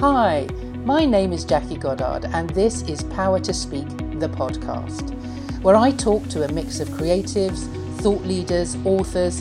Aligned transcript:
Hi, 0.00 0.48
my 0.86 1.04
name 1.04 1.30
is 1.30 1.44
Jackie 1.44 1.76
Goddard, 1.76 2.24
and 2.32 2.48
this 2.48 2.80
is 2.84 3.02
Power 3.02 3.38
to 3.40 3.52
Speak, 3.52 3.86
the 4.18 4.30
podcast, 4.30 5.10
where 5.60 5.76
I 5.76 5.90
talk 5.90 6.26
to 6.28 6.42
a 6.42 6.52
mix 6.52 6.80
of 6.80 6.88
creatives, 6.88 7.66
thought 8.00 8.22
leaders, 8.22 8.78
authors, 8.86 9.40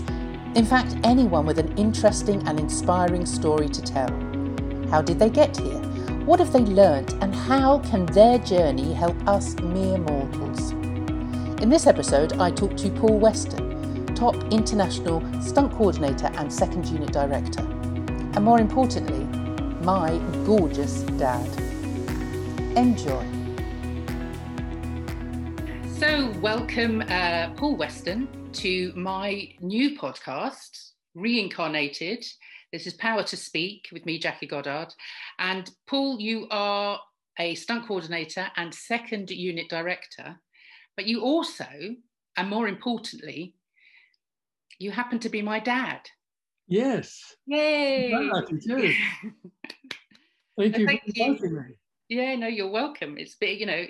in 0.56 0.66
fact, 0.66 0.98
anyone 1.06 1.46
with 1.46 1.60
an 1.60 1.78
interesting 1.78 2.46
and 2.46 2.60
inspiring 2.60 3.26
story 3.26 3.70
to 3.70 3.82
tell. 3.82 4.09
How 4.90 5.02
did 5.02 5.18
they 5.18 5.30
get 5.30 5.55
here? 5.55 5.80
What 6.26 6.40
have 6.40 6.52
they 6.52 6.60
learnt, 6.60 7.14
and 7.21 7.34
how 7.34 7.80
can 7.80 8.05
their 8.07 8.38
journey 8.38 8.94
help 8.94 9.16
us 9.30 9.55
mere 9.62 9.98
mortals? 9.98 10.71
In 11.62 11.70
this 11.70 11.88
episode, 11.88 12.34
I 12.34 12.52
talk 12.52 12.76
to 12.76 12.89
Paul 12.89 13.18
Weston, 13.18 14.14
top 14.14 14.36
international 14.52 15.21
stunt 15.41 15.71
coordinator 15.71 16.30
and 16.34 16.52
second 16.52 16.86
unit 16.88 17.14
director. 17.14 17.62
And 17.62 18.44
more 18.44 18.60
importantly, 18.60 19.29
my 19.89 20.20
gorgeous 20.45 21.02
dad. 21.17 21.49
Enjoy. 22.77 23.25
So, 25.98 26.31
welcome, 26.41 27.02
uh, 27.09 27.49
Paul 27.55 27.75
Weston, 27.75 28.27
to 28.53 28.93
my 28.95 29.49
new 29.62 29.98
podcast, 29.98 30.91
Reincarnated. 31.15 32.23
This 32.71 32.85
is 32.85 32.93
Power 32.93 33.23
to 33.23 33.35
Speak 33.35 33.88
with 33.91 34.05
me, 34.05 34.20
Jackie 34.20 34.45
Goddard. 34.45 34.93
And 35.39 35.67
Paul, 35.88 36.20
you 36.20 36.45
are 36.51 36.99
a 37.40 37.55
stunt 37.55 37.87
coordinator 37.87 38.45
and 38.57 38.71
second 38.71 39.31
unit 39.31 39.70
director, 39.70 40.40
but 40.98 41.07
you 41.07 41.21
also, 41.21 41.65
and 42.37 42.48
more 42.48 42.67
importantly, 42.67 43.55
you 44.77 44.91
happen 44.91 45.17
to 45.17 45.29
be 45.29 45.41
my 45.41 45.59
dad. 45.59 46.01
Yes. 46.67 47.35
Yay. 47.48 48.12
too. 48.63 48.93
Thank 50.59 50.77
you 50.77 51.13
Thank 51.16 51.41
you. 51.41 51.63
Yeah, 52.10 52.35
no, 52.35 52.48
you're 52.48 52.71
welcome. 52.71 53.18
It's 53.18 53.35
been, 53.35 53.60
you 53.60 53.65
know, 53.68 53.85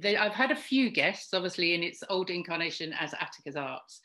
they, 0.00 0.16
I've 0.16 0.32
had 0.32 0.50
a 0.50 0.56
few 0.56 0.90
guests, 0.90 1.34
obviously, 1.34 1.74
in 1.74 1.82
its 1.82 2.02
old 2.08 2.30
incarnation 2.30 2.94
as 2.98 3.12
Attica's 3.12 3.56
Arts, 3.56 4.00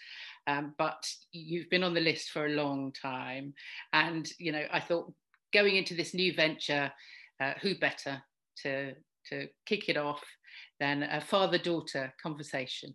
um, 0.48 0.76
but 0.78 1.10
you've 1.32 1.70
been 1.70 1.84
on 1.84 1.94
the 1.94 2.02
list 2.02 2.32
for 2.32 2.46
a 2.46 2.50
long 2.50 2.92
time. 2.92 3.54
And, 3.94 4.30
you 4.38 4.52
know, 4.52 4.66
I 4.72 4.82
thought 4.82 5.14
going 5.54 5.78
into 5.78 5.96
this 5.96 6.14
new 6.14 6.34
venture, 6.34 6.92
uh, 7.40 7.54
who 7.62 7.76
better 7.76 8.22
to, 8.64 8.94
to 9.30 9.48
kick 9.66 9.88
it 9.88 9.98
off 9.98 10.24
than 10.82 11.04
a 11.04 11.22
father 11.22 11.58
daughter 11.58 12.14
conversation? 12.22 12.94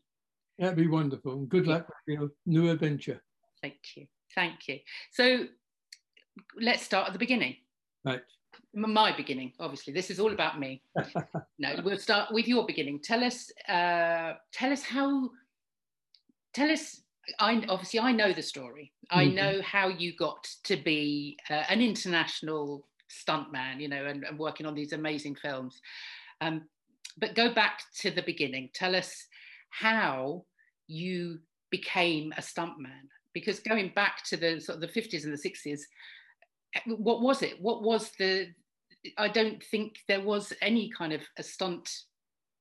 That'd 0.59 0.77
be 0.77 0.87
wonderful. 0.87 1.33
And 1.33 1.49
good 1.49 1.67
luck 1.67 1.89
with 1.89 2.19
your 2.19 2.29
new 2.45 2.71
adventure. 2.71 3.23
Thank 3.63 3.79
you. 3.97 4.07
Thank 4.35 4.69
you. 4.69 4.81
So 5.13 5.47
let's 6.61 6.83
start 6.83 7.07
at 7.07 7.15
the 7.15 7.19
beginning. 7.19 7.57
Right. 8.05 8.21
My 8.75 9.17
beginning, 9.17 9.53
obviously. 9.59 9.93
This 9.93 10.11
is 10.11 10.21
all 10.21 10.33
about 10.33 10.61
me. 10.61 10.83
no, 11.59 11.81
we'll 11.85 11.99
start 11.99 12.33
with 12.33 12.47
your 12.47 12.67
beginning. 12.67 13.01
Tell 13.01 13.25
us, 13.25 13.51
uh, 13.69 14.35
tell 14.53 14.73
us 14.73 14.83
how, 14.83 15.31
tell 16.53 16.71
us. 16.71 17.03
I 17.39 17.63
obviously 17.69 18.01
I 18.01 18.13
know 18.13 18.33
the 18.33 18.43
story. 18.43 18.93
I 19.11 19.27
Mhm. 19.27 19.35
know 19.35 19.63
how 19.63 19.89
you 19.89 20.17
got 20.17 20.45
to 20.65 20.77
be 20.77 21.39
uh, 21.51 21.65
an 21.69 21.83
international 21.83 22.89
stuntman, 23.11 23.81
you 23.81 23.89
know, 23.89 24.07
and, 24.07 24.25
and 24.25 24.39
working 24.39 24.65
on 24.67 24.75
these 24.75 24.93
amazing 24.93 25.35
films. 25.35 25.81
Um, 26.41 26.69
but 27.19 27.35
go 27.35 27.53
back 27.53 27.83
to 28.01 28.11
the 28.11 28.23
beginning. 28.23 28.71
Tell 28.73 28.95
us 28.95 29.27
how 29.71 30.47
you 30.87 31.41
became 31.71 32.33
a 32.33 32.41
stuntman. 32.41 33.09
Because 33.35 33.61
going 33.61 33.93
back 33.95 34.25
to 34.25 34.37
the 34.37 34.61
sort 34.61 34.77
of 34.77 34.81
the 34.81 35.01
50s 35.01 35.25
and 35.25 35.33
the 35.33 35.51
60s, 35.51 35.81
what 36.87 37.21
was 37.21 37.43
it? 37.43 37.61
What 37.61 37.83
was 37.83 38.11
the? 38.19 38.49
I 39.17 39.29
don't 39.29 39.63
think 39.63 39.99
there 40.09 40.21
was 40.21 40.53
any 40.61 40.91
kind 40.91 41.13
of 41.13 41.23
a 41.39 41.43
stunt 41.43 41.89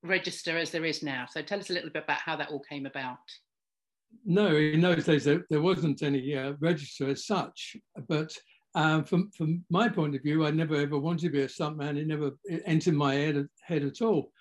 register 0.03 0.57
as 0.57 0.71
there 0.71 0.85
is 0.85 1.03
now. 1.03 1.25
So 1.29 1.41
tell 1.41 1.59
us 1.59 1.69
a 1.69 1.73
little 1.73 1.89
bit 1.89 2.03
about 2.03 2.19
how 2.19 2.35
that 2.37 2.49
all 2.49 2.61
came 2.69 2.85
about. 2.85 3.17
No, 4.25 4.55
in 4.55 4.81
those 4.81 5.05
days 5.05 5.25
there, 5.25 5.45
there 5.49 5.61
wasn't 5.61 6.03
any 6.03 6.35
uh, 6.35 6.53
register 6.59 7.09
as 7.09 7.25
such. 7.25 7.75
But 8.07 8.31
um, 8.75 9.03
from 9.03 9.31
from 9.31 9.63
my 9.69 9.89
point 9.89 10.15
of 10.15 10.23
view, 10.23 10.45
I 10.45 10.51
never 10.51 10.75
ever 10.75 10.97
wanted 10.97 11.23
to 11.23 11.29
be 11.29 11.41
a 11.41 11.47
stuntman. 11.47 11.97
It 11.97 12.07
never 12.07 12.31
entered 12.65 12.93
my 12.93 13.15
head 13.15 13.47
head 13.63 13.83
at 13.83 14.01
all. 14.01 14.31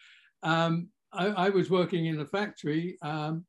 Um, 0.42 0.88
I, 1.12 1.26
I 1.26 1.48
was 1.48 1.70
working 1.70 2.06
in 2.06 2.20
a 2.20 2.26
factory 2.26 2.98
um, 3.02 3.44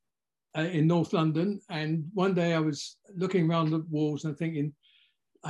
uh, 0.58 0.62
in 0.62 0.88
North 0.88 1.14
London, 1.14 1.60
and 1.70 2.06
one 2.14 2.34
day 2.34 2.54
I 2.54 2.60
was 2.60 2.98
looking 3.16 3.50
around 3.50 3.70
the 3.70 3.86
walls 3.90 4.26
and 4.26 4.38
thinking, 4.38 4.74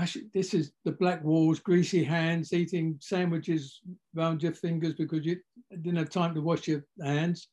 should, 0.06 0.32
this 0.34 0.54
is 0.54 0.72
the 0.86 0.92
black 0.92 1.24
walls, 1.24 1.60
greasy 1.60 2.04
hands, 2.04 2.54
eating 2.54 2.98
sandwiches 3.00 3.82
around 4.16 4.44
your 4.44 4.54
fingers 4.54 4.94
because 4.94 5.26
you 5.26 5.38
didn't 5.72 5.98
have 5.98 6.10
time 6.10 6.36
to 6.36 6.42
wash 6.42 6.68
your 6.68 6.84
hands. 7.02 7.48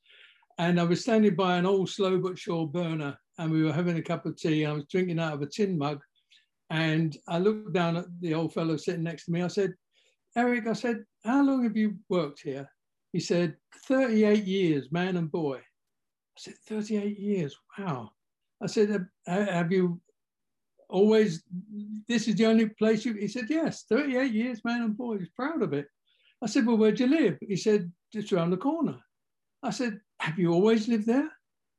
And 0.58 0.80
I 0.80 0.84
was 0.84 1.02
standing 1.02 1.34
by 1.34 1.56
an 1.56 1.66
old 1.66 1.90
slow 1.90 2.18
but 2.18 2.38
sure 2.38 2.66
burner, 2.66 3.16
and 3.38 3.50
we 3.50 3.62
were 3.62 3.72
having 3.72 3.96
a 3.98 4.02
cup 4.02 4.26
of 4.26 4.36
tea. 4.36 4.66
I 4.66 4.72
was 4.72 4.84
drinking 4.86 5.18
out 5.18 5.34
of 5.34 5.42
a 5.42 5.46
tin 5.46 5.76
mug, 5.76 6.00
and 6.70 7.16
I 7.28 7.38
looked 7.38 7.72
down 7.72 7.96
at 7.96 8.06
the 8.20 8.34
old 8.34 8.52
fellow 8.52 8.76
sitting 8.76 9.02
next 9.02 9.26
to 9.26 9.32
me. 9.32 9.42
I 9.42 9.48
said, 9.48 9.74
"Eric," 10.36 10.66
I 10.66 10.74
said, 10.74 11.04
"How 11.24 11.44
long 11.44 11.64
have 11.64 11.76
you 11.76 11.98
worked 12.08 12.42
here?" 12.42 12.68
He 13.12 13.20
said, 13.20 13.56
"38 13.86 14.44
years, 14.44 14.92
man 14.92 15.16
and 15.16 15.30
boy." 15.30 15.58
I 15.58 16.38
said, 16.38 16.54
"38 16.68 17.18
years, 17.18 17.56
wow." 17.78 18.12
I 18.60 18.66
said, 18.66 18.90
"Have- 18.90 19.48
"Have 19.48 19.72
you 19.72 20.00
always? 20.88 21.42
This 22.08 22.28
is 22.28 22.36
the 22.36 22.46
only 22.46 22.68
place 22.68 23.04
you?" 23.04 23.14
He 23.14 23.28
said, 23.28 23.46
"Yes, 23.48 23.84
38 23.88 24.32
years, 24.32 24.64
man 24.64 24.82
and 24.82 24.96
boy." 24.96 25.18
He's 25.18 25.28
proud 25.30 25.62
of 25.62 25.72
it. 25.72 25.86
I 26.42 26.46
said, 26.46 26.66
"Well, 26.66 26.76
where'd 26.76 27.00
you 27.00 27.06
live?" 27.06 27.38
He 27.40 27.56
said, 27.56 27.92
"Just 28.12 28.32
around 28.32 28.50
the 28.50 28.56
corner." 28.56 29.00
I 29.64 29.70
said, 29.70 29.98
Have 30.20 30.38
you 30.38 30.52
always 30.52 30.86
lived 30.88 31.06
there? 31.06 31.30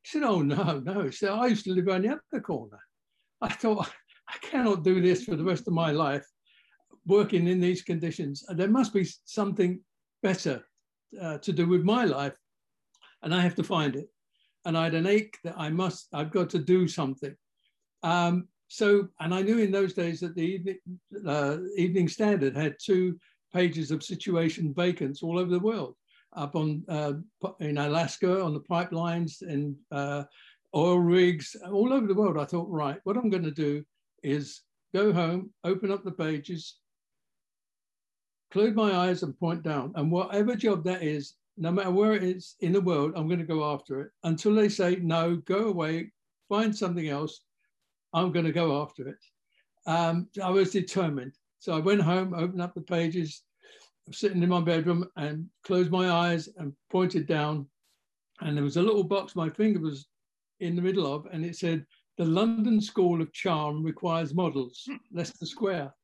He 0.02 0.08
said, 0.08 0.24
Oh, 0.24 0.42
no, 0.42 0.80
no. 0.80 1.04
He 1.04 1.12
said, 1.12 1.30
I 1.30 1.46
used 1.46 1.64
to 1.64 1.72
live 1.72 1.88
on 1.88 2.02
the 2.02 2.08
other 2.08 2.42
corner. 2.42 2.80
I 3.40 3.48
thought, 3.48 3.88
I 4.28 4.38
cannot 4.42 4.82
do 4.82 5.00
this 5.00 5.24
for 5.24 5.36
the 5.36 5.44
rest 5.44 5.68
of 5.68 5.72
my 5.72 5.92
life, 5.92 6.26
working 7.06 7.46
in 7.46 7.60
these 7.60 7.82
conditions. 7.82 8.44
There 8.48 8.68
must 8.68 8.92
be 8.92 9.08
something 9.24 9.80
better 10.22 10.66
uh, 11.20 11.38
to 11.38 11.52
do 11.52 11.68
with 11.68 11.84
my 11.84 12.04
life, 12.04 12.34
and 13.22 13.32
I 13.32 13.40
have 13.40 13.54
to 13.54 13.62
find 13.62 13.94
it. 13.94 14.08
And 14.64 14.76
I 14.76 14.84
had 14.84 14.94
an 14.94 15.06
ache 15.06 15.38
that 15.44 15.54
I 15.56 15.70
must, 15.70 16.08
I've 16.12 16.32
got 16.32 16.50
to 16.50 16.58
do 16.58 16.88
something. 16.88 17.36
Um, 18.02 18.48
so, 18.68 19.08
and 19.20 19.34
I 19.34 19.42
knew 19.42 19.58
in 19.58 19.70
those 19.70 19.94
days 19.94 20.20
that 20.20 20.34
the 20.34 20.42
evening, 20.42 20.78
uh, 21.26 21.58
Evening 21.76 22.08
Standard 22.08 22.56
had 22.56 22.76
two 22.82 23.18
pages 23.54 23.90
of 23.90 24.02
situation 24.02 24.74
vacants 24.74 25.22
all 25.22 25.38
over 25.38 25.50
the 25.50 25.60
world 25.60 25.94
up 26.36 26.54
on 26.54 26.84
uh, 26.88 27.14
in 27.60 27.78
Alaska 27.78 28.42
on 28.42 28.52
the 28.52 28.60
pipelines 28.60 29.42
and 29.42 29.74
uh, 29.90 30.24
oil 30.74 30.98
rigs 30.98 31.56
all 31.70 31.92
over 31.92 32.06
the 32.06 32.14
world. 32.14 32.38
I 32.38 32.44
thought, 32.44 32.68
right, 32.68 33.00
what 33.04 33.16
I'm 33.16 33.30
going 33.30 33.44
to 33.44 33.50
do 33.50 33.84
is 34.22 34.62
go 34.94 35.12
home, 35.12 35.50
open 35.64 35.90
up 35.90 36.04
the 36.04 36.12
pages, 36.12 36.76
close 38.50 38.74
my 38.74 38.94
eyes, 38.94 39.22
and 39.22 39.38
point 39.38 39.62
down. 39.62 39.92
And 39.94 40.10
whatever 40.10 40.54
job 40.54 40.84
that 40.84 41.02
is, 41.02 41.34
no 41.56 41.70
matter 41.70 41.90
where 41.90 42.12
it 42.12 42.22
is 42.22 42.56
in 42.60 42.72
the 42.72 42.80
world, 42.80 43.12
I'm 43.16 43.28
going 43.28 43.40
to 43.40 43.46
go 43.46 43.72
after 43.72 44.02
it 44.02 44.10
until 44.24 44.54
they 44.54 44.68
say 44.68 44.96
no, 44.96 45.36
go 45.36 45.68
away, 45.68 46.12
find 46.48 46.76
something 46.76 47.08
else. 47.08 47.40
I'm 48.12 48.32
going 48.32 48.46
to 48.46 48.52
go 48.52 48.82
after 48.82 49.08
it. 49.08 49.18
Um, 49.86 50.28
I 50.42 50.50
was 50.50 50.70
determined. 50.70 51.32
So 51.58 51.74
I 51.74 51.78
went 51.78 52.02
home, 52.02 52.34
opened 52.34 52.62
up 52.62 52.74
the 52.74 52.80
pages, 52.80 53.42
sitting 54.12 54.42
in 54.42 54.48
my 54.48 54.60
bedroom 54.60 55.08
and 55.16 55.46
closed 55.64 55.90
my 55.90 56.10
eyes 56.10 56.48
and 56.58 56.72
pointed 56.90 57.26
down. 57.26 57.66
And 58.40 58.56
there 58.56 58.64
was 58.64 58.76
a 58.76 58.82
little 58.82 59.04
box 59.04 59.34
my 59.34 59.48
finger 59.48 59.80
was 59.80 60.06
in 60.60 60.76
the 60.76 60.82
middle 60.82 61.12
of, 61.12 61.26
and 61.32 61.44
it 61.44 61.56
said, 61.56 61.84
The 62.18 62.24
London 62.24 62.80
School 62.80 63.20
of 63.20 63.32
Charm 63.32 63.82
requires 63.82 64.34
models, 64.34 64.88
Leicester 65.12 65.46
Square. 65.46 65.94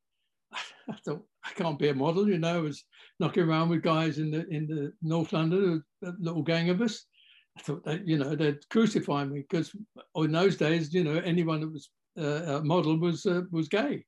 I 0.52 0.96
thought, 1.05 1.25
I 1.44 1.50
can't 1.55 1.78
be 1.78 1.88
a 1.88 1.94
model, 1.94 2.28
you 2.28 2.38
know, 2.38 2.56
I 2.56 2.60
was 2.60 2.84
knocking 3.19 3.44
around 3.44 3.69
with 3.69 3.82
guys 3.82 4.19
in 4.19 4.31
the 4.31 4.46
in 4.48 4.66
the 4.66 4.93
North 5.02 5.32
London, 5.32 5.82
a 6.05 6.12
little 6.19 6.43
gang 6.43 6.70
of 6.70 6.81
us. 6.81 7.05
I 7.58 7.62
thought 7.62 7.84
that, 7.84 8.06
you 8.06 8.19
know, 8.19 8.34
they'd 8.34 8.69
crucify 8.70 9.25
me 9.25 9.40
because 9.49 9.75
in 10.16 10.32
those 10.32 10.56
days, 10.56 10.93
you 10.94 11.04
know, 11.04 11.20
anyone 11.25 11.60
that 11.60 11.72
was 11.72 11.90
uh, 12.19 12.58
a 12.58 12.64
model 12.64 12.99
was 12.99 13.26
uh, 13.26 13.43
was 13.50 13.69
gay. 13.69 14.04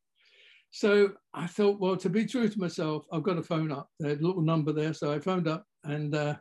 So 0.70 1.12
I 1.32 1.46
thought, 1.46 1.78
well, 1.78 1.96
to 1.96 2.10
be 2.10 2.26
true 2.26 2.48
to 2.48 2.58
myself, 2.58 3.06
I've 3.12 3.22
got 3.22 3.34
to 3.34 3.42
phone 3.42 3.70
up. 3.70 3.88
There's 4.00 4.18
a 4.18 4.26
little 4.26 4.42
number 4.42 4.72
there. 4.72 4.92
So 4.92 5.12
I 5.12 5.20
phoned 5.20 5.46
up 5.46 5.64
and 5.84 6.14
uh, 6.14 6.34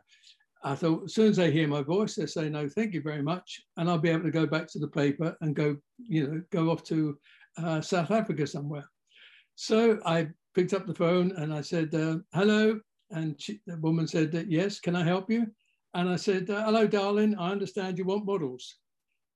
I 0.64 0.74
thought, 0.74 1.04
as 1.04 1.14
soon 1.14 1.28
as 1.28 1.36
they 1.36 1.52
hear 1.52 1.68
my 1.68 1.82
voice, 1.82 2.16
they 2.16 2.26
say, 2.26 2.48
no, 2.48 2.68
thank 2.68 2.94
you 2.94 3.00
very 3.00 3.22
much. 3.22 3.60
And 3.76 3.88
I'll 3.88 3.98
be 3.98 4.08
able 4.08 4.24
to 4.24 4.30
go 4.32 4.46
back 4.46 4.66
to 4.72 4.78
the 4.80 4.88
paper 4.88 5.36
and 5.40 5.54
go, 5.54 5.76
you 5.98 6.26
know, 6.26 6.42
go 6.50 6.70
off 6.70 6.82
to 6.84 7.16
uh, 7.58 7.80
South 7.80 8.10
Africa 8.10 8.46
somewhere. 8.46 8.90
So 9.54 10.00
I 10.04 10.28
picked 10.54 10.72
up 10.72 10.86
the 10.86 10.94
phone 10.94 11.32
and 11.36 11.54
I 11.54 11.60
said, 11.60 11.94
uh, 11.94 12.16
hello. 12.32 12.80
And 13.10 13.40
she, 13.40 13.60
the 13.66 13.76
woman 13.76 14.08
said, 14.08 14.46
yes, 14.48 14.80
can 14.80 14.96
I 14.96 15.04
help 15.04 15.30
you? 15.30 15.46
And 15.94 16.08
I 16.08 16.16
said, 16.16 16.50
uh, 16.50 16.64
hello, 16.64 16.86
darling, 16.86 17.36
I 17.38 17.50
understand 17.50 17.98
you 17.98 18.04
want 18.04 18.26
models. 18.26 18.76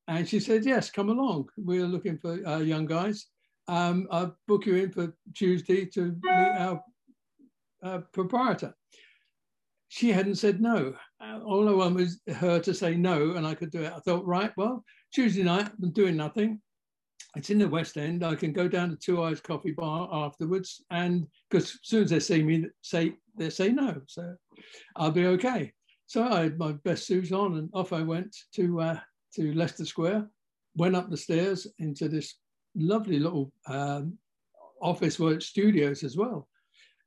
And 0.08 0.28
she 0.28 0.40
said, 0.40 0.64
yes, 0.64 0.90
come 0.90 1.08
along. 1.08 1.48
We're 1.56 1.86
looking 1.86 2.18
for 2.18 2.44
uh, 2.46 2.58
young 2.58 2.86
guys. 2.86 3.26
Um, 3.68 4.08
I'll 4.10 4.36
book 4.48 4.66
you 4.66 4.74
in 4.76 4.90
for 4.90 5.14
Tuesday 5.34 5.84
to 5.86 6.16
meet 6.22 6.30
our 6.58 6.82
uh, 7.82 7.98
proprietor. 8.12 8.74
She 9.88 10.10
hadn't 10.10 10.34
said 10.36 10.60
no. 10.60 10.94
Uh, 11.20 11.40
all 11.44 11.68
I 11.68 11.72
wanted 11.72 11.96
was 11.96 12.20
her 12.36 12.58
to 12.60 12.74
say 12.74 12.96
no, 12.96 13.32
and 13.32 13.46
I 13.46 13.54
could 13.54 13.70
do 13.70 13.82
it. 13.82 13.92
I 13.94 14.00
thought, 14.00 14.26
right, 14.26 14.52
well, 14.56 14.84
Tuesday 15.14 15.42
night, 15.42 15.70
I'm 15.82 15.92
doing 15.92 16.16
nothing. 16.16 16.60
It's 17.36 17.50
in 17.50 17.58
the 17.58 17.68
West 17.68 17.96
End. 17.96 18.24
I 18.24 18.34
can 18.34 18.52
go 18.52 18.68
down 18.68 18.90
to 18.90 18.96
Two 18.96 19.22
Eyes 19.22 19.40
Coffee 19.40 19.72
Bar 19.72 20.08
afterwards, 20.10 20.84
and 20.90 21.26
because 21.48 21.70
as 21.70 21.78
soon 21.82 22.04
as 22.04 22.10
they 22.10 22.20
see 22.20 22.42
me, 22.42 22.66
say 22.82 23.14
they 23.36 23.50
say 23.50 23.70
no, 23.70 24.00
so 24.06 24.34
I'll 24.96 25.10
be 25.10 25.26
okay. 25.26 25.72
So 26.08 26.26
I 26.26 26.44
had 26.44 26.58
my 26.58 26.72
best 26.72 27.06
suit 27.06 27.32
on, 27.32 27.58
and 27.58 27.68
off 27.74 27.92
I 27.92 28.00
went 28.00 28.34
to 28.54 28.80
uh, 28.80 29.00
to 29.34 29.52
Leicester 29.52 29.84
Square. 29.84 30.26
Went 30.74 30.96
up 30.96 31.10
the 31.10 31.18
stairs 31.18 31.66
into 31.78 32.08
this 32.08 32.36
lovely 32.74 33.18
little 33.18 33.52
um, 33.66 34.16
office 34.80 35.20
work 35.20 35.42
studios 35.42 36.02
as 36.02 36.16
well. 36.16 36.48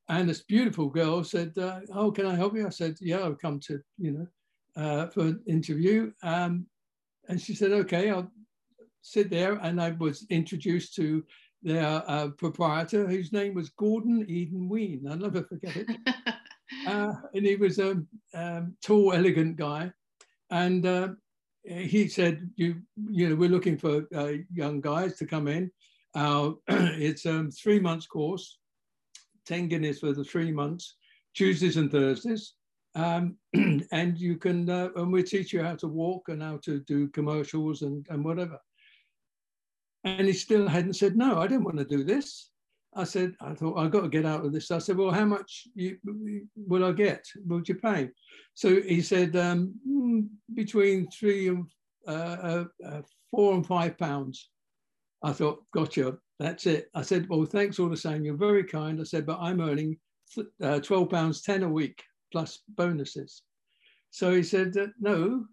And 0.07 0.29
this 0.29 0.43
beautiful 0.43 0.87
girl 0.87 1.23
said, 1.23 1.57
uh, 1.57 1.79
"Oh, 1.91 2.11
can 2.11 2.27
I 2.27 2.35
help 2.35 2.55
you?" 2.55 2.67
I 2.67 2.69
said, 2.69 2.95
"Yeah, 3.01 3.25
I've 3.25 3.39
come 3.39 3.59
to 3.61 3.79
you 3.97 4.11
know 4.11 4.27
uh, 4.75 5.07
for 5.07 5.21
an 5.21 5.41
interview." 5.47 6.11
Um, 6.21 6.67
and 7.27 7.41
she 7.41 7.55
said, 7.55 7.71
"Okay, 7.71 8.11
I'll 8.11 8.31
sit 9.01 9.31
there." 9.31 9.53
And 9.63 9.81
I 9.81 9.91
was 9.91 10.27
introduced 10.29 10.93
to 10.97 11.23
their 11.63 12.03
uh, 12.05 12.29
proprietor, 12.37 13.07
whose 13.07 13.33
name 13.33 13.55
was 13.55 13.69
Gordon 13.69 14.27
Eden 14.29 14.69
Ween. 14.69 15.07
I'll 15.09 15.17
never 15.17 15.41
forget 15.41 15.75
it. 15.75 15.89
uh, 16.87 17.13
and 17.33 17.45
he 17.45 17.55
was 17.55 17.79
a 17.79 18.01
um, 18.33 18.75
tall, 18.83 19.13
elegant 19.13 19.57
guy. 19.57 19.91
And 20.49 20.85
uh, 20.85 21.09
he 21.63 22.07
said, 22.07 22.49
"You, 22.55 22.81
you 23.09 23.29
know, 23.29 23.35
we're 23.35 23.49
looking 23.49 23.77
for 23.77 24.07
uh, 24.15 24.33
young 24.53 24.81
guys 24.81 25.17
to 25.17 25.25
come 25.25 25.47
in. 25.47 25.71
It's 26.15 27.25
a 27.25 27.31
um, 27.31 27.51
three 27.51 27.79
months 27.79 28.07
course, 28.07 28.59
ten 29.45 29.67
guineas 29.67 29.99
for 29.99 30.13
the 30.13 30.23
three 30.23 30.51
months, 30.51 30.97
Tuesdays 31.33 31.77
and 31.77 31.91
Thursdays, 31.91 32.53
um, 32.95 33.37
and 33.53 34.17
you 34.17 34.37
can, 34.37 34.69
uh, 34.69 34.89
and 34.95 35.11
we 35.11 35.23
teach 35.23 35.53
you 35.53 35.63
how 35.63 35.75
to 35.75 35.87
walk 35.87 36.27
and 36.27 36.41
how 36.41 36.57
to 36.63 36.79
do 36.81 37.07
commercials 37.09 37.81
and 37.83 38.05
and 38.09 38.25
whatever." 38.25 38.59
And 40.03 40.27
he 40.27 40.33
still 40.33 40.67
hadn't 40.67 40.95
said 40.95 41.15
no. 41.15 41.39
I 41.39 41.47
don't 41.47 41.63
want 41.63 41.77
to 41.77 41.85
do 41.85 42.03
this. 42.03 42.49
I 42.93 43.05
said, 43.05 43.35
I 43.39 43.53
thought 43.53 43.77
I've 43.77 43.91
got 43.91 44.01
to 44.01 44.09
get 44.09 44.25
out 44.25 44.45
of 44.45 44.51
this. 44.51 44.69
I 44.69 44.79
said, 44.79 44.97
well, 44.97 45.11
how 45.11 45.25
much 45.25 45.67
you, 45.75 45.97
will 46.55 46.83
I 46.83 46.91
get? 46.91 47.25
What 47.45 47.69
you 47.69 47.75
pay? 47.75 48.09
So 48.53 48.81
he 48.81 49.01
said, 49.01 49.35
um, 49.35 49.73
hmm, 49.87 50.21
between 50.53 51.09
three 51.09 51.47
and 51.47 51.65
uh, 52.07 52.11
uh, 52.11 52.65
uh, 52.85 53.01
four 53.29 53.53
and 53.53 53.65
five 53.65 53.97
pounds. 53.97 54.49
I 55.23 55.31
thought, 55.31 55.63
gotcha, 55.73 56.17
that's 56.39 56.65
it. 56.65 56.89
I 56.95 57.03
said, 57.03 57.29
well, 57.29 57.45
thanks 57.45 57.79
all 57.79 57.89
the 57.89 57.95
same. 57.95 58.25
You're 58.25 58.35
very 58.35 58.63
kind. 58.63 58.99
I 58.99 59.03
said, 59.03 59.25
but 59.25 59.39
I'm 59.39 59.61
earning 59.61 59.97
uh, 60.63 60.79
12 60.79 61.09
pounds 61.09 61.41
10 61.43 61.63
a 61.63 61.69
week 61.69 62.03
plus 62.31 62.59
bonuses. 62.69 63.43
So 64.09 64.33
he 64.33 64.43
said, 64.43 64.75
no, 64.99 65.45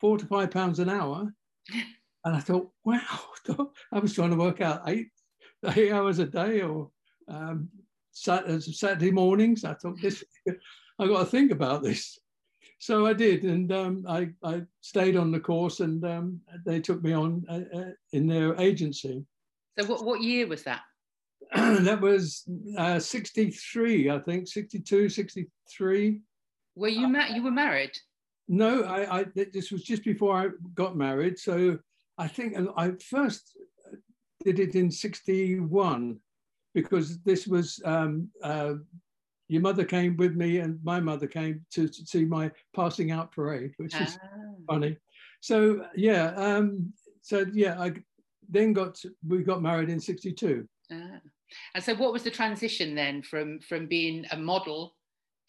four 0.00 0.18
to 0.18 0.26
five 0.26 0.50
pounds 0.50 0.78
an 0.78 0.88
hour. 0.88 1.32
And 2.22 2.36
I 2.36 2.40
thought, 2.40 2.68
wow, 2.84 3.00
I 3.92 3.98
was 3.98 4.12
trying 4.12 4.28
to 4.28 4.36
work 4.36 4.60
out 4.60 4.82
eight 4.86 5.08
eight 5.76 5.92
hours 5.92 6.18
a 6.18 6.26
day 6.26 6.62
or 6.62 6.90
um, 7.28 7.68
Saturday 8.12 9.10
mornings. 9.10 9.64
I 9.64 9.74
thought 9.74 10.00
this, 10.00 10.24
I 10.98 11.06
got 11.06 11.20
to 11.20 11.26
think 11.26 11.52
about 11.52 11.82
this. 11.82 12.18
So 12.78 13.06
I 13.06 13.12
did, 13.12 13.44
and 13.44 13.70
um, 13.72 14.06
I, 14.08 14.30
I 14.42 14.62
stayed 14.80 15.16
on 15.16 15.30
the 15.30 15.40
course, 15.40 15.80
and 15.80 16.02
um, 16.04 16.40
they 16.64 16.80
took 16.80 17.02
me 17.02 17.12
on 17.12 17.44
uh, 17.48 17.78
uh, 17.78 17.90
in 18.12 18.26
their 18.26 18.58
agency. 18.58 19.22
So 19.78 19.84
what, 19.86 20.04
what 20.04 20.22
year 20.22 20.46
was 20.46 20.62
that? 20.62 20.80
that 21.54 22.00
was 22.00 22.44
uh, 22.78 22.98
63, 22.98 24.10
I 24.10 24.18
think, 24.20 24.48
62, 24.48 25.10
63. 25.10 26.20
Were 26.74 26.88
you, 26.88 27.08
ma- 27.08 27.26
you 27.26 27.42
were 27.42 27.50
married? 27.50 27.92
No, 28.48 28.84
I, 28.84 29.20
I, 29.20 29.26
this 29.52 29.70
was 29.70 29.82
just 29.82 30.02
before 30.02 30.36
I 30.36 30.48
got 30.74 30.96
married. 30.96 31.38
So 31.38 31.78
I 32.16 32.28
think 32.28 32.56
I 32.76 32.92
first 33.10 33.56
did 34.44 34.58
it 34.58 34.74
in 34.74 34.90
61 34.90 36.18
because 36.74 37.18
this 37.20 37.46
was 37.46 37.80
um, 37.84 38.28
uh, 38.42 38.74
your 39.48 39.62
mother 39.62 39.84
came 39.84 40.16
with 40.16 40.36
me 40.36 40.58
and 40.58 40.78
my 40.84 41.00
mother 41.00 41.26
came 41.26 41.64
to, 41.72 41.88
to 41.88 42.06
see 42.06 42.24
my 42.24 42.50
passing 42.74 43.10
out 43.10 43.32
parade, 43.32 43.72
which 43.78 43.94
is 43.94 44.18
ah. 44.22 44.28
funny. 44.68 44.96
So 45.40 45.84
yeah, 45.96 46.32
um, 46.36 46.92
so 47.22 47.44
yeah, 47.52 47.80
I 47.80 47.92
then 48.48 48.72
got 48.72 48.94
to, 48.96 49.10
we 49.26 49.42
got 49.42 49.62
married 49.62 49.88
in 49.88 50.00
62. 50.00 50.68
Ah. 50.92 50.96
And 51.74 51.82
so 51.82 51.96
what 51.96 52.12
was 52.12 52.22
the 52.22 52.30
transition 52.30 52.94
then 52.94 53.22
from 53.22 53.58
from 53.58 53.86
being 53.88 54.24
a 54.30 54.36
model 54.36 54.94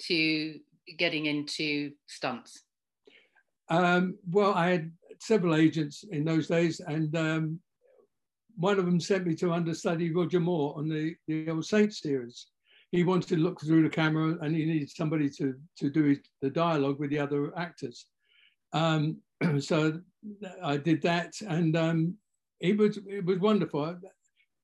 to 0.08 0.60
getting 0.98 1.28
into 1.28 1.92
stunts? 2.08 2.64
Um, 3.70 4.18
well, 4.30 4.54
I 4.54 4.70
had 4.70 4.92
several 5.20 5.56
agents 5.56 6.04
in 6.10 6.26
those 6.26 6.48
days, 6.48 6.80
and 6.80 7.16
um, 7.16 7.60
one 8.56 8.80
of 8.80 8.86
them 8.86 9.00
sent 9.00 9.26
me 9.26 9.36
to 9.36 9.52
understudy 9.52 10.12
Roger 10.14 10.40
Moore 10.40 10.74
on 10.78 10.88
the, 10.88 11.16
the 11.28 11.50
old 11.50 11.66
Saints 11.66 12.02
series. 12.02 12.48
He 12.92 13.04
wanted 13.04 13.30
to 13.30 13.38
look 13.38 13.62
through 13.62 13.84
the 13.84 13.90
camera 13.90 14.38
and 14.42 14.56
he 14.56 14.66
needed 14.66 14.90
somebody 14.90 15.30
to, 15.32 15.56
to 15.78 15.90
do 15.90 16.04
his, 16.04 16.20
the 16.42 16.50
dialogue 16.50 17.00
with 17.00 17.10
the 17.10 17.20
other 17.20 17.58
actors. 17.58 18.08
Um, 18.74 19.18
so 19.60 20.00
I 20.64 20.78
did 20.78 21.02
that 21.04 21.34
and 21.48 21.76
um, 21.78 22.16
it, 22.60 22.78
was, 22.78 23.00
it 23.08 23.26
was 23.26 23.40
wonderful. 23.40 23.98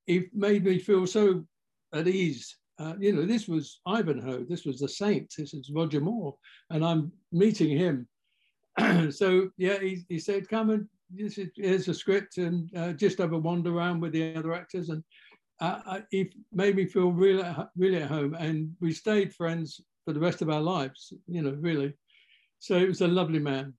It 0.07 0.25
made 0.33 0.65
me 0.65 0.79
feel 0.79 1.07
so 1.07 1.45
at 1.93 2.07
ease. 2.07 2.57
Uh, 2.79 2.93
you 2.99 3.13
know, 3.13 3.25
this 3.25 3.47
was 3.47 3.79
Ivanhoe, 3.87 4.45
this 4.47 4.65
was 4.65 4.79
the 4.79 4.87
Saint, 4.87 5.33
this 5.35 5.53
is 5.53 5.71
Roger 5.73 5.99
Moore, 5.99 6.35
and 6.69 6.85
I'm 6.85 7.11
meeting 7.31 7.75
him. 7.75 8.07
so 9.11 9.49
yeah, 9.57 9.79
he, 9.79 10.05
he 10.09 10.19
said, 10.19 10.47
come 10.47 10.69
and 10.69 10.87
this 11.09 11.37
is, 11.37 11.49
here's 11.55 11.87
a 11.87 11.93
script 11.93 12.37
and 12.37 12.69
uh, 12.75 12.93
just 12.93 13.17
have 13.17 13.33
a 13.33 13.37
wander 13.37 13.75
around 13.75 14.01
with 14.01 14.13
the 14.13 14.35
other 14.35 14.53
actors 14.53 14.89
and 14.89 15.03
uh, 15.59 16.01
it 16.11 16.33
made 16.53 16.75
me 16.75 16.85
feel 16.85 17.11
really 17.11 17.43
really 17.75 18.01
at 18.01 18.09
home 18.09 18.35
and 18.35 18.71
we 18.79 18.91
stayed 18.91 19.33
friends 19.33 19.81
for 20.05 20.13
the 20.13 20.19
rest 20.19 20.41
of 20.41 20.49
our 20.49 20.61
lives 20.61 21.13
you 21.27 21.41
know 21.41 21.57
really. 21.59 21.93
So 22.59 22.75
it 22.75 22.87
was 22.87 23.01
a 23.01 23.07
lovely 23.07 23.39
man. 23.39 23.73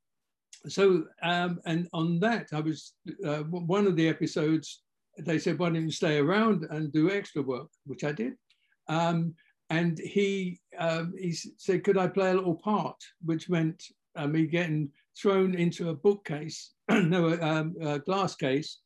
So 0.66 1.04
um, 1.22 1.60
and 1.66 1.88
on 1.92 2.19
that 2.20 2.48
i 2.52 2.60
was 2.60 2.94
uh, 3.25 3.42
one 3.42 3.86
of 3.86 3.96
the 3.96 4.08
episodes 4.08 4.82
they 5.19 5.38
said 5.38 5.58
why 5.58 5.69
don't 5.70 5.82
you 5.82 5.90
stay 5.90 6.19
around 6.19 6.66
and 6.70 6.92
do 6.92 7.10
extra 7.10 7.42
work? 7.42 7.69
Which 7.86 8.04
i 8.04 8.12
did. 8.12 8.34
Um, 8.88 9.34
and 9.70 9.99
he 9.99 10.61
um, 10.78 11.12
he 11.18 11.32
said 11.32 11.85
could 11.85 11.99
i 11.99 12.08
play 12.08 12.30
a 12.30 12.35
little 12.35 12.54
part? 12.54 12.97
Which 13.25 13.49
meant 13.49 13.85
uh, 14.16 14.26
me 14.26 14.47
getting 14.47 14.90
thrown 15.20 15.54
into 15.54 15.90
a 15.90 15.94
bookcase 15.94 16.72
no, 16.90 17.38
um, 17.42 17.75
a 17.82 17.98
glass 17.98 18.34
case 18.34 18.78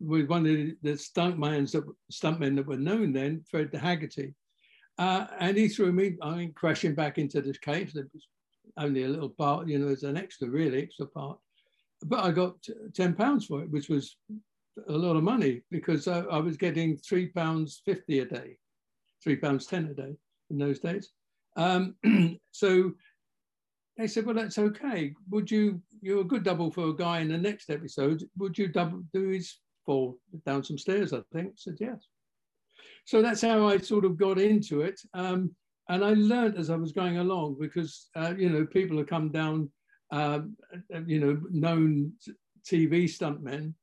with 0.00 0.28
one 0.28 0.44
of 0.46 0.52
the, 0.52 0.76
the 0.82 0.92
stuntmen 0.92 1.70
that, 1.70 1.84
stuntmen 2.12 2.56
that 2.56 2.66
were 2.66 2.76
known 2.76 3.12
then, 3.12 3.44
Fred 3.48 3.70
the 3.70 3.78
Haggerty. 3.78 4.34
Uh, 4.98 5.26
and 5.38 5.56
he 5.56 5.68
threw 5.68 5.92
me, 5.92 6.16
I 6.20 6.34
mean, 6.34 6.52
crashing 6.52 6.96
back 6.96 7.18
into 7.18 7.40
this 7.40 7.58
case. 7.58 7.94
It 7.94 8.06
was 8.12 8.26
only 8.76 9.04
a 9.04 9.08
little 9.08 9.28
part, 9.28 9.68
you 9.68 9.78
know, 9.78 9.88
as 9.88 10.02
an 10.02 10.16
extra, 10.16 10.48
really 10.48 10.82
extra 10.82 11.06
part. 11.06 11.38
But 12.02 12.24
I 12.24 12.32
got 12.32 12.56
10 12.94 13.14
pounds 13.14 13.46
for 13.46 13.62
it, 13.62 13.70
which 13.70 13.88
was 13.88 14.16
a 14.88 14.92
lot 14.92 15.16
of 15.16 15.22
money 15.22 15.62
because 15.70 16.08
I, 16.08 16.20
I 16.22 16.38
was 16.38 16.56
getting 16.56 16.96
three 16.96 17.28
pounds 17.28 17.82
50 17.84 18.20
a 18.20 18.24
day, 18.24 18.56
three 19.22 19.36
pounds 19.36 19.66
10 19.66 19.86
a 19.86 19.94
day 19.94 20.16
in 20.50 20.58
those 20.58 20.80
days. 20.80 21.10
Um, 21.56 21.94
so 22.50 22.92
they 23.98 24.06
said, 24.06 24.24
well, 24.24 24.34
that's 24.36 24.58
okay. 24.58 25.12
Would 25.30 25.50
you, 25.50 25.82
you're 26.00 26.20
a 26.20 26.24
good 26.24 26.44
double 26.44 26.70
for 26.70 26.88
a 26.88 26.96
guy 26.96 27.18
in 27.18 27.28
the 27.28 27.36
next 27.36 27.68
episode. 27.68 28.22
Would 28.38 28.56
you 28.56 28.68
double 28.68 29.02
do 29.12 29.28
his 29.28 29.58
fall 29.84 30.16
down 30.46 30.62
some 30.62 30.78
stairs? 30.78 31.12
I 31.12 31.20
think. 31.32 31.48
I 31.48 31.56
said, 31.56 31.76
yes. 31.80 32.06
So 33.04 33.20
that's 33.20 33.42
how 33.42 33.66
I 33.66 33.78
sort 33.78 34.04
of 34.04 34.16
got 34.16 34.38
into 34.38 34.82
it. 34.82 35.00
Um, 35.14 35.50
and 35.88 36.04
I 36.04 36.14
learned 36.14 36.56
as 36.56 36.70
I 36.70 36.76
was 36.76 36.92
going 36.92 37.18
along 37.18 37.56
because, 37.60 38.08
uh, 38.14 38.34
you 38.38 38.50
know, 38.50 38.64
people 38.66 38.98
have 38.98 39.08
come 39.08 39.30
down, 39.30 39.68
um, 40.12 40.56
you 41.06 41.18
know, 41.18 41.40
known 41.50 42.12
TV 42.64 43.04
stuntmen 43.04 43.74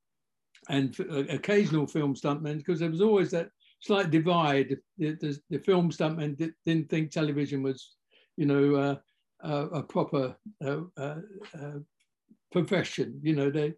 and 0.70 0.98
occasional 1.30 1.88
film 1.88 2.16
stuntmen 2.16 2.58
because 2.58 2.80
there 2.80 2.90
was 2.90 3.02
always 3.02 3.32
that 3.32 3.50
slight 3.82 4.12
divide. 4.12 4.78
The, 4.98 5.14
the, 5.16 5.38
the 5.50 5.60
film 5.60 5.92
stuntmen 5.92 6.38
did, 6.38 6.54
not 6.66 6.90
think 6.90 7.12
television 7.12 7.64
was, 7.64 7.96
you 8.38 8.46
know, 8.46 8.76
uh, 8.76 8.96
uh, 9.44 9.68
a 9.72 9.84
proper 9.84 10.36
uh, 10.64 10.82
uh, 10.98 11.18
uh, 11.60 11.80
profession. 12.52 13.20
You 13.24 13.36
know, 13.36 13.50
they, 13.50 13.74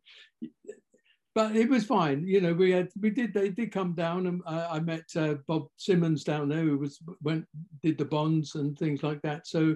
but 1.36 1.56
it 1.56 1.70
was 1.70 1.86
fine. 1.86 2.26
You 2.28 2.42
know, 2.42 2.54
we 2.54 2.72
had 2.72 2.90
we 3.00 3.10
did 3.10 3.34
they 3.34 3.50
did 3.50 3.72
come 3.72 3.94
down, 3.94 4.28
and 4.28 4.42
I 4.46 4.80
met 4.80 5.06
uh, 5.16 5.36
Bob 5.48 5.68
Simmons 5.78 6.24
down 6.24 6.50
there 6.50 6.64
who 6.64 6.78
was 6.78 7.00
went 7.22 7.46
did 7.84 7.98
the 7.98 8.06
bonds 8.06 8.56
and 8.56 8.78
things 8.78 9.04
like 9.04 9.22
that. 9.22 9.48
So, 9.48 9.76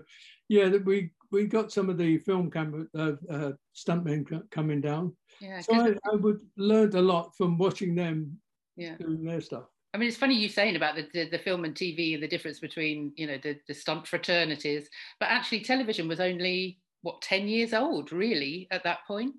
yeah, 0.50 0.69
that 0.69 0.85
we 0.85 1.11
we 1.31 1.45
got 1.45 1.71
some 1.71 1.89
of 1.89 1.97
the 1.97 2.17
film 2.19 2.51
camera 2.51 2.85
uh, 2.97 3.51
stuntmen 3.75 4.50
coming 4.51 4.81
down. 4.81 5.15
Yeah, 5.39 5.61
so 5.61 5.73
I, 5.73 5.95
I 6.11 6.15
would 6.15 6.39
learned 6.57 6.95
a 6.95 7.01
lot 7.01 7.35
from 7.35 7.57
watching 7.57 7.95
them 7.95 8.38
yeah. 8.75 8.95
doing 8.97 9.23
their 9.23 9.41
stuff. 9.41 9.70
I 9.93 9.98
mean, 9.98 10.07
it's 10.07 10.17
funny 10.17 10.36
you 10.36 10.48
saying 10.48 10.77
about 10.77 10.95
the, 10.95 11.07
the, 11.13 11.29
the, 11.29 11.38
film 11.38 11.65
and 11.65 11.75
TV 11.75 12.13
and 12.13 12.24
the 12.24 12.27
difference 12.27 12.60
between, 12.60 13.12
you 13.17 13.27
know, 13.27 13.38
the, 13.43 13.60
the 13.67 13.74
stunt 13.74 14.07
fraternities, 14.07 14.89
but 15.19 15.29
actually 15.29 15.62
television 15.62 16.07
was 16.07 16.21
only, 16.21 16.79
what, 17.01 17.21
10 17.21 17.48
years 17.48 17.74
old, 17.74 18.13
really, 18.13 18.67
at 18.71 18.83
that 18.83 19.00
point? 19.05 19.33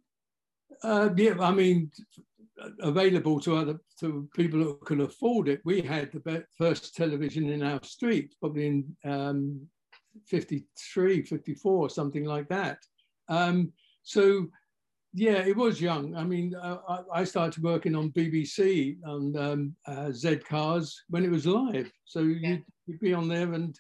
Uh, 0.82 1.08
yeah, 1.16 1.34
I 1.40 1.52
mean, 1.52 1.90
available 2.80 3.40
to 3.40 3.56
other 3.56 3.80
to 4.00 4.28
people 4.34 4.60
who 4.60 4.78
could 4.84 5.00
afford 5.00 5.48
it. 5.48 5.60
We 5.64 5.80
had 5.80 6.12
the 6.12 6.44
first 6.56 6.94
television 6.94 7.48
in 7.48 7.62
our 7.62 7.82
street, 7.82 8.34
probably 8.40 8.66
in 8.66 8.96
um, 9.04 9.60
53, 10.26 11.22
54, 11.22 11.90
something 11.90 12.24
like 12.24 12.48
that. 12.48 12.78
Um, 13.28 13.72
so 14.02 14.48
yeah, 15.14 15.44
it 15.44 15.56
was 15.56 15.80
young. 15.80 16.16
I 16.16 16.24
mean, 16.24 16.54
uh, 16.54 16.78
I 17.12 17.24
started 17.24 17.62
working 17.62 17.94
on 17.94 18.10
BBC 18.12 18.96
on 19.06 19.36
um, 19.36 19.76
uh, 19.86 20.10
Z 20.10 20.36
cars 20.48 21.02
when 21.10 21.24
it 21.24 21.30
was 21.30 21.46
live. 21.46 21.90
So 22.04 22.20
yeah. 22.20 22.48
you'd, 22.48 22.64
you'd, 22.86 23.00
be 23.00 23.12
on 23.12 23.28
there 23.28 23.52
and 23.52 23.78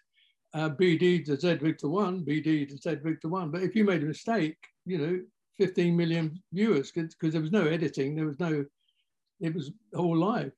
uh, 0.52 0.68
BD 0.68 1.24
to 1.24 1.40
Z 1.40 1.54
Victor 1.54 1.88
one, 1.88 2.22
BD 2.24 2.68
to 2.68 2.76
Z 2.76 2.96
Victor 3.02 3.28
one. 3.28 3.50
But 3.50 3.62
if 3.62 3.74
you 3.74 3.84
made 3.84 4.02
a 4.02 4.06
mistake, 4.06 4.58
you 4.84 4.98
know, 4.98 5.20
15 5.58 5.96
million 5.96 6.42
viewers 6.52 6.92
because 6.92 7.32
there 7.32 7.40
was 7.40 7.52
no 7.52 7.66
editing, 7.66 8.14
there 8.14 8.26
was 8.26 8.38
no, 8.38 8.64
it 9.40 9.54
was 9.54 9.70
all 9.96 10.16
live. 10.16 10.52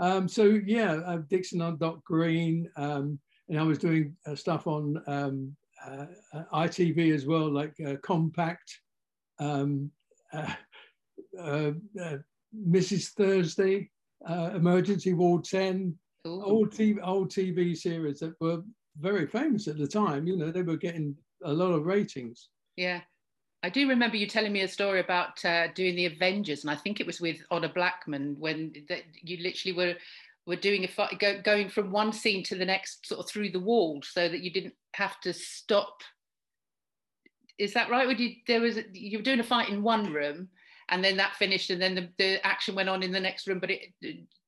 Um, 0.00 0.28
so 0.28 0.58
yeah, 0.66 0.94
uh, 0.94 1.18
Dixon 1.28 1.60
of 1.60 1.78
Dock 1.78 2.04
Green, 2.04 2.68
um, 2.76 3.20
and 3.48 3.58
I 3.58 3.62
was 3.62 3.78
doing 3.78 4.16
uh, 4.26 4.34
stuff 4.34 4.66
on 4.66 5.00
um, 5.06 5.56
uh, 5.86 6.06
ITV 6.52 7.14
as 7.14 7.24
well, 7.24 7.50
like 7.50 7.74
Compact. 8.02 8.80
Um, 9.38 9.38
uh, 9.40 9.54
uh, 9.54 9.66
uh, 9.68 9.97
Uh, 10.32 10.52
uh, 11.38 11.72
uh, 12.00 12.16
Mrs. 12.68 13.10
Thursday, 13.10 13.90
Emergency 14.26 15.14
Ward 15.14 15.44
10, 15.44 15.96
old 16.24 16.70
TV, 16.72 16.98
old 17.02 17.30
TV 17.30 17.76
series 17.76 18.20
that 18.20 18.34
were 18.40 18.62
very 18.98 19.26
famous 19.26 19.68
at 19.68 19.78
the 19.78 19.86
time. 19.86 20.26
You 20.26 20.36
know, 20.36 20.50
they 20.50 20.62
were 20.62 20.76
getting 20.76 21.16
a 21.44 21.52
lot 21.52 21.72
of 21.72 21.86
ratings. 21.86 22.48
Yeah. 22.76 23.00
I 23.62 23.70
do 23.70 23.88
remember 23.88 24.16
you 24.16 24.26
telling 24.26 24.52
me 24.52 24.60
a 24.62 24.68
story 24.68 25.00
about 25.00 25.44
uh, 25.44 25.68
doing 25.74 25.96
the 25.96 26.06
Avengers, 26.06 26.62
and 26.62 26.70
I 26.70 26.76
think 26.76 27.00
it 27.00 27.06
was 27.06 27.20
with 27.20 27.38
Honor 27.50 27.72
Blackman 27.72 28.36
when 28.38 28.72
the, 28.88 29.02
you 29.22 29.42
literally 29.42 29.76
were 29.76 29.94
were 30.46 30.56
doing 30.56 30.84
a 30.84 30.88
fight, 30.88 31.18
go, 31.18 31.42
going 31.42 31.68
from 31.68 31.90
one 31.90 32.10
scene 32.10 32.42
to 32.42 32.54
the 32.54 32.64
next, 32.64 33.06
sort 33.06 33.20
of 33.20 33.28
through 33.28 33.50
the 33.50 33.60
wall, 33.60 34.00
so 34.02 34.28
that 34.28 34.40
you 34.40 34.50
didn't 34.50 34.74
have 34.94 35.20
to 35.20 35.32
stop 35.32 36.00
is 37.58 37.74
that 37.74 37.90
right? 37.90 38.06
Would 38.06 38.20
you 38.20 38.36
there 38.46 38.60
was 38.60 38.78
you 38.92 39.18
were 39.18 39.24
doing 39.24 39.40
a 39.40 39.44
fight 39.44 39.68
in 39.68 39.82
one 39.82 40.12
room, 40.12 40.48
and 40.88 41.04
then 41.04 41.16
that 41.16 41.36
finished, 41.36 41.70
and 41.70 41.82
then 41.82 41.94
the, 41.94 42.08
the 42.18 42.46
action 42.46 42.74
went 42.74 42.88
on 42.88 43.02
in 43.02 43.12
the 43.12 43.20
next 43.20 43.46
room, 43.46 43.58
but 43.58 43.70
it 43.70 43.92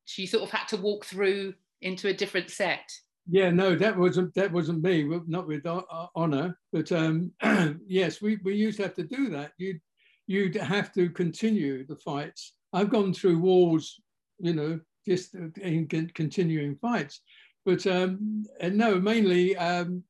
she 0.04 0.26
sort 0.26 0.44
of 0.44 0.50
had 0.50 0.66
to 0.68 0.76
walk 0.76 1.04
through 1.04 1.54
into 1.82 2.08
a 2.08 2.14
different 2.14 2.50
set. 2.50 2.90
Yeah, 3.28 3.50
no, 3.50 3.76
that 3.76 3.96
wasn't 3.96 4.34
that 4.34 4.50
wasn't 4.50 4.82
me. 4.82 5.04
Not 5.26 5.46
with 5.46 5.66
honor, 6.14 6.58
but 6.72 6.90
um, 6.92 7.32
yes, 7.86 8.22
we 8.22 8.38
we 8.44 8.54
used 8.54 8.78
to 8.78 8.84
have 8.84 8.96
to 8.96 9.04
do 9.04 9.28
that. 9.30 9.52
You'd 9.58 9.80
you'd 10.26 10.56
have 10.56 10.92
to 10.94 11.10
continue 11.10 11.86
the 11.86 11.96
fights. 11.96 12.54
I've 12.72 12.90
gone 12.90 13.12
through 13.12 13.40
wars, 13.40 14.00
you 14.38 14.54
know, 14.54 14.80
just 15.06 15.34
in 15.34 15.86
continuing 16.14 16.76
fights, 16.76 17.20
but 17.64 17.86
um, 17.86 18.44
no, 18.62 19.00
mainly 19.00 19.56
um, 19.56 20.04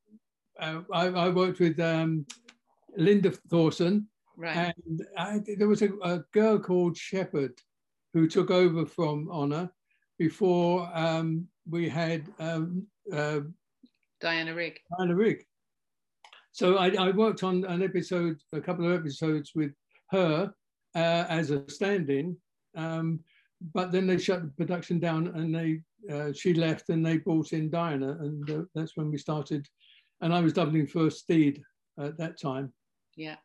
uh, 0.60 0.80
I, 0.92 1.06
I, 1.06 1.28
worked 1.30 1.58
with 1.58 1.80
um, 1.80 2.26
Linda 2.96 3.30
Thorson. 3.50 4.08
Right. 4.36 4.74
And 4.86 5.06
I, 5.18 5.40
there 5.58 5.68
was 5.68 5.82
a, 5.82 5.90
a, 6.02 6.20
girl 6.32 6.58
called 6.58 6.96
Shepherd 6.96 7.52
who 8.14 8.26
took 8.26 8.50
over 8.50 8.86
from 8.86 9.28
Honor 9.30 9.70
before 10.18 10.90
um, 10.94 11.46
we 11.68 11.88
had 11.88 12.26
um, 12.38 12.86
uh, 13.12 13.40
Diana 14.20 14.54
Rigg. 14.54 14.78
Diana 14.96 15.14
Rigg. 15.14 15.44
So 16.52 16.76
I, 16.76 16.88
I, 16.94 17.10
worked 17.10 17.42
on 17.42 17.64
an 17.64 17.82
episode, 17.82 18.38
a 18.52 18.60
couple 18.60 18.86
of 18.86 18.98
episodes 18.98 19.52
with 19.54 19.72
her 20.10 20.52
uh, 20.94 21.24
as 21.28 21.50
a 21.50 21.68
stand-in, 21.68 22.36
um, 22.76 23.20
but 23.74 23.92
then 23.92 24.06
they 24.06 24.18
shut 24.18 24.42
the 24.42 24.48
production 24.48 24.98
down 24.98 25.28
and 25.28 25.54
they 25.54 25.80
uh, 26.10 26.32
she 26.32 26.54
left 26.54 26.88
and 26.88 27.04
they 27.04 27.18
brought 27.18 27.52
in 27.52 27.70
Diana, 27.70 28.16
and 28.20 28.50
uh, 28.50 28.62
that's 28.74 28.96
when 28.96 29.10
we 29.10 29.18
started. 29.18 29.68
And 30.20 30.34
I 30.34 30.40
was 30.40 30.52
doubling 30.52 30.86
for 30.86 31.10
Steed 31.10 31.62
at 31.98 32.16
that 32.18 32.40
time. 32.40 32.72
Yeah. 33.20 33.36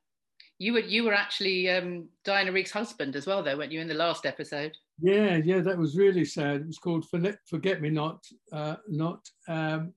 You 0.57 0.71
were 0.71 0.79
you 0.79 1.03
were 1.03 1.13
actually 1.13 1.69
um, 1.69 2.07
Diana 2.23 2.53
Rigg's 2.53 2.71
husband 2.71 3.17
as 3.17 3.27
well, 3.27 3.43
though, 3.43 3.57
weren't 3.57 3.73
you, 3.73 3.81
in 3.81 3.89
the 3.89 3.93
last 3.93 4.25
episode? 4.25 4.71
Yeah, 5.01 5.35
yeah, 5.43 5.59
that 5.59 5.77
was 5.77 5.97
really 5.97 6.23
sad. 6.23 6.61
It 6.61 6.67
was 6.67 6.77
called 6.77 7.05
Forget 7.09 7.81
Me 7.81 7.89
Not, 7.89 8.23
uh, 8.53 8.77
not, 8.87 9.29
um, 9.49 9.91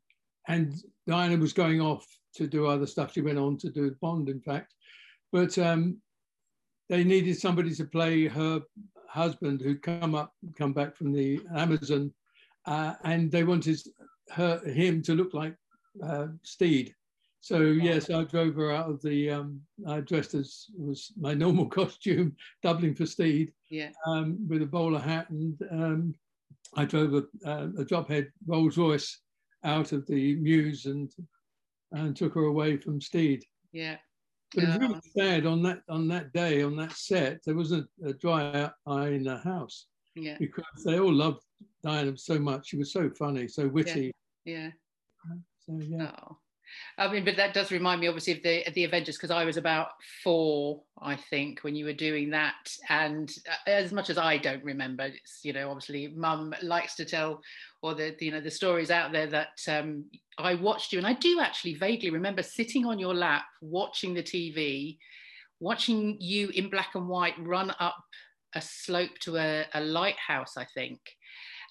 and 0.49 0.75
Diana 1.07 1.37
was 1.37 1.53
going 1.53 1.81
off 1.81 2.05
to 2.35 2.49
do 2.49 2.67
other 2.67 2.87
stuff. 2.87 3.13
She 3.13 3.21
went 3.21 3.39
on 3.39 3.57
to 3.59 3.71
do 3.71 3.95
Bond, 4.01 4.29
in 4.29 4.41
fact, 4.41 4.75
but 5.31 5.57
um, 5.59 5.99
they 6.89 7.05
needed 7.05 7.39
somebody 7.39 7.73
to 7.77 7.85
play 7.85 8.27
her 8.27 8.61
husband 9.09 9.61
who'd 9.61 9.83
come 9.83 10.17
up, 10.17 10.35
come 10.59 10.73
back 10.73 10.97
from 10.97 11.13
the 11.13 11.41
Amazon, 11.55 12.13
uh, 12.67 12.95
and 13.05 13.31
they 13.31 13.45
wanted 13.45 13.79
her 14.31 14.59
him 14.69 15.03
to 15.03 15.15
look 15.15 15.35
like 15.35 15.55
uh, 16.03 16.27
Steed. 16.43 16.97
So 17.41 17.61
yes, 17.61 18.11
I 18.11 18.25
drove 18.25 18.57
her 18.57 18.73
out 18.73 18.91
of 18.91 19.01
the. 19.03 19.31
Um, 19.31 19.61
I 19.87 20.01
dressed 20.01 20.35
as 20.35 20.67
was 20.77 21.13
my 21.19 21.35
normal 21.35 21.67
costume, 21.79 22.37
doubling 22.63 22.95
for 22.95 23.07
Steed. 23.07 23.53
Yeah. 23.71 23.91
Um, 24.07 24.39
with 24.49 24.63
a 24.63 24.67
bowler 24.67 24.99
hat, 24.99 25.31
and 25.31 25.57
um, 25.71 26.15
I 26.75 26.85
drove 26.85 27.15
a, 27.15 27.25
uh, 27.49 27.69
a 27.79 27.85
drophead 27.85 28.29
Rolls 28.47 28.77
Royce 28.77 29.21
out 29.65 29.93
of 29.93 30.07
the 30.07 30.37
Mews 30.37 30.87
and 30.87 31.11
and 31.93 32.17
took 32.17 32.35
her 32.35 32.45
away 32.45 32.77
from 32.77 33.01
Steed. 33.01 33.45
Yeah. 33.73 33.97
But 34.55 34.65
it's 34.65 34.79
really 34.79 35.01
sad 35.17 35.47
on 35.47 35.63
that 35.63 35.83
on 35.89 36.09
that 36.09 36.33
day 36.33 36.63
on 36.63 36.77
that 36.77 36.93
set. 36.93 37.41
There 37.45 37.55
wasn't 37.55 37.89
a 38.05 38.15
dry 38.15 38.71
eye 38.87 39.09
in 39.09 39.25
the 39.25 39.39
house. 39.39 39.87
Yeah. 40.17 40.37
Because 40.41 40.65
they 40.85 40.99
all 40.99 41.13
loved 41.13 41.43
Diana 41.83 42.17
so 42.17 42.39
much. 42.39 42.69
She 42.69 42.77
was 42.77 42.93
so 42.93 43.11
funny, 43.11 43.47
so 43.47 43.69
witty. 43.69 44.11
Yeah. 44.45 44.55
yeah. 44.55 44.71
So 45.61 45.79
yeah. 45.81 46.11
Oh. 46.23 46.39
I 46.97 47.11
mean, 47.11 47.25
but 47.25 47.37
that 47.37 47.55
does 47.55 47.71
remind 47.71 48.01
me, 48.01 48.09
obviously, 48.09 48.35
of 48.35 48.43
the 48.43 48.65
the 48.75 48.85
Avengers 48.85 49.17
because 49.17 49.31
I 49.31 49.45
was 49.45 49.57
about 49.57 49.89
four, 50.23 50.83
I 51.01 51.17
think, 51.17 51.61
when 51.61 51.75
you 51.75 51.85
were 51.85 51.93
doing 51.93 52.31
that. 52.31 52.75
And 52.89 53.33
uh, 53.49 53.71
as 53.71 53.93
much 53.93 54.11
as 54.11 54.19
I 54.19 54.39
don't 54.39 54.65
remember, 54.65 55.05
it's 55.05 55.41
you 55.43 55.53
know, 55.53 55.71
obviously, 55.71 56.09
Mum 56.09 56.55
likes 56.63 56.95
to 56.97 57.05
tell, 57.05 57.41
or 57.83 57.95
the 57.95 58.17
you 58.21 58.31
know 58.31 58.41
the 58.41 58.51
stories 58.51 58.91
out 58.91 59.13
there 59.13 59.27
that 59.29 59.61
um, 59.69 60.05
I 60.39 60.55
watched 60.55 60.93
you, 60.93 60.99
and 60.99 61.07
I 61.07 61.15
do 61.15 61.41
actually 61.41 61.75
vaguely 61.75 62.11
remember 62.11 62.43
sitting 62.43 62.85
on 62.85 62.99
your 62.99 63.15
lap 63.15 63.45
watching 63.61 64.15
the 64.15 64.23
TV, 64.23 64.99
watching 65.61 66.17
you 66.21 66.49
in 66.51 66.71
black 66.71 66.95
and 66.95 67.09
white 67.09 67.35
run 67.39 67.73
up 67.81 67.97
a 68.55 68.61
slope 68.61 69.17
to 69.21 69.37
a, 69.37 69.67
a 69.75 69.81
lighthouse, 69.81 70.57
I 70.57 70.65
think 70.65 71.01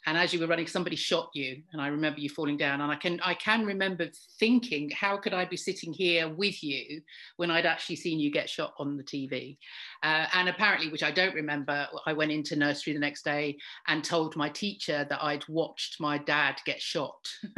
and 0.07 0.17
as 0.17 0.33
you 0.33 0.39
were 0.39 0.47
running 0.47 0.65
somebody 0.65 0.95
shot 0.95 1.29
you 1.33 1.61
and 1.73 1.81
i 1.81 1.87
remember 1.87 2.19
you 2.19 2.29
falling 2.29 2.57
down 2.57 2.81
and 2.81 2.91
i 2.91 2.95
can 2.95 3.19
i 3.23 3.33
can 3.33 3.65
remember 3.65 4.07
thinking 4.39 4.89
how 4.89 5.17
could 5.17 5.33
i 5.33 5.45
be 5.45 5.57
sitting 5.57 5.93
here 5.93 6.27
with 6.29 6.63
you 6.63 7.01
when 7.35 7.51
i'd 7.51 7.65
actually 7.65 7.95
seen 7.95 8.19
you 8.19 8.31
get 8.31 8.49
shot 8.49 8.73
on 8.79 8.97
the 8.97 9.03
tv 9.03 9.57
uh, 10.03 10.25
and 10.33 10.49
apparently 10.49 10.89
which 10.89 11.03
i 11.03 11.11
don't 11.11 11.35
remember 11.35 11.87
i 12.07 12.13
went 12.13 12.31
into 12.31 12.55
nursery 12.55 12.93
the 12.93 12.99
next 12.99 13.23
day 13.23 13.55
and 13.87 14.03
told 14.03 14.35
my 14.35 14.49
teacher 14.49 15.05
that 15.09 15.23
i'd 15.23 15.47
watched 15.47 15.99
my 15.99 16.17
dad 16.17 16.55
get 16.65 16.81
shot 16.81 17.27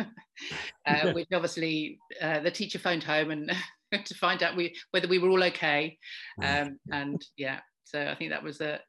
uh, 0.85 1.11
which 1.13 1.27
obviously 1.33 1.99
uh, 2.21 2.39
the 2.39 2.51
teacher 2.51 2.79
phoned 2.79 3.03
home 3.03 3.31
and 3.31 3.51
to 4.05 4.13
find 4.15 4.43
out 4.43 4.55
we, 4.55 4.75
whether 4.91 5.07
we 5.07 5.19
were 5.19 5.29
all 5.29 5.43
okay 5.43 5.97
um, 6.43 6.77
and 6.91 7.23
yeah 7.37 7.59
so 7.83 8.07
i 8.07 8.15
think 8.15 8.31
that 8.31 8.43
was 8.43 8.59
a, 8.61 8.79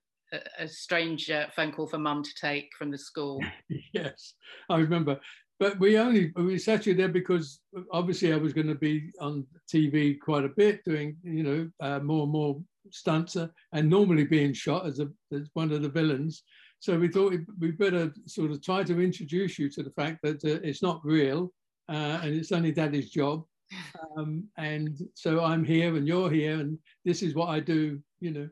a, 0.59 0.69
strange 0.69 1.31
uh, 1.31 1.47
phone 1.55 1.73
call 1.73 1.87
for 1.87 1.99
mum 1.99 2.23
to 2.23 2.31
take 2.41 2.71
from 2.79 2.91
the 2.91 2.99
school. 2.99 3.43
yes, 3.93 4.35
I 4.69 4.79
remember. 4.79 5.21
But 5.59 5.79
we 5.79 5.99
only 5.99 6.33
we 6.37 6.59
sat 6.59 6.87
you 6.87 6.95
there 6.95 7.09
because 7.09 7.61
obviously 7.93 8.33
I 8.33 8.37
was 8.37 8.55
going 8.55 8.69
to 8.69 8.75
be 8.75 9.11
on 9.21 9.47
TV 9.73 10.19
quite 10.19 10.45
a 10.45 10.49
bit, 10.49 10.83
doing 10.85 11.17
you 11.23 11.43
know 11.43 11.71
uh, 11.81 11.99
more 12.01 12.23
and 12.23 12.33
more 12.33 12.61
stunts, 12.91 13.37
uh, 13.37 13.49
and 13.73 13.89
normally 13.89 14.25
being 14.25 14.55
shot 14.55 14.87
as 14.87 15.01
a 15.01 15.09
as 15.33 15.51
one 15.53 15.71
of 15.71 15.83
the 15.83 15.89
villains. 15.89 16.43
So 16.79 16.99
we 16.99 17.09
thought 17.09 17.35
we 17.59 17.73
better 17.73 18.11
sort 18.27 18.53
of 18.53 18.63
try 18.63 18.83
to 18.85 19.03
introduce 19.03 19.59
you 19.59 19.69
to 19.71 19.83
the 19.83 19.91
fact 19.91 20.21
that 20.23 20.43
uh, 20.45 20.61
it's 20.63 20.83
not 20.83 21.05
real 21.05 21.53
uh, 21.91 22.21
and 22.23 22.35
it's 22.35 22.53
only 22.53 22.73
daddy's 22.73 23.11
job. 23.11 23.45
Um, 24.17 24.49
and 24.59 24.99
so 25.15 25.45
I'm 25.45 25.63
here 25.63 25.95
and 25.95 26.09
you're 26.09 26.29
here 26.29 26.59
and 26.59 26.77
this 27.05 27.23
is 27.23 27.37
what 27.37 27.51
I 27.51 27.61
do, 27.61 28.01
you 28.19 28.33
know 28.33 28.49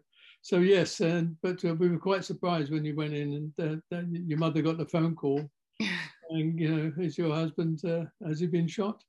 so 0.49 0.61
yes, 0.61 1.01
and 1.01 1.37
but 1.43 1.63
uh, 1.63 1.75
we 1.75 1.91
were 1.91 1.99
quite 1.99 2.25
surprised 2.25 2.73
when 2.73 2.83
you 2.83 2.97
went 2.97 3.13
in 3.13 3.53
and 3.59 3.83
uh, 3.93 4.01
your 4.11 4.39
mother 4.39 4.63
got 4.63 4.79
the 4.79 4.87
phone 4.87 5.15
call, 5.15 5.47
and 6.31 6.59
you 6.59 6.75
know, 6.75 6.93
is 6.97 7.19
your 7.19 7.35
husband 7.35 7.85
uh, 7.85 8.05
has 8.27 8.41
he 8.41 8.47
been 8.47 8.67
shot? 8.67 9.05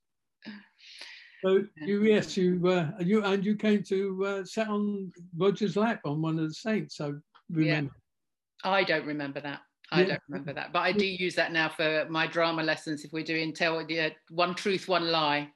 So 1.42 1.64
you 1.76 2.02
yes 2.02 2.36
you 2.36 2.60
uh, 2.68 2.90
you 3.00 3.24
and 3.24 3.42
you 3.42 3.56
came 3.56 3.82
to 3.84 4.26
uh, 4.26 4.44
sat 4.44 4.68
on 4.68 5.10
Roger's 5.34 5.78
lap 5.78 6.02
on 6.04 6.20
one 6.20 6.38
of 6.38 6.46
the 6.46 6.52
saints. 6.52 7.00
I 7.00 7.12
remember. 7.50 7.90
Yeah. 8.62 8.70
I 8.70 8.84
don't 8.84 9.06
remember 9.06 9.40
that. 9.40 9.60
I 9.92 10.02
yeah. 10.02 10.08
don't 10.08 10.22
remember 10.28 10.52
that, 10.52 10.74
but 10.74 10.80
I 10.80 10.92
do 10.92 11.06
use 11.06 11.36
that 11.36 11.52
now 11.52 11.70
for 11.70 12.06
my 12.10 12.26
drama 12.26 12.62
lessons. 12.62 13.02
If 13.02 13.14
we're 13.14 13.24
doing 13.24 13.54
tell 13.54 13.82
yeah, 13.88 14.10
one 14.28 14.54
truth, 14.54 14.88
one 14.88 15.10
lie, 15.10 15.50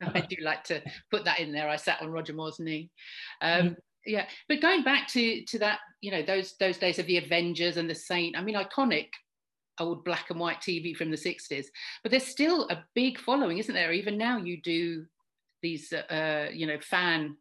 I 0.02 0.20
do 0.30 0.36
like 0.42 0.64
to 0.64 0.80
put 1.10 1.26
that 1.26 1.38
in 1.38 1.52
there. 1.52 1.68
I 1.68 1.76
sat 1.76 2.00
on 2.00 2.10
Roger 2.10 2.32
Moore's 2.32 2.58
knee. 2.58 2.90
Um, 3.42 3.76
yeah, 4.08 4.26
but 4.48 4.60
going 4.60 4.82
back 4.82 5.08
to 5.08 5.44
to 5.44 5.58
that, 5.60 5.80
you 6.00 6.10
know, 6.10 6.22
those 6.22 6.54
those 6.58 6.78
days 6.78 6.98
of 6.98 7.06
the 7.06 7.18
Avengers 7.18 7.76
and 7.76 7.88
the 7.88 7.94
Saint. 7.94 8.36
I 8.36 8.42
mean, 8.42 8.56
iconic 8.56 9.08
old 9.80 10.04
black 10.04 10.30
and 10.30 10.40
white 10.40 10.60
TV 10.60 10.96
from 10.96 11.10
the 11.10 11.16
60s. 11.16 11.66
But 12.02 12.10
there's 12.10 12.26
still 12.26 12.68
a 12.68 12.84
big 12.94 13.18
following, 13.18 13.58
isn't 13.58 13.74
there? 13.74 13.92
Even 13.92 14.18
now, 14.18 14.38
you 14.38 14.60
do 14.60 15.04
these, 15.62 15.92
uh, 15.92 16.48
you 16.52 16.66
know, 16.66 16.78
fan 16.80 17.36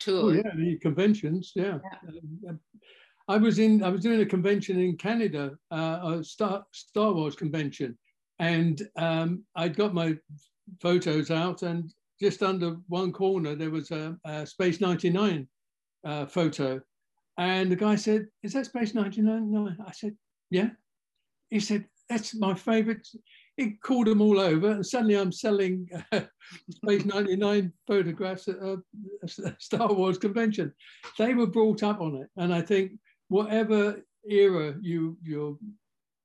tours. 0.00 0.38
Oh, 0.38 0.48
yeah, 0.48 0.54
the 0.56 0.78
conventions. 0.78 1.52
Yeah. 1.54 1.78
yeah. 2.42 2.50
Um, 2.50 2.60
I 3.28 3.36
was 3.36 3.58
in. 3.58 3.82
I 3.82 3.90
was 3.90 4.00
doing 4.00 4.20
a 4.20 4.26
convention 4.26 4.80
in 4.80 4.96
Canada, 4.96 5.58
uh, 5.70 6.16
a 6.18 6.24
Star 6.24 6.64
Star 6.72 7.12
Wars 7.12 7.36
convention, 7.36 7.98
and 8.38 8.80
um, 8.96 9.44
I'd 9.54 9.76
got 9.76 9.92
my 9.92 10.16
photos 10.80 11.30
out, 11.30 11.62
and 11.62 11.92
just 12.20 12.42
under 12.42 12.76
one 12.88 13.12
corner 13.12 13.54
there 13.54 13.70
was 13.70 13.90
a, 13.90 14.16
a 14.24 14.46
Space 14.46 14.80
99 14.80 15.46
uh, 16.04 16.26
photo, 16.26 16.80
and 17.36 17.70
the 17.70 17.76
guy 17.76 17.96
said, 17.96 18.26
"Is 18.42 18.52
that 18.52 18.66
Space 18.66 18.94
99?" 18.94 19.50
No, 19.50 19.70
I 19.86 19.92
said, 19.92 20.16
"Yeah." 20.50 20.70
he 21.50 21.60
said, 21.60 21.84
that's 22.08 22.34
my 22.34 22.54
favorite. 22.54 23.06
He 23.56 23.72
called 23.72 24.06
them 24.06 24.22
all 24.22 24.40
over, 24.40 24.70
and 24.70 24.86
suddenly 24.86 25.16
I'm 25.16 25.32
selling 25.32 25.88
uh, 26.12 26.20
Space 26.70 27.04
99 27.04 27.72
photographs 27.86 28.48
at 28.48 28.56
a, 28.56 28.78
a, 29.22 29.56
Star 29.58 29.92
Wars 29.92 30.18
convention. 30.18 30.72
They 31.18 31.34
were 31.34 31.46
brought 31.46 31.82
up 31.82 32.00
on 32.00 32.16
it, 32.16 32.28
and 32.36 32.54
I 32.54 32.62
think 32.62 32.92
whatever 33.28 34.00
era 34.28 34.74
you 34.80 35.18
you're 35.22 35.56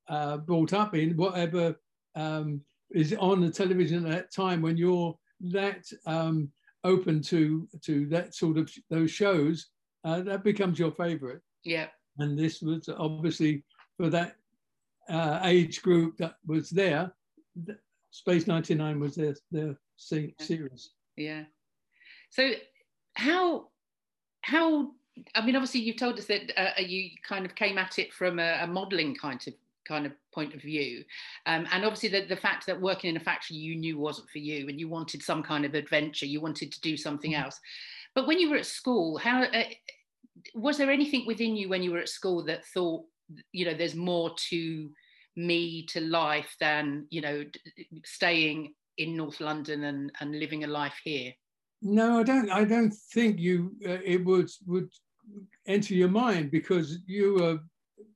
uh, 0.08 0.38
brought 0.38 0.74
up 0.74 0.96
in, 0.96 1.18
whatever 1.18 1.76
um, 2.16 2.62
is 2.92 3.14
on 3.20 3.42
the 3.42 3.52
television 3.52 4.06
at 4.06 4.12
that 4.12 4.34
time, 4.34 4.62
when 4.62 4.78
you're 4.78 5.18
that 5.52 5.84
um, 6.06 6.50
open 6.84 7.22
to 7.22 7.68
to 7.82 8.06
that 8.08 8.36
sort 8.36 8.58
of 8.58 8.72
those 8.90 9.12
shows, 9.12 9.68
uh, 10.04 10.22
that 10.22 10.44
becomes 10.44 10.80
your 10.80 10.92
favorite. 10.92 11.42
Yeah. 11.64 11.88
And 12.20 12.38
this 12.38 12.62
was 12.62 12.90
obviously 12.90 13.64
for 13.98 14.10
that 14.10 14.36
uh, 15.10 15.40
age 15.44 15.82
group 15.82 16.18
that 16.18 16.36
was 16.46 16.70
there, 16.70 17.14
Space 18.12 18.48
99 18.48 19.00
was 19.00 19.16
their, 19.16 19.36
their 19.52 19.76
series. 19.98 20.92
Yeah. 21.16 21.44
So 22.30 22.52
how, 23.16 23.70
how, 24.42 24.92
I 25.36 25.46
mean, 25.46 25.56
obviously 25.56 25.82
you've 25.82 25.98
told 25.98 26.20
us 26.20 26.26
that 26.26 26.52
uh, 26.58 26.82
you 26.82 27.10
kind 27.28 27.46
of 27.46 27.56
came 27.56 27.78
at 27.78 28.00
it 28.00 28.14
from 28.14 28.40
a, 28.40 28.60
a 28.62 28.68
modeling 28.68 29.16
kind 29.16 29.44
of 29.48 29.54
kind 29.88 30.06
of 30.06 30.14
point 30.34 30.54
of 30.54 30.62
view. 30.62 31.04
Um, 31.46 31.68
and 31.72 31.84
obviously 31.86 32.10
the, 32.10 32.26
the 32.26 32.36
fact 32.36 32.66
that 32.68 32.80
working 32.80 33.10
in 33.10 33.18
a 33.18 33.24
factory 33.24 33.58
you 33.58 33.76
knew 33.76 33.98
wasn't 33.98 34.30
for 34.30 34.40
you 34.40 34.68
and 34.70 34.80
you 34.80 34.88
wanted 34.88 35.22
some 35.22 35.44
kind 35.44 35.66
of 35.66 35.74
adventure 35.74 36.26
you 36.26 36.42
wanted 36.42 36.72
to 36.72 36.82
do 36.82 36.98
something 36.98 37.32
mm-hmm. 37.32 37.44
else. 37.44 37.60
But 38.16 38.28
when 38.28 38.40
you 38.40 38.50
were 38.50 38.58
at 38.58 38.66
school 38.66 39.18
how 39.18 39.44
uh, 39.44 39.64
was 40.56 40.78
there 40.78 40.92
anything 40.92 41.26
within 41.26 41.56
you 41.56 41.70
when 41.70 41.84
you 41.84 41.92
were 41.92 42.00
at 42.00 42.10
school 42.10 42.44
that 42.46 42.66
thought 42.66 43.04
you 43.52 43.66
know 43.66 43.74
there's 43.74 43.96
more 43.96 44.34
to 44.50 44.90
me 45.36 45.86
to 45.88 46.02
life 46.02 46.56
than 46.60 47.08
you 47.10 47.22
know 47.22 47.44
staying 48.06 48.74
in 48.98 49.18
north 49.18 49.40
london 49.40 49.86
and 49.86 50.12
and 50.20 50.40
living 50.40 50.64
a 50.64 50.68
life 50.68 51.00
here? 51.04 51.34
No 51.82 52.20
i 52.20 52.24
don't 52.24 52.50
i 52.50 52.64
don't 52.64 52.94
think 53.14 53.40
you 53.40 53.74
uh, 53.88 54.00
it 54.04 54.24
would 54.26 54.50
would 54.68 54.90
enter 55.68 55.94
your 55.94 56.10
mind 56.10 56.52
because 56.52 57.00
you 57.08 57.36
were 57.36 57.60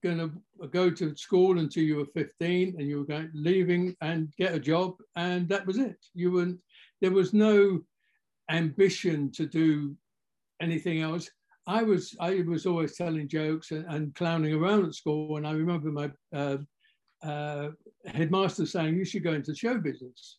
going 0.03 0.17
to 0.17 0.67
go 0.67 0.89
to 0.89 1.15
school 1.15 1.59
until 1.59 1.83
you 1.83 1.97
were 1.97 2.05
15 2.13 2.75
and 2.77 2.87
you 2.87 2.99
were 2.99 3.05
going 3.05 3.29
leaving 3.33 3.95
and 4.01 4.33
get 4.37 4.53
a 4.53 4.59
job 4.59 4.95
and 5.15 5.47
that 5.49 5.65
was 5.65 5.77
it 5.77 5.97
you 6.13 6.31
weren't 6.31 6.59
there 7.01 7.11
was 7.11 7.33
no 7.33 7.79
ambition 8.49 9.31
to 9.31 9.45
do 9.45 9.95
anything 10.61 11.01
else 11.01 11.29
I 11.67 11.83
was 11.83 12.15
I 12.19 12.41
was 12.47 12.65
always 12.65 12.95
telling 12.95 13.27
jokes 13.27 13.71
and, 13.71 13.85
and 13.89 14.15
clowning 14.15 14.53
around 14.53 14.85
at 14.85 14.95
school, 14.95 15.35
and 15.35 15.45
I 15.45 15.51
remember 15.51 15.91
my 15.91 16.09
uh, 16.33 16.57
uh, 17.21 17.69
headmaster 18.05 18.65
saying 18.65 18.95
you 18.95 19.03
should 19.03 19.23
go 19.23 19.33
into 19.33 19.53
show 19.53 19.77
business, 19.77 20.37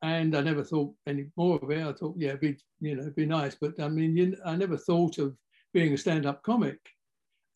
and 0.00 0.34
I 0.34 0.40
never 0.40 0.64
thought 0.64 0.94
any 1.06 1.26
more 1.36 1.58
of 1.62 1.70
it. 1.70 1.86
I 1.86 1.92
thought, 1.92 2.14
yeah, 2.16 2.34
be 2.36 2.56
you 2.80 2.96
know, 2.96 3.02
it'd 3.02 3.14
be 3.14 3.26
nice, 3.26 3.54
but 3.60 3.78
I 3.78 3.88
mean, 3.88 4.16
you, 4.16 4.36
I 4.46 4.56
never 4.56 4.78
thought 4.78 5.18
of 5.18 5.36
being 5.74 5.92
a 5.92 5.98
stand-up 5.98 6.42
comic. 6.42 6.78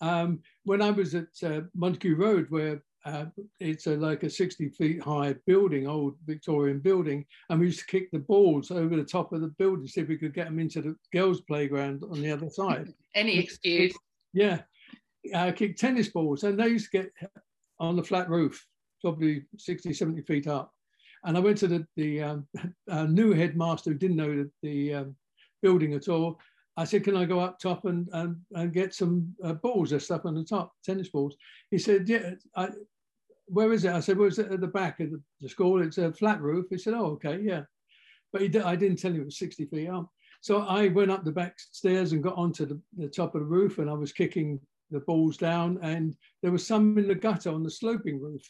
Um, 0.00 0.40
when 0.64 0.82
I 0.82 0.90
was 0.90 1.14
at 1.14 1.28
uh, 1.44 1.62
Montague 1.74 2.16
Road, 2.16 2.46
where 2.50 2.82
uh, 3.04 3.26
it's 3.60 3.86
a, 3.86 3.96
like 3.96 4.22
a 4.22 4.30
60 4.30 4.68
feet 4.70 5.02
high 5.02 5.34
building, 5.46 5.86
old 5.86 6.16
Victorian 6.26 6.78
building, 6.78 7.24
and 7.48 7.60
we 7.60 7.66
used 7.66 7.80
to 7.80 7.86
kick 7.86 8.10
the 8.10 8.18
balls 8.18 8.70
over 8.70 8.96
the 8.96 9.04
top 9.04 9.32
of 9.32 9.40
the 9.40 9.48
building, 9.58 9.86
see 9.86 10.00
if 10.00 10.08
we 10.08 10.18
could 10.18 10.34
get 10.34 10.46
them 10.46 10.58
into 10.58 10.82
the 10.82 10.96
girls' 11.12 11.40
playground 11.42 12.02
on 12.10 12.20
the 12.20 12.30
other 12.30 12.50
side. 12.50 12.92
Any 13.14 13.38
excuse. 13.38 13.94
Yeah, 14.32 14.60
I 15.34 15.52
kicked 15.52 15.80
tennis 15.80 16.08
balls, 16.08 16.44
and 16.44 16.58
they 16.58 16.68
used 16.68 16.90
to 16.90 16.98
get 16.98 17.12
on 17.80 17.96
the 17.96 18.04
flat 18.04 18.28
roof, 18.28 18.64
probably 19.00 19.44
60, 19.56 19.92
70 19.92 20.22
feet 20.22 20.46
up. 20.46 20.72
And 21.24 21.36
I 21.36 21.40
went 21.40 21.58
to 21.58 21.68
the, 21.68 21.86
the 21.96 22.22
um, 22.22 22.46
new 23.14 23.32
headmaster 23.32 23.90
who 23.90 23.98
didn't 23.98 24.16
know 24.16 24.36
the, 24.36 24.50
the 24.62 24.94
um, 24.94 25.16
building 25.62 25.94
at 25.94 26.08
all. 26.08 26.38
I 26.78 26.84
said, 26.84 27.02
can 27.02 27.16
I 27.16 27.24
go 27.24 27.40
up 27.40 27.58
top 27.58 27.86
and, 27.86 28.08
and, 28.12 28.36
and 28.54 28.72
get 28.72 28.94
some 28.94 29.34
uh, 29.42 29.54
balls 29.54 29.92
or 29.92 29.98
stuff 29.98 30.24
on 30.24 30.36
the 30.36 30.44
top, 30.44 30.72
tennis 30.84 31.08
balls? 31.08 31.34
He 31.72 31.78
said, 31.78 32.08
yeah, 32.08 32.34
I, 32.54 32.68
where 33.46 33.72
is 33.72 33.84
it? 33.84 33.92
I 33.92 33.98
said, 33.98 34.16
well, 34.16 34.28
it's 34.28 34.38
at 34.38 34.60
the 34.60 34.68
back 34.68 35.00
of 35.00 35.10
the, 35.10 35.20
the 35.40 35.48
school. 35.48 35.82
It's 35.82 35.98
a 35.98 36.12
flat 36.12 36.40
roof. 36.40 36.66
He 36.70 36.78
said, 36.78 36.94
oh, 36.94 37.06
okay, 37.06 37.40
yeah. 37.42 37.62
But 38.32 38.42
he, 38.42 38.60
I 38.60 38.76
didn't 38.76 39.00
tell 39.00 39.10
him 39.10 39.22
it 39.22 39.24
was 39.24 39.40
60 39.40 39.64
feet 39.64 39.88
up. 39.88 40.08
So 40.40 40.60
I 40.60 40.86
went 40.86 41.10
up 41.10 41.24
the 41.24 41.32
back 41.32 41.54
stairs 41.58 42.12
and 42.12 42.22
got 42.22 42.36
onto 42.36 42.64
the, 42.64 42.80
the 42.96 43.08
top 43.08 43.34
of 43.34 43.40
the 43.40 43.46
roof 43.46 43.78
and 43.78 43.90
I 43.90 43.94
was 43.94 44.12
kicking 44.12 44.60
the 44.92 45.00
balls 45.00 45.36
down 45.36 45.80
and 45.82 46.16
there 46.42 46.52
was 46.52 46.64
some 46.64 46.96
in 46.96 47.08
the 47.08 47.14
gutter 47.14 47.50
on 47.50 47.64
the 47.64 47.70
sloping 47.72 48.20
roof. 48.20 48.48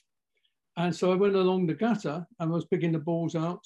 And 0.77 0.95
so 0.95 1.11
I 1.11 1.15
went 1.15 1.35
along 1.35 1.67
the 1.67 1.75
gutter 1.75 2.27
and 2.39 2.53
I 2.53 2.55
was 2.55 2.67
picking 2.67 2.93
the 2.93 2.99
balls 2.99 3.35
out. 3.35 3.65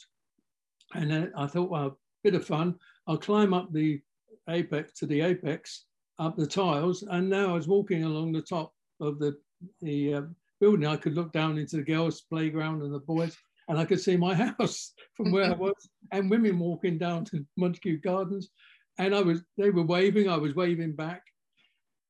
And 0.95 1.11
then 1.11 1.33
I 1.37 1.49
thought, 1.49 1.69
well, 1.69 1.99
bit 2.23 2.35
of 2.35 2.47
fun. 2.47 2.77
I'll 3.09 3.19
climb 3.19 3.53
up 3.53 3.73
the 3.73 4.01
apex 4.49 4.93
to 4.99 5.07
the 5.07 5.21
apex, 5.21 5.85
up 6.19 6.37
the 6.37 6.47
tiles. 6.47 7.03
And 7.03 7.29
now 7.29 7.51
I 7.51 7.53
was 7.55 7.69
walking 7.69 8.05
along 8.05 8.33
the 8.33 8.43
top 8.43 8.73
of 9.01 9.19
the, 9.19 9.37
the 9.81 10.15
uh, 10.15 10.23
building. 10.61 10.87
I 10.87 10.97
could 10.97 11.15
look 11.15 11.33
down 11.33 11.59
into 11.59 11.77
the 11.77 11.83
girls' 11.83 12.23
playground 12.23 12.83
and 12.83 12.95
the 12.95 13.01
boys, 13.01 13.37
and 13.69 13.79
I 13.79 13.85
could 13.85 14.01
see 14.01 14.17
my 14.17 14.35
house 14.59 14.93
from 15.17 15.33
where 15.33 15.51
I 15.51 15.55
was, 15.55 15.89
and 16.13 16.31
women 16.31 16.59
walking 16.59 16.99
down 16.99 17.25
to 17.27 17.45
Montague 17.57 18.01
Gardens. 18.01 18.51
And 18.99 19.15
I 19.15 19.23
was, 19.23 19.43
they 19.57 19.71
were 19.71 19.85
waving, 19.85 20.29
I 20.29 20.37
was 20.37 20.55
waving 20.55 20.93
back. 20.93 21.23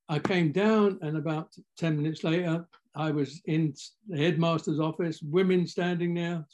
I 0.09 0.19
came 0.19 0.53
down, 0.53 0.99
and 1.03 1.17
about 1.17 1.55
10 1.79 1.97
minutes 1.97 2.25
later, 2.25 2.67
I 2.95 3.11
was 3.11 3.41
in 3.47 3.75
the 4.09 4.19
headmaster's 4.19 4.81
office, 4.81 5.23
women 5.23 5.67
standing 5.67 6.15
there 6.15 6.45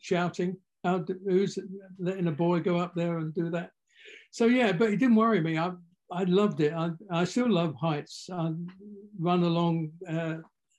shouting, 0.00 0.56
Who's 0.84 1.58
letting 1.98 2.28
a 2.28 2.32
boy 2.32 2.60
go 2.60 2.76
up 2.76 2.94
there 2.94 3.18
and 3.18 3.34
do 3.34 3.50
that? 3.50 3.70
So, 4.36 4.44
yeah, 4.44 4.72
but 4.72 4.90
it 4.90 4.98
didn't 4.98 5.16
worry 5.16 5.40
me. 5.40 5.56
I, 5.56 5.72
I 6.12 6.24
loved 6.24 6.60
it. 6.60 6.74
I, 6.74 6.90
I 7.10 7.24
still 7.24 7.50
love 7.50 7.74
heights. 7.74 8.28
I 8.30 8.52
run 9.18 9.42
along 9.44 9.92
uh, 10.06 10.36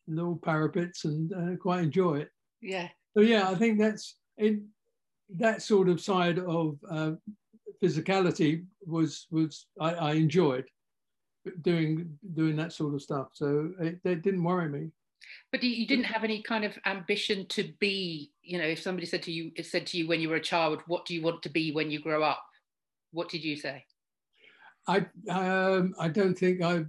little 0.07 0.35
parapets 0.35 1.05
and 1.05 1.33
uh, 1.33 1.55
quite 1.55 1.83
enjoy 1.83 2.17
it. 2.17 2.29
Yeah. 2.61 2.87
So, 3.15 3.23
yeah, 3.23 3.49
I 3.49 3.55
think 3.55 3.79
that's 3.79 4.17
it. 4.37 4.59
That 5.37 5.63
sort 5.63 5.89
of 5.89 5.99
side 5.99 6.37
of 6.37 6.77
uh, 6.87 7.13
physicality 7.81 8.63
was 8.85 9.25
was 9.31 9.65
I, 9.81 9.93
I 9.93 10.11
enjoyed 10.13 10.65
doing 11.63 12.15
doing 12.35 12.55
that 12.57 12.73
sort 12.73 12.93
of 12.93 13.01
stuff. 13.01 13.29
So 13.33 13.71
it, 13.79 13.99
it 14.03 14.21
didn't 14.21 14.43
worry 14.43 14.69
me. 14.69 14.91
But 15.51 15.63
you 15.63 15.87
didn't 15.87 16.05
have 16.05 16.23
any 16.23 16.43
kind 16.43 16.63
of 16.63 16.77
ambition 16.85 17.47
to 17.47 17.73
be, 17.79 18.31
you 18.43 18.59
know, 18.59 18.65
if 18.65 18.83
somebody 18.83 19.07
said 19.07 19.23
to 19.23 19.31
you, 19.31 19.51
it 19.55 19.65
said 19.65 19.87
to 19.87 19.97
you 19.97 20.07
when 20.07 20.21
you 20.21 20.29
were 20.29 20.35
a 20.35 20.51
child, 20.53 20.83
what 20.85 21.07
do 21.07 21.15
you 21.15 21.23
want 21.23 21.41
to 21.41 21.49
be 21.49 21.71
when 21.71 21.89
you 21.89 21.99
grow 21.99 22.21
up? 22.21 22.43
What 23.17 23.29
did 23.29 23.43
you 23.43 23.55
say? 23.55 23.83
I 24.87 24.97
um, 25.31 25.95
I 25.99 26.07
don't 26.07 26.37
think 26.37 26.61
I, 26.61 26.85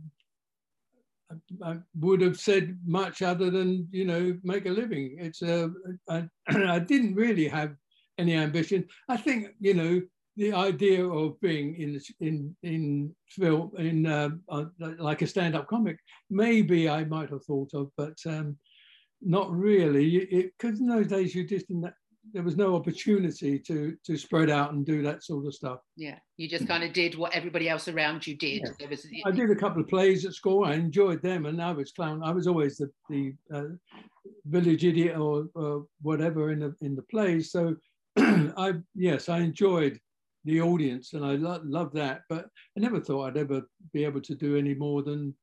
I 1.65 1.79
would 1.99 2.21
have 2.21 2.39
said 2.39 2.79
much 2.85 3.23
other 3.23 3.51
than 3.51 3.89
you 3.91 4.05
know 4.05 4.37
make 4.43 4.67
a 4.67 4.77
living. 4.83 5.17
It's 5.19 5.43
uh, 5.43 5.69
I, 6.07 6.29
I 6.77 6.81
didn't 6.81 7.15
really 7.15 7.49
have 7.49 7.75
any 8.19 8.35
ambition. 8.35 8.85
I 9.09 9.17
think 9.17 9.55
you 9.59 9.73
know 9.73 10.03
the 10.37 10.53
idea 10.53 11.03
of 11.03 11.41
being 11.41 11.75
in 11.77 11.99
in 12.21 12.55
in 12.63 13.15
film 13.31 13.73
in 13.79 14.05
uh, 14.05 14.29
uh, 14.51 14.67
like 14.99 15.23
a 15.23 15.27
stand-up 15.27 15.67
comic 15.67 15.97
maybe 16.29 16.91
I 16.91 17.05
might 17.05 17.31
have 17.31 17.47
thought 17.47 17.73
of, 17.73 17.91
but 17.97 18.19
um, 18.27 18.59
not 19.23 19.51
really. 19.51 20.07
Because 20.59 20.79
in 20.79 20.89
those 20.89 21.09
days 21.09 21.35
you 21.35 21.45
just 21.45 21.69
didn't 21.69 21.91
there 22.33 22.43
was 22.43 22.57
no 22.57 22.75
opportunity 22.75 23.59
to 23.59 23.97
to 24.05 24.17
spread 24.17 24.51
out 24.51 24.73
and 24.73 24.85
do 24.85 25.03
that 25.03 25.25
sort 25.25 25.47
of 25.47 25.55
stuff. 25.55 25.81
Yeah, 25.97 26.19
you 26.37 26.49
just 26.49 26.67
kind 26.67 26.85
of 26.85 26.93
did 26.93 27.15
what 27.17 27.35
everybody 27.35 27.69
else 27.69 27.89
around 27.89 28.27
you 28.27 28.37
did. 28.37 28.63
Yeah. 28.65 28.71
There 28.79 28.89
was, 28.89 29.07
I 29.25 29.31
did 29.31 29.51
a 29.51 29.57
couple 29.57 29.81
of 29.81 29.89
plays 29.89 30.25
at 30.25 30.35
school. 30.35 30.65
I 30.65 30.75
enjoyed 30.75 31.23
them, 31.23 31.47
and 31.47 31.61
I 31.63 31.73
was 31.73 31.93
clown. 31.93 32.23
I 32.23 32.33
was 32.33 32.47
always 32.47 32.77
the 32.77 32.91
the 33.09 33.35
uh, 33.53 33.65
village 34.47 34.85
idiot 34.85 35.17
or, 35.17 35.49
or 35.55 35.87
whatever 36.03 36.53
in 36.53 36.61
the 36.61 36.75
in 36.81 36.95
the 36.95 37.03
plays. 37.03 37.51
So 37.51 37.77
I 38.19 38.75
yes, 38.95 39.29
I 39.29 39.39
enjoyed 39.39 39.99
the 40.45 40.61
audience, 40.61 41.15
and 41.15 41.25
I 41.25 41.33
lo- 41.33 41.63
loved 41.65 41.95
that. 41.95 42.23
But 42.29 42.47
I 42.77 42.81
never 42.81 43.01
thought 43.01 43.29
I'd 43.29 43.37
ever 43.37 43.63
be 43.93 44.05
able 44.05 44.21
to 44.23 44.35
do 44.35 44.57
any 44.57 44.75
more 44.75 45.03
than 45.03 45.35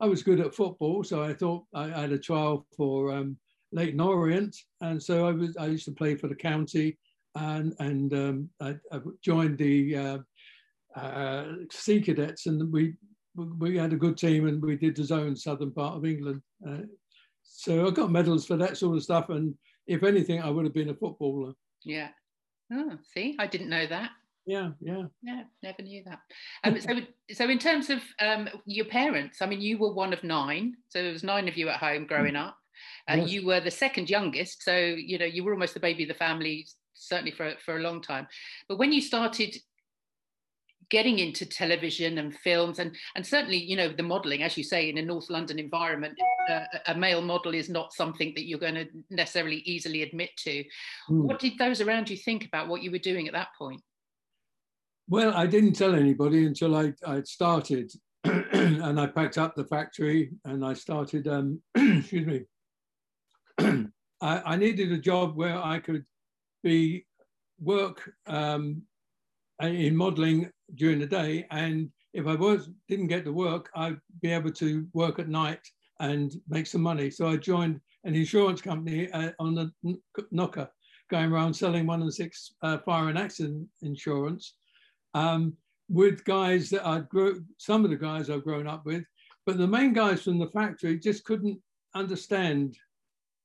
I 0.00 0.06
was 0.06 0.22
good 0.22 0.40
at 0.40 0.54
football. 0.54 1.04
So 1.04 1.22
I 1.22 1.34
thought 1.34 1.64
I, 1.74 1.84
I 1.84 2.00
had 2.00 2.12
a 2.12 2.18
trial 2.18 2.66
for 2.76 3.12
um, 3.12 3.36
Leyton 3.72 4.00
Orient, 4.00 4.56
and 4.80 5.02
so 5.02 5.26
I 5.26 5.32
was 5.32 5.56
I 5.56 5.66
used 5.66 5.84
to 5.86 5.92
play 5.92 6.14
for 6.14 6.28
the 6.28 6.34
county, 6.34 6.98
and 7.34 7.74
and 7.78 8.12
um, 8.14 8.50
I, 8.60 8.76
I, 8.92 9.00
joined 9.22 9.58
the 9.58 9.96
uh, 9.96 10.18
uh, 10.96 11.44
Sea 11.70 12.00
Cadets, 12.00 12.46
and 12.46 12.70
we 12.72 12.94
we 13.34 13.76
had 13.76 13.92
a 13.92 13.96
good 13.96 14.16
team, 14.16 14.46
and 14.46 14.62
we 14.62 14.76
did 14.76 14.96
the 14.96 15.04
zone 15.04 15.36
southern 15.36 15.72
part 15.72 15.96
of 15.96 16.04
England. 16.04 16.42
Uh, 16.66 16.82
so 17.42 17.86
I 17.86 17.90
got 17.90 18.10
medals 18.10 18.46
for 18.46 18.56
that 18.56 18.76
sort 18.76 18.96
of 18.96 19.02
stuff, 19.02 19.30
and 19.30 19.54
if 19.86 20.02
anything, 20.02 20.40
I 20.40 20.50
would 20.50 20.64
have 20.64 20.74
been 20.74 20.90
a 20.90 20.94
footballer. 20.94 21.52
Yeah. 21.84 22.08
Oh, 22.72 22.96
see, 23.02 23.36
I 23.38 23.46
didn't 23.46 23.68
know 23.68 23.86
that. 23.86 24.10
Yeah, 24.46 24.70
yeah. 24.80 25.04
Yeah, 25.22 25.42
never 25.62 25.82
knew 25.82 26.02
that. 26.04 26.18
Um, 26.64 26.80
so, 26.80 27.00
so 27.32 27.48
in 27.48 27.58
terms 27.58 27.90
of 27.90 28.00
um, 28.20 28.48
your 28.66 28.86
parents, 28.86 29.40
I 29.40 29.46
mean, 29.46 29.60
you 29.60 29.78
were 29.78 29.92
one 29.92 30.12
of 30.12 30.24
nine, 30.24 30.74
so 30.88 31.02
there 31.02 31.12
was 31.12 31.22
nine 31.22 31.48
of 31.48 31.56
you 31.56 31.68
at 31.68 31.78
home 31.78 32.06
growing 32.06 32.34
up. 32.34 32.56
Uh, 33.10 33.16
yes. 33.16 33.30
You 33.30 33.46
were 33.46 33.60
the 33.60 33.70
second 33.70 34.08
youngest, 34.08 34.62
so 34.62 34.76
you 34.76 35.18
know 35.18 35.24
you 35.24 35.44
were 35.44 35.52
almost 35.52 35.74
the 35.74 35.80
baby 35.80 36.04
of 36.04 36.08
the 36.08 36.14
family, 36.14 36.66
certainly 36.94 37.32
for 37.32 37.54
for 37.64 37.76
a 37.76 37.82
long 37.82 38.00
time. 38.00 38.26
But 38.68 38.78
when 38.78 38.92
you 38.92 39.00
started 39.00 39.56
getting 40.92 41.20
into 41.20 41.46
television 41.46 42.18
and 42.18 42.36
films, 42.36 42.78
and 42.78 42.94
and 43.16 43.26
certainly 43.26 43.56
you 43.56 43.76
know 43.76 43.88
the 43.88 44.02
modelling, 44.02 44.42
as 44.42 44.56
you 44.56 44.62
say, 44.62 44.88
in 44.88 44.98
a 44.98 45.02
North 45.02 45.30
London 45.30 45.58
environment, 45.58 46.16
uh, 46.50 46.64
a 46.86 46.94
male 46.94 47.22
model 47.22 47.54
is 47.54 47.68
not 47.68 47.92
something 47.92 48.32
that 48.36 48.46
you're 48.46 48.58
going 48.58 48.74
to 48.74 48.86
necessarily 49.10 49.62
easily 49.64 50.02
admit 50.02 50.30
to. 50.36 50.62
Mm. 51.10 51.24
What 51.24 51.40
did 51.40 51.58
those 51.58 51.80
around 51.80 52.10
you 52.10 52.16
think 52.16 52.44
about 52.44 52.68
what 52.68 52.82
you 52.82 52.90
were 52.90 52.98
doing 52.98 53.26
at 53.26 53.32
that 53.32 53.48
point? 53.58 53.80
Well, 55.08 55.34
I 55.34 55.46
didn't 55.46 55.72
tell 55.72 55.94
anybody 55.94 56.46
until 56.46 56.76
I 56.76 56.92
I 57.06 57.22
started, 57.22 57.90
and 58.24 59.00
I 59.00 59.06
packed 59.06 59.38
up 59.38 59.54
the 59.54 59.64
factory 59.64 60.30
and 60.44 60.64
I 60.64 60.74
started. 60.74 61.26
Um, 61.26 61.60
excuse 61.74 62.26
me. 62.26 62.42
I, 63.58 63.90
I, 64.20 64.56
needed 64.56 64.92
a 64.92 64.98
job 64.98 65.36
where 65.36 65.56
I 65.56 65.78
could 65.78 66.04
be 66.62 67.06
work 67.60 68.12
um, 68.26 68.82
in 69.60 69.96
modelling 69.96 70.50
during 70.74 70.98
the 70.98 71.06
day, 71.06 71.46
and 71.50 71.90
if 72.12 72.26
I 72.26 72.34
was 72.34 72.68
didn't 72.88 73.08
get 73.08 73.24
to 73.24 73.32
work, 73.32 73.70
I'd 73.74 73.98
be 74.20 74.30
able 74.30 74.52
to 74.52 74.86
work 74.92 75.18
at 75.18 75.28
night 75.28 75.60
and 76.00 76.32
make 76.48 76.66
some 76.66 76.82
money. 76.82 77.10
So 77.10 77.28
I 77.28 77.36
joined 77.36 77.80
an 78.04 78.14
insurance 78.14 78.60
company 78.60 79.10
uh, 79.12 79.30
on 79.38 79.54
the 79.54 79.98
knocker, 80.30 80.68
going 81.10 81.32
around 81.32 81.54
selling 81.54 81.86
one 81.86 82.02
and 82.02 82.12
six 82.12 82.54
uh, 82.62 82.78
fire 82.78 83.08
and 83.08 83.18
accident 83.18 83.68
insurance 83.82 84.54
um, 85.14 85.54
with 85.88 86.24
guys 86.24 86.70
that 86.70 86.86
I'd 86.86 87.08
grow, 87.08 87.34
some 87.58 87.84
of 87.84 87.90
the 87.90 87.96
guys 87.96 88.30
I've 88.30 88.44
grown 88.44 88.66
up 88.66 88.84
with, 88.84 89.04
but 89.46 89.58
the 89.58 89.66
main 89.66 89.92
guys 89.92 90.22
from 90.22 90.38
the 90.38 90.48
factory 90.48 90.98
just 90.98 91.24
couldn't 91.24 91.60
understand 91.94 92.76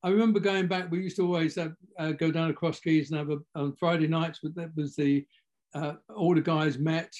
I 0.02 0.10
remember 0.10 0.40
going 0.40 0.68
back. 0.68 0.90
We 0.90 1.02
used 1.02 1.16
to 1.16 1.26
always 1.26 1.56
have, 1.56 1.74
uh, 1.98 2.12
go 2.12 2.30
down 2.30 2.48
to 2.48 2.54
Cross 2.54 2.80
Keys 2.80 3.10
and 3.10 3.18
have 3.18 3.30
a, 3.30 3.38
on 3.58 3.74
Friday 3.74 4.06
nights. 4.06 4.40
But 4.42 4.54
that 4.54 4.76
was 4.76 4.94
the 4.94 5.26
uh, 5.74 5.94
all 6.14 6.34
the 6.34 6.40
guys 6.40 6.78
met, 6.78 7.12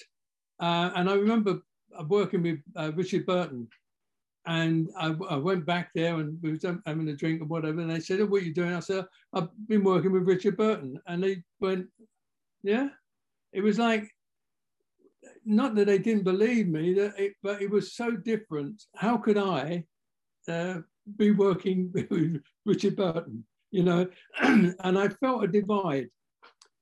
uh, 0.60 0.90
and 0.94 1.10
I 1.10 1.14
remember 1.14 1.60
working 2.08 2.42
with 2.42 2.60
uh, 2.76 2.92
Richard 2.94 3.26
Burton, 3.26 3.68
and 4.46 4.88
I, 4.98 5.14
I, 5.28 5.36
went 5.36 5.66
back 5.66 5.90
there 5.94 6.14
and 6.14 6.38
we 6.42 6.52
were 6.52 6.80
having 6.86 7.08
a 7.08 7.16
drink 7.16 7.42
or 7.42 7.44
whatever. 7.44 7.80
And 7.80 7.90
they 7.90 8.00
said, 8.00 8.20
oh, 8.20 8.26
"What 8.26 8.42
are 8.42 8.46
you 8.46 8.54
doing?" 8.54 8.74
I 8.74 8.80
said, 8.80 9.04
"I've 9.34 9.48
been 9.66 9.84
working 9.84 10.12
with 10.12 10.26
Richard 10.26 10.56
Burton," 10.56 10.98
and 11.06 11.22
they 11.22 11.42
went, 11.60 11.86
"Yeah." 12.62 12.88
It 13.52 13.60
was 13.62 13.78
like 13.78 14.08
not 15.44 15.74
that 15.74 15.86
they 15.86 15.98
didn't 15.98 16.24
believe 16.24 16.68
me, 16.68 16.94
that 16.94 17.18
it, 17.18 17.34
but 17.42 17.60
it 17.60 17.70
was 17.70 17.94
so 17.94 18.12
different. 18.12 18.82
How 18.94 19.16
could 19.16 19.38
I 19.38 19.84
uh, 20.48 20.80
be 21.16 21.30
working 21.30 21.90
with 22.10 22.42
Richard 22.64 22.96
Burton, 22.96 23.44
you 23.70 23.82
know, 23.82 24.08
and 24.40 24.98
I 24.98 25.08
felt 25.08 25.44
a 25.44 25.48
divide 25.48 26.08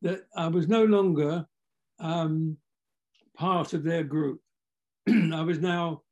that 0.02 0.22
I 0.36 0.48
was 0.48 0.68
no 0.68 0.84
longer 0.84 1.46
um, 1.98 2.56
part 3.36 3.72
of 3.72 3.82
their 3.82 4.04
group. 4.04 4.40
I 5.08 5.42
was 5.42 5.58
now 5.58 6.02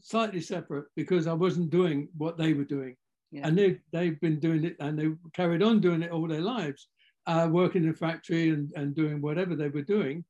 slightly 0.00 0.40
separate 0.40 0.86
because 0.96 1.26
I 1.26 1.32
wasn't 1.32 1.70
doing 1.70 2.08
what 2.16 2.36
they 2.36 2.52
were 2.52 2.64
doing. 2.64 2.96
Yeah. 3.30 3.46
And 3.46 3.56
they, 3.56 3.78
they've 3.92 4.20
been 4.20 4.40
doing 4.40 4.64
it 4.64 4.76
and 4.80 4.98
they 4.98 5.10
carried 5.32 5.62
on 5.62 5.80
doing 5.80 6.02
it 6.02 6.10
all 6.10 6.28
their 6.28 6.42
lives, 6.42 6.88
uh, 7.26 7.48
working 7.50 7.84
in 7.84 7.90
a 7.90 7.94
factory 7.94 8.50
and, 8.50 8.70
and 8.76 8.94
doing 8.94 9.22
whatever 9.22 9.56
they 9.56 9.68
were 9.68 9.82
doing. 9.82 10.24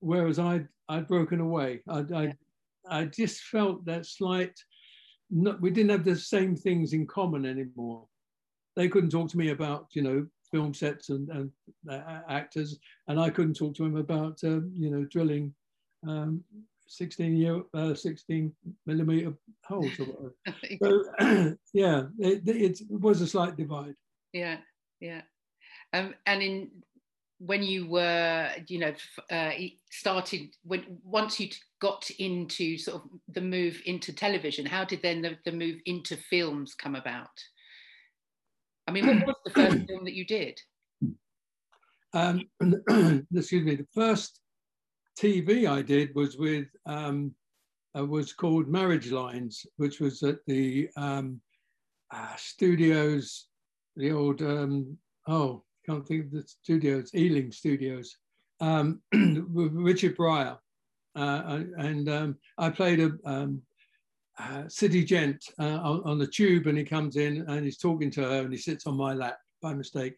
Whereas 0.00 0.38
I'd, 0.38 0.66
I'd 0.88 1.06
broken 1.06 1.40
away. 1.40 1.82
I, 1.88 1.98
I, 1.98 2.22
yeah. 2.22 2.32
I 2.88 3.04
just 3.04 3.42
felt 3.42 3.84
that 3.86 4.06
slight 4.06 4.58
not, 5.34 5.60
we 5.60 5.70
didn't 5.70 5.90
have 5.90 6.04
the 6.04 6.16
same 6.16 6.56
things 6.56 6.92
in 6.92 7.06
common 7.06 7.44
anymore. 7.44 8.06
They 8.76 8.88
couldn't 8.88 9.10
talk 9.10 9.28
to 9.30 9.38
me 9.38 9.50
about, 9.50 9.88
you 9.92 10.02
know, 10.02 10.26
film 10.50 10.72
sets 10.72 11.10
and, 11.10 11.28
and 11.30 11.50
uh, 11.90 12.20
actors, 12.28 12.78
and 13.08 13.20
I 13.20 13.30
couldn't 13.30 13.54
talk 13.54 13.74
to 13.76 13.82
them 13.82 13.96
about, 13.96 14.42
uh, 14.44 14.60
you 14.72 14.90
know, 14.90 15.04
drilling 15.04 15.54
um, 16.06 16.42
16 16.86 17.36
year, 17.36 17.62
uh, 17.74 17.94
16 17.94 18.52
millimeter 18.86 19.34
holes 19.64 19.92
or 19.98 20.04
whatever. 20.04 20.34
so, 21.18 21.56
yeah, 21.72 22.04
it, 22.18 22.42
it, 22.46 22.80
was 22.88 23.20
a 23.20 23.26
slight 23.26 23.56
divide. 23.56 23.94
Yeah, 24.32 24.58
yeah. 25.00 25.22
Um, 25.92 26.14
and 26.26 26.42
in 26.42 26.70
when 27.38 27.62
you 27.62 27.88
were, 27.88 28.50
you 28.68 28.78
know, 28.78 28.94
uh, 29.30 29.50
started 29.90 30.54
when 30.64 30.98
once 31.04 31.40
you 31.40 31.48
got 31.80 32.08
into 32.18 32.78
sort 32.78 33.02
of 33.02 33.10
the 33.28 33.40
move 33.40 33.80
into 33.86 34.12
television, 34.12 34.64
how 34.64 34.84
did 34.84 35.02
then 35.02 35.22
the, 35.22 35.36
the 35.44 35.52
move 35.52 35.80
into 35.86 36.16
films 36.16 36.74
come 36.74 36.94
about? 36.94 37.28
I 38.86 38.92
mean, 38.92 39.06
what 39.06 39.26
was 39.26 39.36
the 39.44 39.50
first 39.50 39.86
film 39.88 40.04
that 40.04 40.14
you 40.14 40.24
did? 40.24 40.60
Um, 42.12 42.44
excuse 43.34 43.64
me. 43.64 43.74
The 43.76 43.86
first 43.94 44.40
TV 45.18 45.68
I 45.68 45.82
did 45.82 46.14
was 46.14 46.36
with 46.36 46.66
um, 46.86 47.34
uh, 47.96 48.04
was 48.04 48.32
called 48.32 48.68
Marriage 48.68 49.10
Lines, 49.10 49.66
which 49.76 50.00
was 50.00 50.22
at 50.22 50.38
the 50.46 50.88
um, 50.96 51.40
uh, 52.12 52.34
studios, 52.36 53.46
the 53.96 54.12
old 54.12 54.42
um, 54.42 54.96
oh 55.26 55.62
can't 55.86 56.06
think 56.06 56.26
of 56.26 56.30
the 56.30 56.44
studios, 56.46 57.10
Ealing 57.14 57.52
Studios, 57.52 58.16
um, 58.60 59.00
with 59.12 59.72
Richard 59.72 60.16
Briers. 60.16 60.58
Uh, 61.16 61.62
and 61.78 62.08
um, 62.08 62.36
I 62.58 62.70
played 62.70 63.00
a 63.00 63.12
um, 63.24 63.62
uh, 64.38 64.64
city 64.68 65.04
gent 65.04 65.44
uh, 65.60 65.78
on, 65.82 66.02
on, 66.04 66.18
the 66.18 66.26
tube, 66.26 66.66
and 66.66 66.76
he 66.76 66.84
comes 66.84 67.16
in 67.16 67.44
and 67.48 67.64
he's 67.64 67.78
talking 67.78 68.10
to 68.12 68.22
her, 68.22 68.40
and 68.40 68.52
he 68.52 68.58
sits 68.58 68.86
on 68.86 68.96
my 68.96 69.14
lap 69.14 69.38
by 69.62 69.72
mistake. 69.74 70.14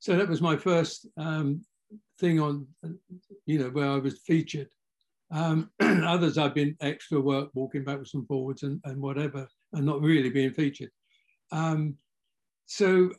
So 0.00 0.16
that 0.16 0.28
was 0.28 0.42
my 0.42 0.56
first 0.56 1.06
um, 1.16 1.62
thing 2.18 2.40
on, 2.40 2.66
you 3.46 3.58
know, 3.58 3.68
where 3.68 3.88
I 3.88 3.98
was 3.98 4.18
featured. 4.20 4.68
Um, 5.30 5.70
others 5.80 6.36
I've 6.36 6.54
been 6.54 6.76
extra 6.80 7.20
work, 7.20 7.50
walking 7.54 7.84
backwards 7.84 8.14
and 8.14 8.26
forwards, 8.26 8.64
and, 8.64 8.80
and 8.84 9.00
whatever, 9.00 9.46
and 9.72 9.86
not 9.86 10.00
really 10.00 10.30
being 10.30 10.52
featured. 10.52 10.90
Um, 11.52 11.96
so 12.66 13.10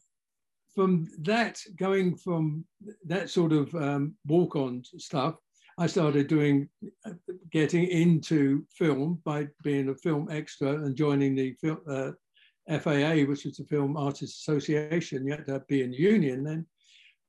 from 0.75 1.07
that, 1.19 1.59
going 1.77 2.15
from 2.15 2.65
that 3.05 3.29
sort 3.29 3.51
of 3.51 3.73
um, 3.75 4.15
walk 4.25 4.55
on 4.55 4.83
stuff, 4.97 5.35
I 5.77 5.87
started 5.87 6.27
doing, 6.27 6.69
getting 7.51 7.87
into 7.87 8.65
film 8.71 9.21
by 9.25 9.47
being 9.63 9.89
a 9.89 9.95
film 9.95 10.29
extra 10.31 10.73
and 10.73 10.95
joining 10.95 11.35
the 11.35 11.53
film, 11.53 11.79
uh, 11.89 12.11
FAA, 12.79 13.23
which 13.23 13.45
is 13.45 13.57
the 13.57 13.65
Film 13.65 13.97
Artists 13.97 14.39
Association. 14.41 15.25
You 15.25 15.33
had 15.33 15.45
to 15.47 15.61
be 15.67 15.81
in 15.81 15.93
union 15.93 16.43
then. 16.43 16.65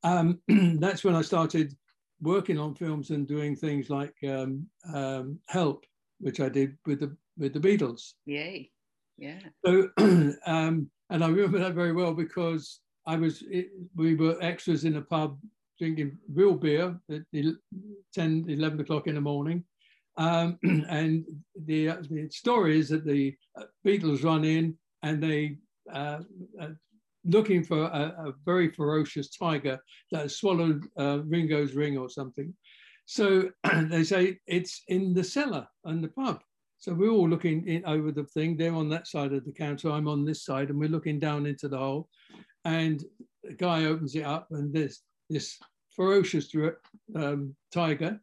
Um, 0.04 0.40
that's 0.80 1.04
when 1.04 1.14
I 1.14 1.22
started 1.22 1.74
working 2.20 2.58
on 2.58 2.74
films 2.74 3.10
and 3.10 3.26
doing 3.26 3.56
things 3.56 3.90
like 3.90 4.14
um, 4.28 4.66
um, 4.92 5.38
Help, 5.48 5.84
which 6.20 6.40
I 6.40 6.48
did 6.48 6.76
with 6.86 7.00
the 7.00 7.16
with 7.38 7.54
the 7.54 7.60
Beatles. 7.60 8.12
Yay! 8.26 8.70
Yeah. 9.16 9.38
So, 9.64 9.88
um, 9.98 10.90
and 11.10 11.24
I 11.24 11.28
remember 11.28 11.58
that 11.58 11.74
very 11.74 11.92
well 11.92 12.14
because 12.14 12.80
I 13.06 13.16
was, 13.16 13.42
it, 13.50 13.70
we 13.96 14.14
were 14.14 14.36
extras 14.40 14.84
in 14.84 14.96
a 14.96 15.02
pub 15.02 15.38
drinking 15.78 16.18
real 16.32 16.54
beer 16.54 16.98
at 17.10 17.22
10, 18.14 18.44
11 18.48 18.80
o'clock 18.80 19.06
in 19.06 19.16
the 19.16 19.20
morning. 19.20 19.64
Um, 20.16 20.58
and 20.88 21.24
the, 21.64 21.86
the, 22.10 22.28
story 22.30 22.78
is 22.78 22.90
that 22.90 23.04
the 23.04 23.34
uh, 23.58 23.64
Beatles 23.84 24.24
run 24.24 24.44
in 24.44 24.76
and 25.02 25.22
they 25.22 25.56
uh, 25.92 26.20
uh, 26.60 26.68
looking 27.24 27.64
for 27.64 27.84
a, 27.84 28.14
a, 28.26 28.32
very 28.44 28.70
ferocious 28.70 29.30
tiger 29.30 29.78
that 30.10 30.22
has 30.22 30.36
swallowed 30.36 30.84
uh, 30.98 31.20
Ringo's 31.24 31.74
ring 31.74 31.96
or 31.96 32.08
something. 32.08 32.54
So 33.06 33.50
they 33.84 34.04
say 34.04 34.38
it's 34.46 34.82
in 34.88 35.14
the 35.14 35.24
cellar 35.24 35.66
and 35.84 36.04
the 36.04 36.08
pub. 36.08 36.40
So 36.78 36.92
we're 36.92 37.10
all 37.10 37.28
looking 37.28 37.66
in, 37.68 37.84
over 37.86 38.10
the 38.10 38.24
thing. 38.24 38.56
They're 38.56 38.74
on 38.74 38.88
that 38.90 39.06
side 39.06 39.32
of 39.32 39.44
the 39.44 39.52
counter. 39.52 39.90
I'm 39.90 40.08
on 40.08 40.24
this 40.24 40.44
side, 40.44 40.68
and 40.68 40.78
we're 40.78 40.88
looking 40.88 41.20
down 41.20 41.46
into 41.46 41.68
the 41.68 41.78
hole. 41.78 42.08
And 42.64 43.04
the 43.42 43.54
guy 43.54 43.86
opens 43.86 44.14
it 44.14 44.24
up, 44.24 44.48
and 44.50 44.72
there's 44.72 45.02
this 45.28 45.58
ferocious 45.94 46.54
um, 47.14 47.54
tiger. 47.72 48.20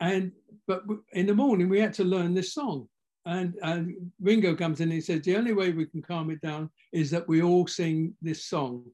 And 0.00 0.32
but 0.66 0.84
in 1.12 1.26
the 1.26 1.34
morning 1.34 1.68
we 1.68 1.80
had 1.80 1.94
to 1.94 2.04
learn 2.04 2.34
this 2.34 2.54
song. 2.54 2.88
And, 3.24 3.54
and 3.62 3.94
Ringo 4.20 4.54
comes 4.54 4.80
in 4.80 4.84
and 4.84 4.94
he 4.94 5.00
says, 5.00 5.22
the 5.22 5.36
only 5.36 5.52
way 5.52 5.70
we 5.70 5.86
can 5.86 6.02
calm 6.02 6.30
it 6.30 6.40
down 6.40 6.70
is 6.92 7.10
that 7.10 7.28
we 7.28 7.42
all 7.42 7.66
sing 7.66 8.14
this 8.20 8.44
song. 8.44 8.84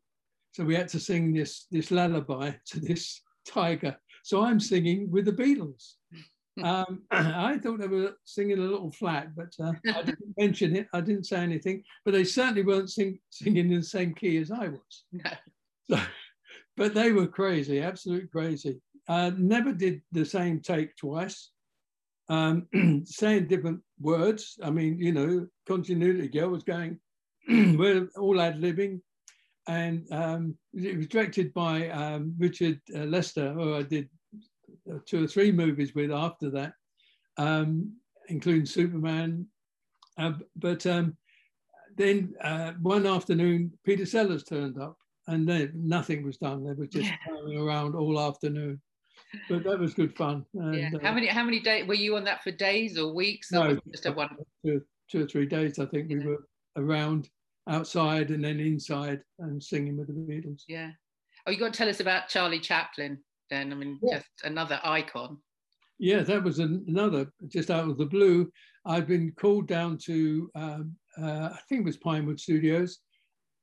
So 0.52 0.64
we 0.64 0.74
had 0.74 0.88
to 0.88 1.00
sing 1.00 1.32
this, 1.32 1.66
this 1.70 1.90
lullaby 1.90 2.52
to 2.66 2.80
this 2.80 3.22
tiger. 3.46 3.96
So 4.22 4.42
I'm 4.42 4.60
singing 4.60 5.10
with 5.10 5.24
the 5.24 5.32
Beatles. 5.32 5.94
Um, 6.62 7.02
I 7.10 7.58
thought 7.58 7.78
they 7.78 7.88
were 7.88 8.14
singing 8.24 8.58
a 8.58 8.62
little 8.62 8.90
flat, 8.90 9.34
but 9.36 9.52
uh, 9.60 9.72
I 9.94 10.02
didn't 10.02 10.34
mention 10.38 10.76
it. 10.76 10.88
I 10.92 11.00
didn't 11.00 11.24
say 11.24 11.38
anything, 11.38 11.82
but 12.04 12.12
they 12.12 12.24
certainly 12.24 12.62
weren't 12.62 12.90
sing, 12.90 13.18
singing 13.30 13.70
in 13.70 13.80
the 13.80 13.86
same 13.86 14.14
key 14.14 14.38
as 14.38 14.50
I 14.50 14.68
was. 14.68 15.04
No. 15.12 15.30
So, 15.90 16.00
but 16.76 16.94
they 16.94 17.12
were 17.12 17.26
crazy, 17.26 17.80
absolute 17.80 18.30
crazy. 18.30 18.80
Uh, 19.08 19.30
never 19.36 19.72
did 19.72 20.02
the 20.12 20.24
same 20.24 20.60
take 20.60 20.96
twice 20.96 21.50
um, 22.28 22.66
saying 23.04 23.48
different 23.48 23.80
words. 24.00 24.58
I 24.62 24.70
mean, 24.70 24.98
you 24.98 25.12
know, 25.12 25.46
Continuity 25.66 26.28
Girl 26.28 26.50
was 26.50 26.62
going, 26.62 26.98
we're 27.48 28.08
all 28.16 28.40
ad 28.40 28.60
libbing. 28.60 29.00
And 29.66 30.10
um, 30.12 30.56
it 30.72 30.96
was 30.96 31.08
directed 31.08 31.52
by 31.52 31.90
um, 31.90 32.34
Richard 32.38 32.80
uh, 32.94 33.00
Lester, 33.00 33.52
who 33.52 33.74
I 33.76 33.82
did 33.82 34.08
two 35.06 35.24
or 35.24 35.26
three 35.26 35.52
movies 35.52 35.94
with 35.94 36.10
after 36.10 36.50
that, 36.50 36.72
um, 37.36 37.92
including 38.28 38.66
Superman. 38.66 39.46
Uh, 40.16 40.32
but 40.56 40.86
um, 40.86 41.16
then 41.96 42.34
uh, 42.42 42.72
one 42.80 43.06
afternoon, 43.06 43.72
Peter 43.84 44.06
Sellers 44.06 44.44
turned 44.44 44.80
up 44.80 44.96
and 45.26 45.48
then 45.48 45.72
nothing 45.74 46.24
was 46.24 46.38
done. 46.38 46.64
They 46.64 46.72
were 46.72 46.86
just 46.86 47.10
yeah. 47.48 47.60
around 47.60 47.94
all 47.94 48.20
afternoon 48.20 48.80
but 49.48 49.64
that 49.64 49.78
was 49.78 49.94
good 49.94 50.16
fun. 50.16 50.44
And, 50.54 50.74
yeah. 50.74 50.90
How 51.02 51.10
uh, 51.10 51.14
many 51.14 51.26
how 51.26 51.44
many 51.44 51.60
days 51.60 51.86
were 51.86 51.94
you 51.94 52.16
on 52.16 52.24
that 52.24 52.42
for 52.42 52.50
days 52.50 52.98
or 52.98 53.12
weeks? 53.12 53.52
Or 53.52 53.74
no, 53.74 53.80
just 53.90 54.06
a 54.06 54.12
one. 54.12 54.36
Two, 54.64 54.82
two 55.10 55.24
or 55.24 55.26
three 55.26 55.46
days. 55.46 55.78
I 55.78 55.86
think 55.86 56.10
yeah. 56.10 56.18
we 56.18 56.26
were 56.26 56.46
around 56.76 57.28
outside 57.68 58.30
and 58.30 58.44
then 58.44 58.60
inside 58.60 59.20
and 59.38 59.62
singing 59.62 59.96
with 59.96 60.08
the 60.08 60.12
Beatles. 60.14 60.62
Yeah. 60.68 60.90
Oh, 61.46 61.50
you 61.50 61.58
got 61.58 61.72
to 61.72 61.78
tell 61.78 61.88
us 61.88 62.00
about 62.00 62.28
Charlie 62.28 62.60
Chaplin 62.60 63.18
then. 63.50 63.72
I 63.72 63.76
mean, 63.76 63.98
yeah. 64.02 64.16
just 64.16 64.28
another 64.44 64.80
icon. 64.84 65.38
Yeah, 65.98 66.22
that 66.22 66.44
was 66.44 66.60
another 66.60 67.32
just 67.48 67.70
out 67.70 67.88
of 67.88 67.98
the 67.98 68.06
blue. 68.06 68.50
I've 68.86 69.08
been 69.08 69.32
called 69.32 69.66
down 69.66 69.98
to 69.98 70.50
um, 70.54 70.96
uh, 71.20 71.50
I 71.52 71.58
think 71.68 71.80
it 71.80 71.84
was 71.84 71.96
Pinewood 71.96 72.38
Studios, 72.38 72.98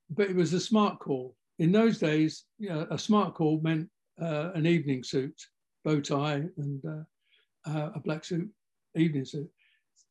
but 0.09 0.29
it 0.29 0.35
was 0.35 0.53
a 0.53 0.59
smart 0.59 0.99
call. 0.99 1.35
In 1.59 1.71
those 1.71 1.99
days, 1.99 2.45
you 2.59 2.69
know, 2.69 2.85
a 2.91 2.97
smart 2.97 3.33
call 3.33 3.61
meant 3.61 3.89
uh, 4.21 4.51
an 4.53 4.65
evening 4.65 5.03
suit, 5.03 5.35
bow 5.85 6.01
tie 6.01 6.43
and 6.57 6.83
uh, 6.85 7.69
uh, 7.69 7.91
a 7.95 7.99
black 7.99 8.25
suit, 8.25 8.49
evening 8.95 9.25
suit. 9.25 9.49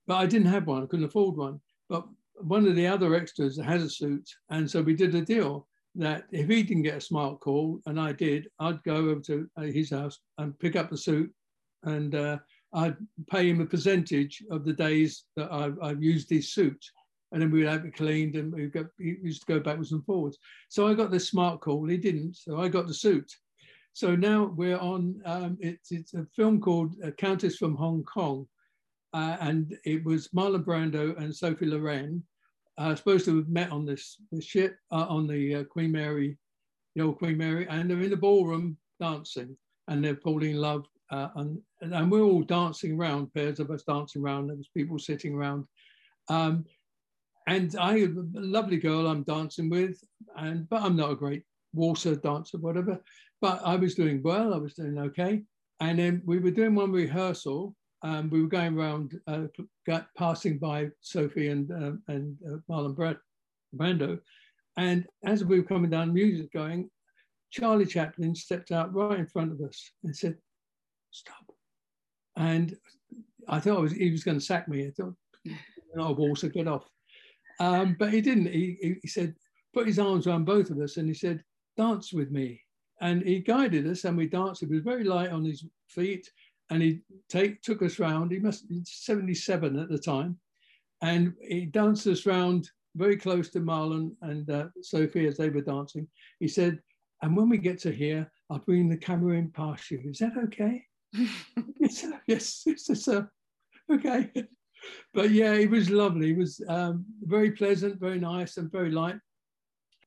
But 0.07 0.17
I 0.17 0.27
didn't 0.27 0.49
have 0.49 0.67
one, 0.67 0.83
I 0.83 0.87
couldn't 0.87 1.05
afford 1.05 1.37
one. 1.37 1.61
But 1.89 2.07
one 2.37 2.67
of 2.67 2.77
the 2.77 2.87
other 2.87 3.15
extras 3.15 3.59
had 3.59 3.81
a 3.81 3.89
suit. 3.89 4.29
And 4.51 4.71
so 4.71 4.83
we 4.83 4.95
did 4.95 5.15
a 5.15 5.23
deal 5.23 5.69
that 5.97 6.25
if 6.33 6.49
he 6.49 6.63
didn't 6.63 6.83
get 6.83 6.97
a 6.97 7.01
smart 7.01 7.41
call 7.41 7.81
and 7.87 8.01
I 8.01 8.13
did, 8.13 8.49
I'd 8.59 8.83
go 8.83 8.97
over 8.97 9.21
to 9.21 9.49
uh, 9.57 9.63
his 9.63 9.91
house 9.91 10.19
and 10.39 10.59
pick 10.59 10.77
up 10.77 10.91
the 10.91 10.97
suit 10.97 11.33
and 11.85 12.15
uh, 12.15 12.39
I'd 12.73 12.97
pay 13.31 13.49
him 13.49 13.61
a 13.61 13.67
percentage 13.67 14.43
of 14.51 14.65
the 14.65 14.73
days 14.73 15.25
that 15.37 15.53
I've, 15.53 15.77
I've 15.81 16.03
used 16.03 16.29
his 16.31 16.53
suit. 16.53 16.83
And 17.33 17.43
then 17.43 17.51
we'd 17.51 17.67
have 17.67 17.85
it 17.85 17.97
cleaned 17.97 18.37
and 18.37 18.53
we 18.53 18.71
used 18.99 19.47
to 19.47 19.53
go 19.53 19.61
backwards 19.61 19.93
and 19.93 20.05
forwards. 20.05 20.39
So 20.69 20.87
I 20.87 20.95
got 20.95 21.11
the 21.11 21.21
smart 21.21 21.61
call, 21.61 21.87
he 21.87 21.97
didn't. 21.97 22.37
So 22.37 22.61
I 22.61 22.69
got 22.69 22.87
the 22.87 22.95
suit. 22.95 23.31
So 23.93 24.17
now 24.17 24.53
we're 24.57 24.79
on, 24.79 25.21
um, 25.25 25.57
it's, 25.61 25.93
it's 25.93 26.15
a 26.15 26.27
film 26.35 26.61
called 26.61 26.95
uh, 27.05 27.11
Countess 27.13 27.57
from 27.57 27.77
Hong 27.77 28.03
Kong. 28.05 28.47
Uh, 29.13 29.37
and 29.41 29.79
it 29.85 30.05
was 30.05 30.29
Marlon 30.29 30.65
Brando 30.65 31.17
and 31.19 31.35
Sophia 31.35 31.69
Loren 31.69 32.25
uh, 32.79 32.95
supposed 32.95 33.25
to 33.27 33.37
have 33.37 33.49
met 33.49 33.71
on 33.71 33.85
this, 33.85 34.17
this 34.33 34.45
ship, 34.45 34.77
uh, 34.91 35.07
on 35.09 35.27
the 35.27 35.57
uh, 35.57 35.65
Queen 35.65 35.93
Mary, 35.93 36.37
the 36.95 37.03
old 37.03 37.19
Queen 37.19 37.37
Mary, 37.37 37.67
and 37.69 37.91
they're 37.91 38.01
in 38.01 38.11
the 38.11 38.17
ballroom 38.17 38.77
dancing 39.01 39.57
and 39.89 40.05
they're 40.05 40.17
falling 40.17 40.53
in 40.53 40.61
love. 40.61 40.87
Uh, 41.11 41.29
and, 41.37 41.59
and 41.81 42.11
we're 42.11 42.23
all 42.23 42.43
dancing 42.43 42.99
around, 42.99 43.33
pairs 43.35 43.61
of 43.61 43.71
us 43.71 43.83
dancing 43.83 44.23
around. 44.23 44.49
There 44.49 44.57
was 44.57 44.69
people 44.75 44.99
sitting 44.99 45.35
around. 45.35 45.67
Um, 46.29 46.65
and 47.47 47.77
I, 47.79 47.99
a 47.99 48.09
lovely 48.33 48.79
girl 48.79 49.07
I'm 49.07 49.23
dancing 49.23 49.69
with, 49.69 50.03
and 50.37 50.69
but 50.69 50.83
I'm 50.83 50.97
not 50.97 51.11
a 51.11 51.17
great 51.17 51.43
waltzer 51.75 52.17
dancer, 52.17 52.57
whatever. 52.59 52.99
But 53.43 53.61
I 53.65 53.77
was 53.77 53.95
doing 53.95 54.23
well, 54.23 54.55
I 54.55 54.57
was 54.57 54.75
doing 54.75 54.99
okay. 54.99 55.43
And 55.81 55.99
then 55.99 56.23
we 56.25 56.39
were 56.39 56.51
doing 56.51 56.75
one 56.75 56.93
rehearsal. 56.93 57.77
Um, 58.05 58.29
we 58.29 58.43
were 58.43 58.49
going 58.49 58.79
around, 58.79 59.19
uh, 59.27 59.45
got, 59.87 60.09
passing 60.17 60.59
by 60.59 60.89
Sophie 61.01 61.49
and, 61.49 61.71
uh, 61.73 62.13
and 62.13 62.37
uh, 62.47 62.59
Marlon 62.71 63.17
Brando. 63.75 64.21
And 64.77 65.07
as 65.25 65.43
we 65.43 65.59
were 65.59 65.67
coming 65.67 65.91
down, 65.91 66.13
music 66.13 66.53
going, 66.53 66.91
Charlie 67.51 67.87
Chaplin 67.87 68.35
stepped 68.35 68.73
out 68.73 68.93
right 68.95 69.19
in 69.19 69.27
front 69.27 69.53
of 69.53 69.61
us 69.67 69.91
and 70.03 70.15
said, 70.15 70.37
Stop. 71.13 71.51
And 72.37 72.77
I 73.49 73.59
thought 73.61 73.81
was, 73.81 73.93
he 73.93 74.11
was 74.11 74.25
going 74.25 74.39
to 74.39 74.45
sack 74.45 74.69
me. 74.69 74.87
I 74.87 74.91
thought, 74.91 75.15
no, 75.95 76.13
Walter, 76.13 76.49
get 76.49 76.69
off. 76.69 76.87
Um, 77.61 77.97
but 77.99 78.13
he 78.13 78.21
didn't. 78.21 78.47
He, 78.47 78.97
he 79.01 79.09
said, 79.09 79.35
put 79.73 79.87
his 79.87 79.99
arms 79.99 80.27
around 80.27 80.45
both 80.45 80.71
of 80.71 80.79
us 80.79 80.97
and 80.97 81.09
he 81.09 81.15
said, 81.15 81.43
dance 81.77 82.13
with 82.13 82.31
me 82.31 82.61
and 83.01 83.23
he 83.23 83.41
guided 83.41 83.87
us 83.87 84.05
and 84.05 84.17
we 84.17 84.27
danced. 84.27 84.61
He 84.61 84.67
was 84.67 84.83
very 84.83 85.05
light 85.05 85.31
on 85.31 85.45
his 85.45 85.65
feet 85.89 86.29
and 86.75 86.83
he 86.83 86.99
take, 87.29 87.63
took 87.63 87.83
us 87.83 88.01
round. 88.01 88.33
He 88.33 88.41
must 88.41 88.69
be 88.69 88.83
77 88.85 89.79
at 89.79 89.89
the 89.89 89.99
time. 89.99 90.37
And 91.03 91.33
he 91.41 91.67
danced 91.67 92.09
us 92.09 92.27
round 92.27 92.69
very 92.97 93.17
close 93.17 93.49
to 93.51 93.61
Marlon 93.61 94.11
and 94.23 94.51
uh, 94.51 94.67
Sophie 94.83 95.29
as 95.29 95.37
they 95.37 95.51
were 95.51 95.61
dancing. 95.61 96.09
He 96.41 96.49
said, 96.49 96.81
and 97.23 97.37
when 97.37 97.49
we 97.49 97.59
get 97.59 97.79
to 97.83 97.93
here, 97.93 98.29
I'll 98.51 98.59
bring 98.59 98.89
the 98.89 98.97
camera 98.97 99.39
in 99.39 99.53
past 99.53 99.89
you. 99.93 100.03
Is 100.05 100.19
that 100.19 100.33
okay? 100.47 100.83
yes, 101.79 102.05
yes, 102.27 102.63
yes, 102.67 103.05
sir. 103.05 103.31
Okay. 103.91 104.31
But 105.15 105.31
yeah, 105.31 105.55
it 105.55 105.71
was 105.71 105.89
lovely. 105.89 106.33
It 106.33 106.37
was 106.37 106.61
um, 106.69 107.07
very 107.23 107.53
pleasant, 107.53 107.99
very 107.99 108.21
nice, 108.21 108.59
and 108.59 108.71
very 108.71 108.91
light 108.91 109.17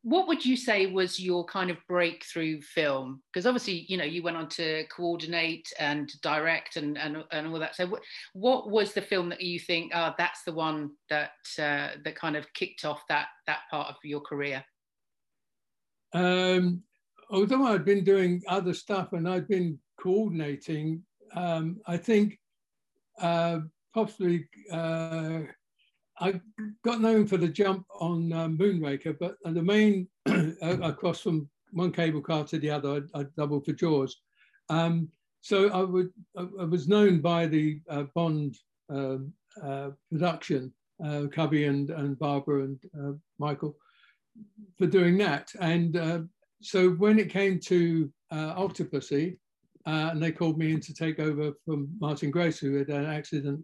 what 0.04 0.28
would 0.28 0.46
you 0.46 0.56
say 0.56 0.88
was 0.88 1.20
your 1.20 1.46
kind 1.46 1.70
of 1.70 1.78
breakthrough 1.88 2.62
film? 2.62 3.22
Because 3.32 3.46
obviously, 3.46 3.86
you 3.88 3.98
know, 3.98 4.04
you 4.04 4.24
went 4.24 4.38
on 4.38 4.50
to 4.50 4.86
coordinate 4.96 5.68
and 5.80 6.12
direct 6.22 6.78
and 6.78 6.98
and, 6.98 7.24
and 7.32 7.48
all 7.48 7.60
that. 7.60 7.76
So, 7.76 7.88
what, 7.88 8.02
what 8.34 8.70
was 8.70 8.94
the 8.94 9.02
film 9.02 9.30
that 9.30 9.42
you 9.42 9.60
think, 9.60 9.92
oh, 9.94 10.14
that's 10.18 10.44
the 10.44 10.54
one 10.54 10.92
that 11.10 11.32
uh, 11.60 11.98
that 12.04 12.16
kind 12.16 12.36
of 12.36 12.52
kicked 12.54 12.86
off 12.86 13.02
that 13.10 13.28
that 13.48 13.62
part 13.70 13.90
of 13.90 13.96
your 14.04 14.22
career? 14.22 14.64
Um, 16.14 16.84
although 17.30 17.66
I'd 17.66 17.86
been 17.86 18.04
doing 18.04 18.42
other 18.48 18.74
stuff 18.74 19.14
and 19.14 19.28
I'd 19.28 19.48
been 19.48 19.80
coordinating, 20.02 21.04
um, 21.36 21.82
I 21.86 21.98
think 21.98 22.40
uh, 23.22 23.60
possibly 23.94 24.48
uh, 24.72 25.42
I 26.20 26.42
got 26.84 27.02
known 27.02 27.28
for 27.28 27.38
the 27.38 27.48
jump 27.48 27.86
on 28.00 28.34
um, 28.34 28.58
Moonraker, 28.58 29.18
but 29.20 29.36
the 29.44 29.62
main 29.62 30.08
across 30.62 31.22
from 31.22 31.50
one 31.72 31.92
cable 31.92 32.22
car 32.22 32.44
to 32.46 32.58
the 32.58 32.70
other, 32.70 33.06
I, 33.14 33.20
I 33.20 33.26
doubled 33.38 33.66
for 33.66 33.74
Jaws. 33.74 34.16
Um, 34.70 35.10
so 35.42 35.70
I 35.70 35.82
would 35.82 36.10
I 36.38 36.64
was 36.64 36.88
known 36.88 37.22
by 37.22 37.48
the 37.48 37.80
uh, 37.90 38.04
Bond 38.16 38.58
uh, 38.94 39.18
uh, 39.64 39.92
production, 40.12 40.74
uh, 41.04 41.26
Cubby 41.32 41.66
and, 41.66 41.90
and 41.90 42.18
Barbara 42.18 42.64
and 42.64 42.80
uh, 43.00 43.14
Michael, 43.40 43.78
for 44.78 44.88
doing 44.88 45.18
that. 45.20 45.52
And 45.60 45.96
uh, 45.96 46.20
so 46.62 46.90
when 46.92 47.20
it 47.20 47.30
came 47.30 47.60
to 47.62 48.12
Octopussy, 48.34 49.38
and 49.86 50.22
they 50.22 50.32
called 50.32 50.58
me 50.58 50.74
in 50.74 50.82
to 50.82 50.94
take 50.94 51.20
over 51.20 51.54
from 51.64 51.88
Martin 52.00 52.30
Grace, 52.30 52.60
who 52.60 52.76
had 52.76 52.90
an 52.90 53.06
accident 53.06 53.64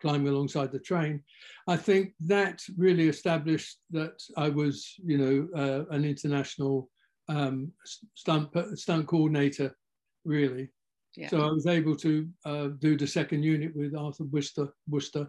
climbing 0.00 0.28
alongside 0.28 0.72
the 0.72 0.78
train, 0.78 1.22
I 1.66 1.76
think 1.76 2.14
that 2.20 2.62
really 2.76 3.08
established 3.08 3.78
that 3.90 4.20
I 4.36 4.48
was, 4.48 4.94
you 5.04 5.18
know, 5.18 5.48
uh, 5.56 5.94
an 5.94 6.04
international 6.04 6.88
um, 7.28 7.72
stunt 8.14 8.50
stunt 8.78 9.06
coordinator, 9.06 9.76
really. 10.24 10.70
Yeah. 11.16 11.28
So 11.28 11.40
I 11.40 11.50
was 11.50 11.66
able 11.66 11.96
to 11.96 12.28
uh, 12.44 12.68
do 12.78 12.96
the 12.96 13.06
second 13.06 13.42
unit 13.42 13.74
with 13.74 13.96
Arthur 13.96 14.24
Wooster, 14.24 14.68
Wooster 14.88 15.28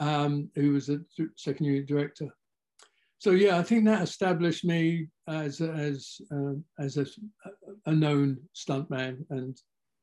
um, 0.00 0.50
who 0.54 0.72
was 0.72 0.86
the 0.86 1.04
second 1.36 1.66
unit 1.66 1.86
director. 1.86 2.28
so 3.18 3.30
yeah, 3.30 3.58
I 3.58 3.62
think 3.62 3.84
that 3.84 4.02
established 4.02 4.64
me 4.64 5.08
as 5.28 5.60
as 5.60 6.20
uh, 6.34 6.54
as 6.78 6.96
a, 6.96 7.06
a 7.86 7.92
known 7.92 8.38
stuntman 8.54 9.24
and 9.30 9.56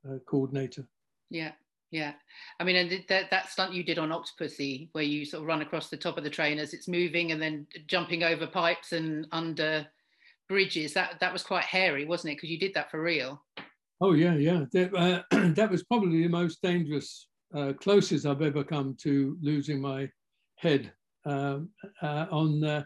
uh, 0.08 0.18
coordinator. 0.26 0.88
Yeah, 1.28 1.52
yeah. 1.90 2.12
I 2.58 2.64
mean, 2.64 2.76
and 2.76 3.04
that 3.08 3.30
that 3.30 3.50
stunt 3.50 3.72
you 3.72 3.82
did 3.82 3.98
on 3.98 4.10
Octopussy, 4.10 4.88
where 4.92 5.04
you 5.04 5.24
sort 5.24 5.42
of 5.42 5.48
run 5.48 5.62
across 5.62 5.88
the 5.88 5.96
top 5.96 6.18
of 6.18 6.24
the 6.24 6.30
train 6.30 6.58
as 6.58 6.74
it's 6.74 6.88
moving, 6.88 7.32
and 7.32 7.40
then 7.40 7.66
jumping 7.86 8.22
over 8.22 8.46
pipes 8.46 8.92
and 8.92 9.26
under 9.32 9.86
bridges. 10.48 10.94
That 10.94 11.20
that 11.20 11.32
was 11.32 11.42
quite 11.42 11.64
hairy, 11.64 12.04
wasn't 12.04 12.32
it? 12.32 12.36
Because 12.36 12.50
you 12.50 12.58
did 12.58 12.74
that 12.74 12.90
for 12.90 13.02
real. 13.02 13.42
Oh 14.00 14.12
yeah, 14.12 14.34
yeah. 14.34 14.64
That, 14.72 14.94
uh, 14.94 15.22
that 15.54 15.70
was 15.70 15.84
probably 15.84 16.22
the 16.22 16.28
most 16.28 16.62
dangerous, 16.62 17.26
uh, 17.54 17.72
closest 17.80 18.26
I've 18.26 18.42
ever 18.42 18.64
come 18.64 18.96
to 19.02 19.36
losing 19.42 19.80
my 19.80 20.08
head 20.56 20.92
um, 21.26 21.70
uh, 22.02 22.26
on 22.30 22.84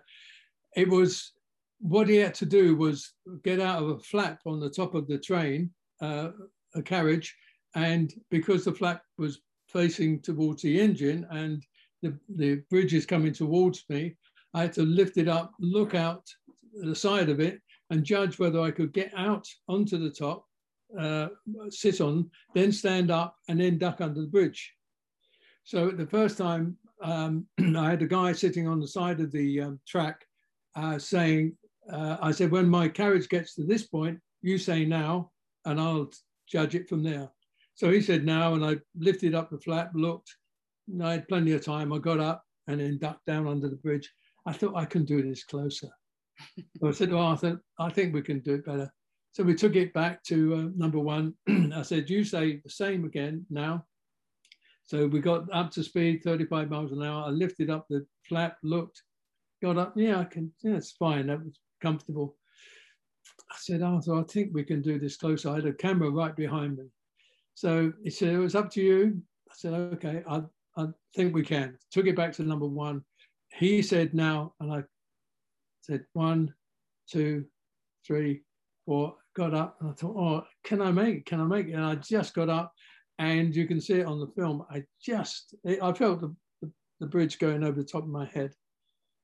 it 0.76 0.88
was 0.88 1.32
what 1.78 2.08
he 2.08 2.16
had 2.16 2.34
to 2.34 2.46
do 2.46 2.76
was 2.76 3.12
get 3.42 3.60
out 3.60 3.82
of 3.82 3.90
a 3.90 3.98
flap 3.98 4.40
on 4.46 4.60
the 4.60 4.70
top 4.70 4.94
of 4.94 5.06
the 5.06 5.18
train, 5.18 5.70
uh, 6.00 6.30
a 6.74 6.82
carriage, 6.82 7.34
and 7.74 8.12
because 8.30 8.64
the 8.64 8.72
flap 8.72 9.02
was 9.18 9.40
facing 9.68 10.20
towards 10.20 10.62
the 10.62 10.80
engine 10.80 11.26
and 11.30 11.64
the, 12.02 12.16
the 12.36 12.56
bridge 12.70 12.94
is 12.94 13.06
coming 13.06 13.32
towards 13.32 13.84
me, 13.88 14.16
I 14.52 14.62
had 14.62 14.72
to 14.74 14.82
lift 14.82 15.16
it 15.16 15.28
up, 15.28 15.52
look 15.58 15.94
out 15.94 16.22
the 16.74 16.94
side 16.94 17.28
of 17.28 17.40
it, 17.40 17.60
and 17.90 18.04
judge 18.04 18.38
whether 18.38 18.60
I 18.60 18.70
could 18.70 18.92
get 18.92 19.12
out 19.16 19.46
onto 19.68 19.98
the 19.98 20.10
top, 20.10 20.44
uh, 20.98 21.28
sit 21.70 22.00
on, 22.00 22.30
then 22.54 22.70
stand 22.72 23.10
up, 23.10 23.36
and 23.48 23.60
then 23.60 23.78
duck 23.78 24.00
under 24.00 24.20
the 24.20 24.28
bridge. 24.28 24.72
So 25.64 25.90
the 25.90 26.06
first 26.06 26.38
time, 26.38 26.76
um, 27.02 27.46
I 27.76 27.90
had 27.90 28.02
a 28.02 28.06
guy 28.06 28.32
sitting 28.32 28.68
on 28.68 28.80
the 28.80 28.88
side 28.88 29.20
of 29.20 29.32
the 29.32 29.60
um, 29.62 29.80
track 29.86 30.24
uh, 30.76 30.98
saying, 30.98 31.56
uh, 31.90 32.18
I 32.20 32.30
said, 32.30 32.50
when 32.50 32.68
my 32.68 32.88
carriage 32.88 33.28
gets 33.28 33.54
to 33.54 33.64
this 33.64 33.84
point, 33.84 34.18
you 34.42 34.58
say 34.58 34.84
now, 34.84 35.30
and 35.64 35.80
I'll 35.80 36.10
judge 36.46 36.74
it 36.74 36.88
from 36.88 37.02
there. 37.02 37.30
So 37.74 37.90
he 37.90 38.00
said 38.00 38.24
now, 38.24 38.54
and 38.54 38.64
I 38.64 38.76
lifted 38.96 39.34
up 39.34 39.50
the 39.50 39.58
flap, 39.58 39.90
looked, 39.94 40.34
I 41.02 41.12
had 41.12 41.28
plenty 41.28 41.52
of 41.52 41.64
time. 41.64 41.92
I 41.92 41.98
got 41.98 42.20
up 42.20 42.44
and 42.68 42.80
then 42.80 42.98
ducked 42.98 43.26
down 43.26 43.46
under 43.46 43.68
the 43.68 43.76
bridge. 43.76 44.10
I 44.46 44.52
thought 44.52 44.76
I 44.76 44.84
can 44.84 45.04
do 45.04 45.22
this 45.22 45.44
closer. 45.44 45.88
so 46.80 46.88
I 46.88 46.90
said 46.92 47.10
to 47.10 47.18
Arthur, 47.18 47.62
I 47.78 47.90
think 47.90 48.14
we 48.14 48.22
can 48.22 48.40
do 48.40 48.54
it 48.54 48.66
better. 48.66 48.92
So 49.32 49.42
we 49.42 49.54
took 49.54 49.74
it 49.74 49.92
back 49.92 50.22
to 50.24 50.54
uh, 50.54 50.68
number 50.76 50.98
one. 50.98 51.34
I 51.74 51.82
said, 51.82 52.08
you 52.08 52.24
say 52.24 52.60
the 52.62 52.70
same 52.70 53.04
again 53.04 53.44
now. 53.50 53.84
So 54.84 55.06
we 55.06 55.20
got 55.20 55.52
up 55.52 55.70
to 55.72 55.82
speed, 55.82 56.22
35 56.22 56.70
miles 56.70 56.92
an 56.92 57.02
hour. 57.02 57.24
I 57.24 57.30
lifted 57.30 57.70
up 57.70 57.86
the 57.88 58.06
flap, 58.28 58.58
looked, 58.62 59.02
got 59.62 59.78
up. 59.78 59.94
Yeah, 59.96 60.20
I 60.20 60.24
can. 60.24 60.52
Yeah, 60.62 60.76
it's 60.76 60.92
fine. 60.92 61.28
That 61.28 61.42
was 61.42 61.58
comfortable. 61.80 62.36
I 63.50 63.56
said, 63.58 63.82
Arthur, 63.82 64.20
I 64.20 64.22
think 64.24 64.50
we 64.52 64.62
can 64.62 64.82
do 64.82 64.98
this 64.98 65.16
closer. 65.16 65.50
I 65.50 65.56
had 65.56 65.66
a 65.66 65.72
camera 65.72 66.10
right 66.10 66.36
behind 66.36 66.76
me. 66.76 66.84
So 67.54 67.92
he 68.02 68.10
said, 68.10 68.30
it 68.30 68.38
was 68.38 68.54
up 68.54 68.70
to 68.72 68.82
you. 68.82 69.22
I 69.50 69.54
said, 69.56 69.74
okay, 69.74 70.22
I, 70.28 70.42
I 70.76 70.86
think 71.14 71.34
we 71.34 71.42
can. 71.42 71.78
Took 71.92 72.06
it 72.06 72.16
back 72.16 72.32
to 72.34 72.42
number 72.42 72.66
one. 72.66 73.02
He 73.52 73.82
said, 73.82 74.14
now, 74.14 74.54
and 74.60 74.72
I 74.72 74.82
said, 75.80 76.04
one, 76.12 76.52
two, 77.10 77.44
three, 78.06 78.42
four, 78.86 79.14
got 79.36 79.54
up. 79.54 79.76
And 79.80 79.90
I 79.90 79.92
thought, 79.94 80.16
oh, 80.16 80.44
can 80.64 80.82
I 80.82 80.90
make 80.90 81.16
it? 81.16 81.26
Can 81.26 81.40
I 81.40 81.44
make 81.44 81.68
it? 81.68 81.72
And 81.72 81.84
I 81.84 81.94
just 81.96 82.34
got 82.34 82.48
up 82.48 82.72
and 83.18 83.54
you 83.54 83.66
can 83.66 83.80
see 83.80 84.00
it 84.00 84.06
on 84.06 84.18
the 84.18 84.32
film. 84.36 84.64
I 84.70 84.82
just, 85.00 85.54
I 85.66 85.92
felt 85.92 86.20
the, 86.20 86.34
the, 86.62 86.72
the 87.00 87.06
bridge 87.06 87.38
going 87.38 87.62
over 87.62 87.80
the 87.80 87.86
top 87.86 88.02
of 88.02 88.08
my 88.08 88.26
head 88.26 88.52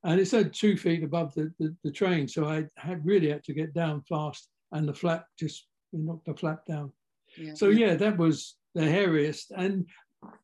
and 0.04 0.20
it 0.20 0.28
said 0.28 0.52
two 0.52 0.76
feet 0.76 1.02
above 1.02 1.34
the, 1.34 1.52
the, 1.58 1.74
the, 1.84 1.90
train. 1.90 2.26
So 2.26 2.46
I 2.46 2.66
had 2.76 3.04
really 3.04 3.30
had 3.30 3.44
to 3.44 3.52
get 3.52 3.74
down 3.74 4.02
fast 4.08 4.48
and 4.72 4.88
the 4.88 4.94
flap 4.94 5.26
just 5.38 5.66
knocked 5.92 6.26
the 6.26 6.34
flap 6.34 6.64
down. 6.66 6.92
Yeah. 7.36 7.54
So 7.54 7.68
yeah, 7.68 7.94
that 7.96 8.16
was 8.16 8.56
the 8.74 8.82
hairiest 8.82 9.50
and 9.56 9.86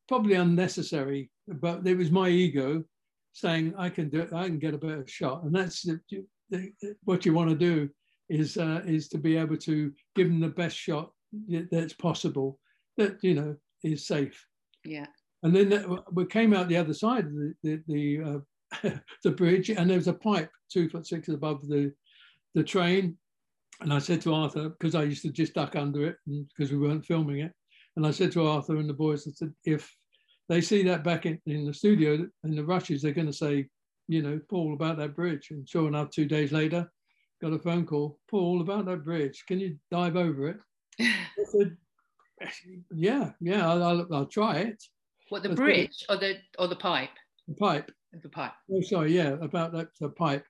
probably 0.09 0.35
unnecessary, 0.35 1.31
but 1.47 1.87
it 1.87 1.97
was 1.97 2.11
my 2.11 2.29
ego 2.29 2.85
saying 3.33 3.75
I 3.77 3.91
can 3.91 4.09
do 4.09 4.21
it, 4.21 4.33
I 4.33 4.47
can 4.47 4.59
get 4.59 4.75
a 4.75 4.79
better 4.79 5.07
shot. 5.07 5.43
And 5.45 5.55
that's 5.55 5.83
the, 5.83 6.01
the, 6.51 6.73
what 7.05 7.27
you 7.27 7.35
want 7.35 7.51
to 7.51 7.57
do 7.57 7.89
is, 8.29 8.57
uh, 8.57 8.83
is 8.87 9.09
to 9.09 9.19
be 9.19 9.37
able 9.37 9.59
to 9.59 9.93
give 10.15 10.29
them 10.29 10.41
the 10.41 10.49
best 10.49 10.77
shot 10.77 11.13
that's 11.71 11.93
possible 11.93 12.59
that, 12.97 13.19
you 13.23 13.35
know, 13.35 13.57
is 13.85 14.07
safe. 14.07 14.47
Yeah. 14.85 15.07
And 15.43 15.55
then 15.55 15.99
we 16.13 16.25
came 16.27 16.55
out 16.55 16.69
the 16.69 16.79
other 16.79 16.95
side 16.95 17.27
of 17.27 17.35
the, 17.35 17.55
the, 17.63 17.83
the 17.87 18.23
uh, 18.23 18.39
the 19.23 19.31
bridge, 19.31 19.71
and 19.71 19.89
there 19.89 19.99
was 19.99 20.09
a 20.09 20.13
pipe 20.13 20.51
two 20.71 20.89
foot 20.89 21.07
six 21.07 21.29
above 21.29 21.67
the 21.69 21.93
the 22.55 22.65
train. 22.65 23.17
And 23.81 23.93
I 23.93 23.99
said 23.99 24.23
to 24.23 24.35
Arthur, 24.35 24.71
because 24.71 24.95
I 24.95 25.03
used 25.03 25.23
to 25.23 25.31
just 25.31 25.55
duck 25.55 25.77
under 25.77 26.07
it 26.07 26.17
because 26.27 26.73
we 26.73 26.79
weren't 26.79 27.05
filming 27.05 27.41
it. 27.41 27.53
And 27.97 28.07
I 28.07 28.11
said 28.11 28.33
to 28.33 28.47
Arthur 28.47 28.77
and 28.77 28.89
the 28.89 28.95
boys, 28.95 29.27
I 29.27 29.33
said, 29.33 29.53
if 29.65 29.95
they 30.49 30.61
see 30.61 30.83
that 30.85 31.05
back 31.05 31.27
in, 31.27 31.41
in 31.47 31.67
the 31.67 31.75
studio 31.75 32.27
in 32.45 32.57
the 32.57 32.65
rushes, 32.65 33.03
they're 33.03 33.13
going 33.13 33.27
to 33.27 33.33
say, 33.33 33.67
you 34.09 34.23
know, 34.23 34.41
Paul 34.49 34.75
about 34.75 34.97
that 34.99 35.17
bridge. 35.17 35.49
And 35.51 35.69
sure 35.69 35.89
enough, 35.89 36.11
two 36.11 36.27
days 36.27 36.53
later, 36.53 36.91
got 37.43 37.53
a 37.53 37.59
phone 37.59 37.85
call, 37.85 38.19
Paul 38.31 38.61
about 38.61 38.87
that 38.87 39.05
bridge. 39.05 39.45
Can 39.47 39.61
you 39.61 39.77
dive 39.91 40.17
over 40.17 40.49
it? 40.49 40.59
I 41.01 41.45
said, 41.45 41.77
yeah, 42.95 43.31
yeah, 43.41 43.69
I'll, 43.69 43.83
I'll, 43.83 44.07
I'll 44.13 44.27
try 44.27 44.57
it. 44.57 44.83
What 45.29 45.43
the 45.43 45.51
bridge 45.51 46.05
or 46.09 46.17
the 46.17 46.37
or 46.59 46.69
the 46.69 46.77
pipe? 46.77 47.11
The 47.49 47.55
pipe 47.55 47.91
the 48.23 48.29
pipe. 48.29 48.53
Oh, 48.73 48.81
sorry, 48.81 49.15
yeah, 49.15 49.37
about 49.41 49.73
that 49.73 49.89
the 50.01 50.09
pipe. 50.09 50.45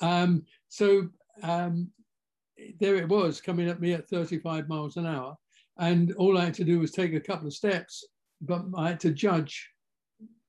Um, 0.00 0.44
so 0.68 1.08
um, 1.42 1.90
there 2.78 2.96
it 2.96 3.08
was 3.08 3.40
coming 3.40 3.68
at 3.68 3.80
me 3.80 3.92
at 3.92 4.08
35 4.08 4.68
miles 4.68 4.96
an 4.96 5.06
hour. 5.06 5.36
And 5.78 6.12
all 6.14 6.36
I 6.36 6.44
had 6.44 6.54
to 6.54 6.64
do 6.64 6.80
was 6.80 6.90
take 6.90 7.14
a 7.14 7.20
couple 7.20 7.46
of 7.46 7.54
steps, 7.54 8.06
but 8.40 8.64
I 8.76 8.88
had 8.88 9.00
to 9.00 9.10
judge 9.12 9.70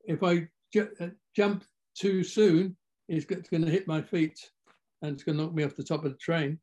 if 0.05 0.23
I 0.23 0.47
ju 0.73 0.87
uh, 0.99 1.07
jump 1.35 1.63
too 1.95 2.23
soon, 2.23 2.75
it's 3.07 3.25
going 3.25 3.65
to 3.65 3.71
hit 3.71 3.87
my 3.87 4.01
feet 4.01 4.37
and 5.01 5.13
it's 5.13 5.23
going 5.23 5.37
to 5.37 5.43
knock 5.43 5.53
me 5.53 5.63
off 5.63 5.75
the 5.75 5.83
top 5.83 6.05
of 6.05 6.11
the 6.11 6.17
train. 6.17 6.59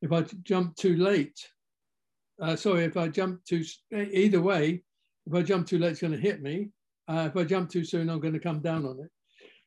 If 0.00 0.12
I 0.12 0.22
jump 0.42 0.76
too 0.76 0.96
late, 0.96 1.38
uh, 2.40 2.56
sorry, 2.56 2.84
if 2.84 2.96
I 2.96 3.08
jump 3.08 3.44
too, 3.44 3.64
either 3.92 4.40
way, 4.40 4.82
if 5.26 5.34
I 5.34 5.42
jump 5.42 5.66
too 5.66 5.78
late, 5.78 5.92
it's 5.92 6.00
going 6.00 6.12
to 6.12 6.18
hit 6.18 6.42
me. 6.42 6.70
Uh, 7.08 7.28
if 7.30 7.36
I 7.36 7.44
jump 7.44 7.70
too 7.70 7.84
soon, 7.84 8.08
I'm 8.08 8.20
going 8.20 8.34
to 8.34 8.40
come 8.40 8.60
down 8.60 8.84
on 8.84 8.98
it. 9.00 9.10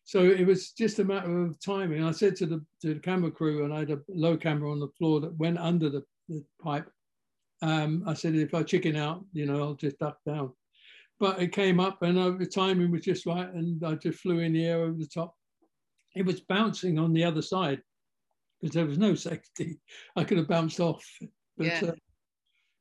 So 0.07 0.23
it 0.23 0.45
was 0.45 0.71
just 0.71 0.99
a 0.99 1.03
matter 1.03 1.41
of 1.41 1.59
timing. 1.59 2.03
I 2.03 2.11
said 2.11 2.35
to 2.37 2.45
the, 2.45 2.63
to 2.83 2.93
the 2.93 2.99
camera 2.99 3.31
crew, 3.31 3.65
and 3.65 3.73
I 3.73 3.79
had 3.79 3.89
a 3.89 3.99
low 4.07 4.37
camera 4.37 4.71
on 4.71 4.79
the 4.79 4.93
floor 4.99 5.19
that 5.19 5.35
went 5.37 5.57
under 5.57 5.89
the, 5.89 6.03
the 6.29 6.43
pipe. 6.61 6.87
Um, 7.63 8.03
I 8.05 8.13
said, 8.13 8.35
if 8.35 8.53
I 8.53 8.61
chicken 8.61 8.95
out, 8.95 9.25
you 9.33 9.47
know, 9.47 9.61
I'll 9.63 9.73
just 9.73 9.97
duck 9.97 10.19
down. 10.23 10.53
But 11.19 11.41
it 11.41 11.53
came 11.53 11.79
up, 11.79 12.03
and 12.03 12.19
uh, 12.19 12.31
the 12.31 12.45
timing 12.45 12.91
was 12.91 13.01
just 13.01 13.25
right, 13.25 13.51
and 13.51 13.83
I 13.83 13.95
just 13.95 14.19
flew 14.19 14.39
in 14.39 14.53
the 14.53 14.65
air 14.65 14.83
over 14.83 14.97
the 14.97 15.07
top. 15.07 15.33
It 16.15 16.25
was 16.25 16.39
bouncing 16.41 16.99
on 16.99 17.11
the 17.11 17.23
other 17.23 17.41
side 17.41 17.81
because 18.61 18.75
there 18.75 18.85
was 18.85 18.99
no 18.99 19.15
safety. 19.15 19.79
I 20.15 20.23
could 20.23 20.37
have 20.37 20.47
bounced 20.47 20.79
off. 20.79 21.03
But, 21.57 21.65
yeah. 21.65 21.79
Uh, 21.81 21.91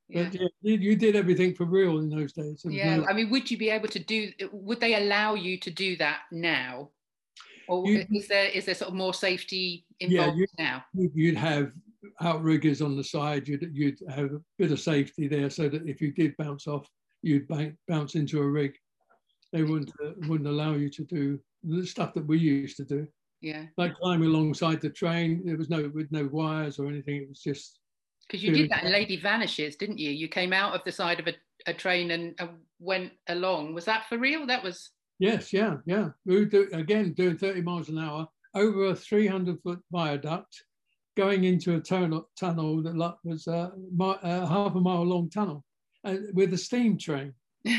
yeah. 0.08 0.22
But 0.24 0.34
yeah, 0.34 0.48
you 0.60 0.94
did 0.94 1.16
everything 1.16 1.54
for 1.54 1.64
real 1.64 1.98
in 2.00 2.10
those 2.10 2.34
days. 2.34 2.60
Yeah, 2.68 2.96
no... 2.96 3.06
I 3.06 3.14
mean, 3.14 3.30
would 3.30 3.50
you 3.50 3.56
be 3.56 3.70
able 3.70 3.88
to 3.88 3.98
do? 3.98 4.30
Would 4.52 4.80
they 4.80 4.94
allow 4.96 5.34
you 5.34 5.58
to 5.60 5.70
do 5.70 5.96
that 5.96 6.20
now? 6.30 6.90
Or 7.68 7.86
you, 7.86 8.06
is 8.12 8.28
there 8.28 8.46
is 8.46 8.66
there 8.66 8.74
sort 8.74 8.90
of 8.90 8.94
more 8.94 9.14
safety 9.14 9.84
involved 10.00 10.38
yeah, 10.38 10.64
now? 10.64 10.84
You'd 10.92 11.36
have 11.36 11.72
outriggers 12.20 12.82
on 12.82 12.96
the 12.96 13.04
side. 13.04 13.48
You'd 13.48 13.68
you'd 13.72 13.98
have 14.08 14.32
a 14.32 14.40
bit 14.58 14.72
of 14.72 14.80
safety 14.80 15.28
there, 15.28 15.50
so 15.50 15.68
that 15.68 15.86
if 15.86 16.00
you 16.00 16.12
did 16.12 16.36
bounce 16.36 16.66
off, 16.66 16.88
you'd 17.22 17.48
bank, 17.48 17.74
bounce 17.88 18.14
into 18.14 18.40
a 18.40 18.46
rig. 18.46 18.74
They 19.52 19.62
wouldn't 19.62 19.92
uh, 20.04 20.12
wouldn't 20.28 20.48
allow 20.48 20.74
you 20.74 20.90
to 20.90 21.04
do 21.04 21.38
the 21.62 21.86
stuff 21.86 22.14
that 22.14 22.26
we 22.26 22.38
used 22.38 22.76
to 22.78 22.84
do. 22.84 23.06
Yeah, 23.40 23.64
like 23.76 23.94
climbing 23.96 24.28
alongside 24.28 24.80
the 24.80 24.90
train. 24.90 25.42
There 25.44 25.56
was 25.56 25.70
no 25.70 25.90
with 25.94 26.10
no 26.10 26.28
wires 26.32 26.78
or 26.78 26.88
anything. 26.88 27.16
It 27.16 27.28
was 27.28 27.40
just 27.40 27.78
because 28.26 28.42
you 28.42 28.52
did 28.52 28.70
that 28.70 28.84
in 28.84 28.92
Lady 28.92 29.16
Vanishes, 29.16 29.76
didn't 29.76 29.98
you? 29.98 30.10
You 30.10 30.28
came 30.28 30.52
out 30.52 30.74
of 30.74 30.82
the 30.84 30.92
side 30.92 31.20
of 31.20 31.26
a, 31.26 31.34
a 31.66 31.74
train 31.74 32.10
and 32.10 32.34
uh, 32.40 32.48
went 32.78 33.12
along. 33.28 33.74
Was 33.74 33.84
that 33.84 34.06
for 34.08 34.18
real? 34.18 34.46
That 34.46 34.62
was 34.62 34.90
Yes, 35.18 35.52
yeah, 35.52 35.76
yeah. 35.86 36.10
We 36.26 36.40
were 36.40 36.44
do, 36.44 36.68
again 36.72 37.12
doing 37.12 37.38
30 37.38 37.62
miles 37.62 37.88
an 37.88 37.98
hour 37.98 38.28
over 38.54 38.86
a 38.86 38.96
300 38.96 39.60
foot 39.62 39.80
viaduct, 39.90 40.64
going 41.16 41.44
into 41.44 41.76
a 41.76 41.80
tunnel, 41.80 42.28
tunnel 42.38 42.82
that 42.82 43.16
was 43.24 43.46
a, 43.46 43.72
a 44.00 44.46
half 44.46 44.74
a 44.74 44.80
mile 44.80 45.04
long 45.04 45.30
tunnel 45.30 45.64
uh, 46.04 46.16
with 46.32 46.52
a 46.52 46.58
steam 46.58 46.98
train. 46.98 47.32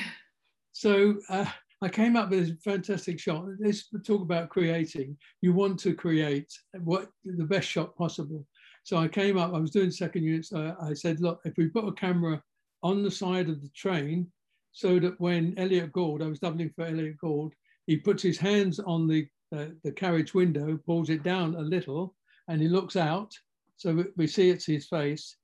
so 0.71 1.15
uh, 1.29 1.45
I 1.81 1.89
came 1.89 2.15
up 2.15 2.29
with 2.29 2.49
a 2.49 2.57
fantastic 2.63 3.19
shot. 3.19 3.45
Let's 3.59 3.89
talk 4.05 4.21
about 4.21 4.49
creating. 4.49 5.17
You 5.41 5.53
want 5.53 5.79
to 5.81 5.93
create 5.93 6.51
what 6.83 7.09
the 7.25 7.43
best 7.43 7.67
shot 7.67 7.95
possible. 7.97 8.45
So 8.83 8.97
I 8.97 9.07
came 9.07 9.37
up, 9.37 9.53
I 9.53 9.59
was 9.59 9.71
doing 9.71 9.91
second 9.91 10.23
units. 10.23 10.49
So 10.49 10.75
I 10.81 10.93
said, 10.93 11.19
look, 11.19 11.41
if 11.43 11.57
we 11.57 11.67
put 11.67 11.87
a 11.87 11.91
camera 11.93 12.41
on 12.81 13.03
the 13.03 13.11
side 13.11 13.49
of 13.49 13.61
the 13.61 13.69
train 13.75 14.27
so 14.75 14.99
that 14.99 15.17
when 15.21 15.57
Elliott 15.57 15.93
Gould, 15.93 16.21
I 16.21 16.27
was 16.27 16.39
doubling 16.39 16.69
for 16.75 16.85
Elliott 16.85 17.17
Gould, 17.17 17.53
he 17.87 17.95
puts 17.95 18.21
his 18.21 18.37
hands 18.37 18.79
on 18.79 19.07
the 19.07 19.25
the, 19.51 19.75
the 19.83 19.91
carriage 19.91 20.33
window, 20.33 20.77
pulls 20.85 21.09
it 21.09 21.23
down 21.23 21.55
a 21.55 21.61
little, 21.61 22.15
and 22.49 22.61
he 22.61 22.67
looks 22.67 22.95
out. 22.95 23.31
So 23.77 24.03
we 24.17 24.27
see 24.27 24.49
it's 24.49 24.65
his 24.65 24.87
face, 24.87 25.37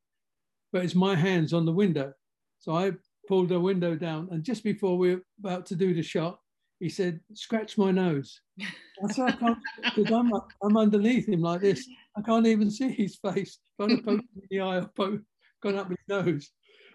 but 0.74 0.84
it's 0.84 0.96
my 0.96 1.16
hands 1.16 1.54
on 1.54 1.66
the 1.66 1.72
window. 1.72 2.14
So 2.60 2.76
I 2.76 2.92
pulled 3.28 3.50
the 3.50 3.60
window 3.60 3.96
down, 3.96 4.28
and 4.32 4.44
just 4.44 4.64
before 4.64 4.98
we 4.98 5.14
are 5.14 5.22
about 5.40 5.66
to 5.68 5.76
do 5.76 5.94
the 5.94 6.04
shot, 6.04 6.40
he 6.82 6.90
said, 6.90 7.22
"Scratch 7.34 7.78
my 7.78 7.92
nose." 7.92 8.42
I 8.60 9.12
said, 9.14 9.30
"I 9.30 9.32
can't," 9.32 9.60
because 9.96 10.12
I'm 10.12 10.34
I'm 10.62 10.76
underneath 10.76 11.30
him 11.30 11.42
like 11.42 11.62
this. 11.62 11.88
I 12.18 12.22
can't 12.22 12.48
even 12.48 12.70
see 12.70 12.90
his 12.90 13.16
face. 13.16 13.60
If 13.80 13.86
I'd 13.86 13.92
him 13.92 14.28
in 14.36 14.42
the 14.50 14.60
eye, 14.60 14.78
I've 14.80 14.94
gone 14.96 15.78
up 15.78 15.90
his 15.90 15.98
nose. 16.10 16.52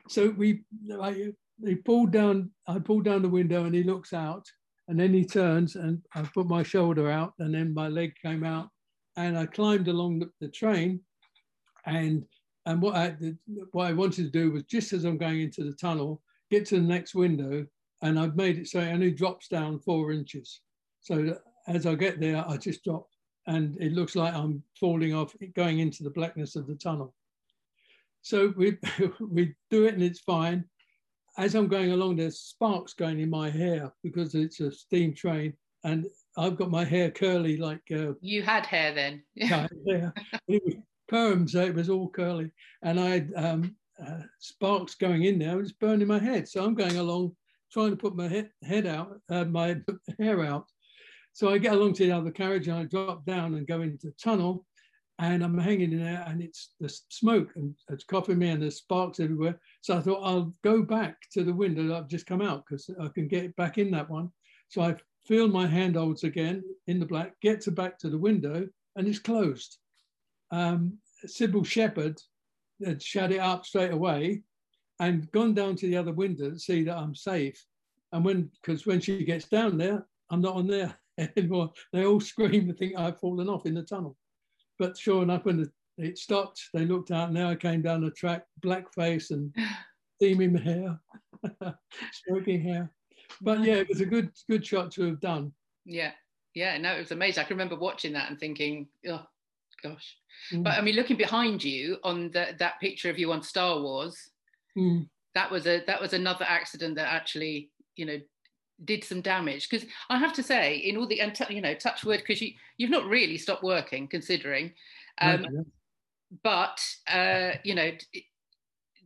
So 0.09 0.31
we, 0.31 0.65
I, 1.01 1.33
he 1.65 1.75
pulled 1.75 2.13
down. 2.13 2.51
I 2.67 2.79
pulled 2.79 3.05
down 3.05 3.23
the 3.23 3.29
window, 3.29 3.65
and 3.65 3.75
he 3.75 3.83
looks 3.83 4.13
out, 4.13 4.47
and 4.89 4.99
then 4.99 5.15
he 5.15 5.25
turns, 5.25 5.77
and 5.77 6.03
I 6.15 6.23
put 6.23 6.47
my 6.47 6.63
shoulder 6.63 7.11
out, 7.11 7.35
and 7.39 7.55
then 7.55 7.75
my 7.75 7.89
leg 7.89 8.15
came 8.21 8.45
out, 8.45 8.69
and 9.17 9.39
I 9.39 9.47
climbed 9.47 9.89
along 9.89 10.21
the, 10.21 10.31
the 10.41 10.49
train, 10.49 11.01
and 11.87 12.25
and 12.67 12.83
what 12.83 12.97
I 12.97 13.17
what 13.73 13.87
I 13.87 13.93
wanted 13.93 14.25
to 14.25 14.31
do 14.31 14.51
was 14.51 14.65
just 14.65 14.93
as 14.93 15.05
I'm 15.05 15.19
going 15.19 15.41
into 15.41 15.65
the 15.65 15.73
tunnel, 15.73 16.23
get 16.51 16.67
to 16.67 16.77
the 16.77 16.87
next 16.87 17.15
window, 17.15 17.67
and 18.03 18.19
I've 18.19 18.37
made 18.37 18.59
it 18.59 18.69
so 18.69 18.81
it 18.81 18.93
only 18.93 19.11
drops 19.11 19.49
down 19.49 19.81
four 19.81 20.13
inches. 20.13 20.61
So 21.01 21.39
as 21.69 21.87
I 21.87 21.95
get 21.95 22.21
there, 22.21 22.45
I 22.47 22.57
just 22.57 22.85
drop, 22.85 23.09
and 23.47 23.77
it 23.81 23.93
looks 23.93 24.17
like 24.17 24.35
I'm 24.35 24.63
falling 24.79 25.15
off, 25.15 25.35
going 25.55 25.79
into 25.79 26.03
the 26.03 26.11
blackness 26.11 26.57
of 26.57 26.67
the 26.67 26.75
tunnel. 26.75 27.15
So 28.23 28.53
we 28.57 28.77
we 29.21 29.55
do 29.71 29.87
it, 29.87 29.95
and 29.95 30.03
it's 30.03 30.21
fine 30.21 30.65
as 31.39 31.55
I'm 31.55 31.69
going 31.69 31.93
along, 31.93 32.17
there's 32.17 32.39
sparks 32.39 32.95
going 32.95 33.21
in 33.21 33.31
my 33.31 33.51
hair 33.51 33.93
because 34.03 34.35
it's 34.35 34.61
a 34.61 34.73
steam 34.73 35.15
train, 35.15 35.53
and 35.85 36.07
I've 36.37 36.57
got 36.57 36.71
my 36.71 36.85
hair 36.85 37.11
curly 37.11 37.57
like. 37.57 37.83
Uh, 37.93 38.13
you 38.21 38.43
had 38.43 38.67
hair 38.67 38.95
then. 38.95 39.23
yeah, 39.35 39.67
yeah. 39.85 40.11
It 40.49 40.63
was 40.65 40.75
perm, 41.09 41.47
so 41.49 41.61
it 41.61 41.75
was 41.75 41.91
all 41.91 42.09
curly, 42.09 42.51
and 42.83 42.99
I 42.99 43.09
had 43.11 43.33
um, 43.37 43.77
uh, 44.05 44.23
sparks 44.41 44.95
going 44.95 45.25
in 45.25 45.39
there. 45.39 45.59
It 45.59 45.63
was 45.63 45.73
burning 45.73 46.09
my 46.09 46.19
head, 46.19 46.49
so 46.49 46.65
I'm 46.65 46.75
going 46.75 46.97
along 46.97 47.37
trying 47.73 47.91
to 47.91 47.97
put 47.97 48.17
my 48.17 48.29
he- 48.29 48.67
head 48.67 48.87
out, 48.87 49.21
uh, 49.29 49.45
my 49.45 49.77
hair 50.19 50.45
out. 50.45 50.67
So 51.33 51.51
I 51.51 51.59
get 51.59 51.75
along 51.75 51.93
to 51.95 52.07
the 52.07 52.13
other 52.13 52.31
carriage 52.31 52.69
and 52.69 52.79
I 52.79 52.85
drop 52.85 53.27
down 53.27 53.55
and 53.55 53.67
go 53.67 53.83
into 53.83 54.07
the 54.07 54.13
tunnel 54.13 54.65
and 55.19 55.43
I'm 55.43 55.57
hanging 55.57 55.93
in 55.93 56.05
there 56.05 56.25
and 56.27 56.43
it's 56.43 56.73
the 56.79 56.95
smoke 57.09 57.51
and 57.57 57.75
it's 57.89 58.05
coughing 58.05 58.39
me 58.39 58.51
and 58.51 58.63
there's 58.63 58.77
sparks 58.77 59.19
everywhere. 59.19 59.59
So 59.81 59.97
I 59.97 60.01
thought 60.01 60.23
I'll 60.23 60.55
go 60.63 60.83
back 60.83 61.17
to 61.33 61.43
the 61.43 61.55
window 61.55 61.87
that 61.87 61.97
I've 61.97 62.09
just 62.09 62.27
come 62.27 62.43
out 62.43 62.65
because 62.67 62.91
I 63.01 63.09
can 63.09 63.27
get 63.27 63.57
back 63.57 63.79
in 63.79 63.91
that 63.93 64.11
one. 64.11 64.31
So 64.69 64.83
I 64.83 64.97
feel 65.27 65.49
my 65.49 65.67
handholds 65.67 66.25
again 66.25 66.63
in 66.87 67.01
the 67.01 67.07
black, 67.07 67.33
get 67.41 67.63
to 67.63 67.71
back 67.71 67.99
to 68.01 68.11
the 68.11 68.19
window 68.19 68.69
and 68.97 69.09
it's 69.09 69.19
closed. 69.19 69.79
Um, 70.51 70.99
Cybill 71.27 71.65
Shepherd 71.65 72.21
had 72.85 73.03
shut 73.03 73.33
it 73.33 73.41
up 73.41 73.65
straight 73.65 73.93
away 73.93 74.43
and 75.01 75.31
gone 75.33 75.55
down 75.55 75.77
to 75.77 75.87
the 75.87 75.97
other 75.97 76.13
window 76.13 76.51
to 76.51 76.59
see 76.59 76.85
that 76.85 76.97
I'm 76.97 77.15
safe. 77.15 77.63
And 78.13 78.23
when, 78.23 78.51
because 78.61 78.87
when 78.87 79.01
she 79.01 79.25
gets 79.25 79.49
down 79.49 79.79
there, 79.79 80.07
I'm 80.31 80.43
not 80.43 80.57
on 80.57 80.67
there 80.67 80.95
anymore. 81.37 81.73
They 81.93 82.05
all 82.05 82.21
scream 82.21 82.69
and 82.69 82.79
think 82.79 82.99
I've 82.99 83.19
fallen 83.19 83.49
off 83.49 83.65
in 83.65 83.75
the 83.75 83.83
tunnel. 83.83 84.17
But 84.79 84.97
sure 84.97 85.23
enough, 85.23 85.45
when 85.45 85.71
it 85.99 86.19
stopped, 86.19 86.69
they 86.75 86.85
looked 86.85 87.11
out. 87.11 87.33
Now 87.33 87.51
I 87.51 87.55
came 87.55 87.83
down 87.83 88.03
the 88.03 88.11
track, 88.11 88.45
black 88.61 88.93
face 88.93 89.31
and 89.31 89.55
steaming 90.17 90.57
hair, 90.57 90.99
smoking 92.27 92.61
hair. 92.61 92.91
But 93.41 93.61
yeah, 93.61 93.75
it 93.75 93.89
was 93.89 94.01
a 94.01 94.07
good 94.07 94.31
good 94.49 94.67
shot 94.67 94.91
to 94.93 95.05
have 95.05 95.21
done. 95.21 95.53
Yeah, 95.85 96.13
yeah, 96.55 96.79
no, 96.79 96.93
it 96.95 97.01
was 97.01 97.13
amazing. 97.13 97.43
I 97.43 97.47
can 97.47 97.57
remember 97.57 97.77
watching 97.77 98.13
that 98.13 98.31
and 98.31 98.39
thinking, 98.39 98.89
oh 99.09 99.27
gosh. 99.83 100.17
Mm. 100.53 100.65
But 100.65 100.75
I 100.75 100.81
mean, 100.81 100.97
looking 100.97 101.17
behind 101.17 101.63
you 101.63 101.99
on 102.05 102.31
the, 102.31 102.55
that 102.59 102.81
picture 102.81 103.11
of 103.11 103.19
you 103.19 103.33
on 103.33 103.43
Star 103.43 103.81
Wars, 103.81 104.31
mm. 104.77 105.09
that 105.35 105.51
was 105.51 105.67
a 105.67 105.83
that 105.87 106.01
was 106.01 106.13
another 106.13 106.45
accident 106.49 106.97
that 106.97 107.13
actually, 107.13 107.71
you 107.97 108.07
know, 108.07 108.21
did 108.85 109.05
some 109.05 109.21
damage 109.21 109.69
because 109.69 109.87
I 110.11 110.19
have 110.19 110.33
to 110.35 110.43
say 110.43 110.77
in 110.77 110.97
all 110.97 111.07
the 111.07 111.21
and 111.21 111.35
t- 111.35 111.55
you 111.55 111.61
know 111.61 111.75
touch 111.75 112.05
wood 112.05 112.21
because 112.21 112.41
you 112.43 112.53
you've 112.77 112.91
not 112.91 113.07
really 113.07 113.39
stopped 113.39 113.63
working 113.63 114.09
considering. 114.09 114.73
Um, 115.21 115.45
yeah. 115.45 115.61
but 116.43 116.81
uh, 117.11 117.59
you 117.65 117.75
know 117.75 117.91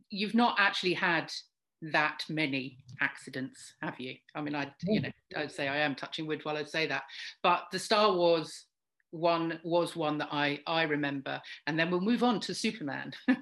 you've 0.09 0.35
not 0.35 0.55
actually 0.59 0.93
had 0.93 1.31
that 1.81 2.23
many 2.29 2.77
accidents 2.99 3.73
have 3.81 3.99
you? 3.99 4.15
I 4.35 4.41
mean 4.41 4.55
I 4.55 4.71
you 4.83 5.01
know 5.01 5.09
I'd 5.35 5.51
say 5.51 5.67
I 5.67 5.77
am 5.77 5.95
touching 5.95 6.27
wood 6.27 6.43
while 6.43 6.57
I 6.57 6.63
say 6.63 6.87
that. 6.87 7.03
But 7.43 7.65
the 7.71 7.79
Star 7.79 8.13
Wars 8.13 8.65
one 9.11 9.59
was 9.63 9.95
one 9.95 10.17
that 10.19 10.29
I 10.31 10.59
I 10.67 10.83
remember 10.83 11.41
and 11.67 11.79
then 11.79 11.89
we'll 11.91 12.01
move 12.01 12.23
on 12.23 12.39
to 12.41 12.53
Superman. 12.53 13.13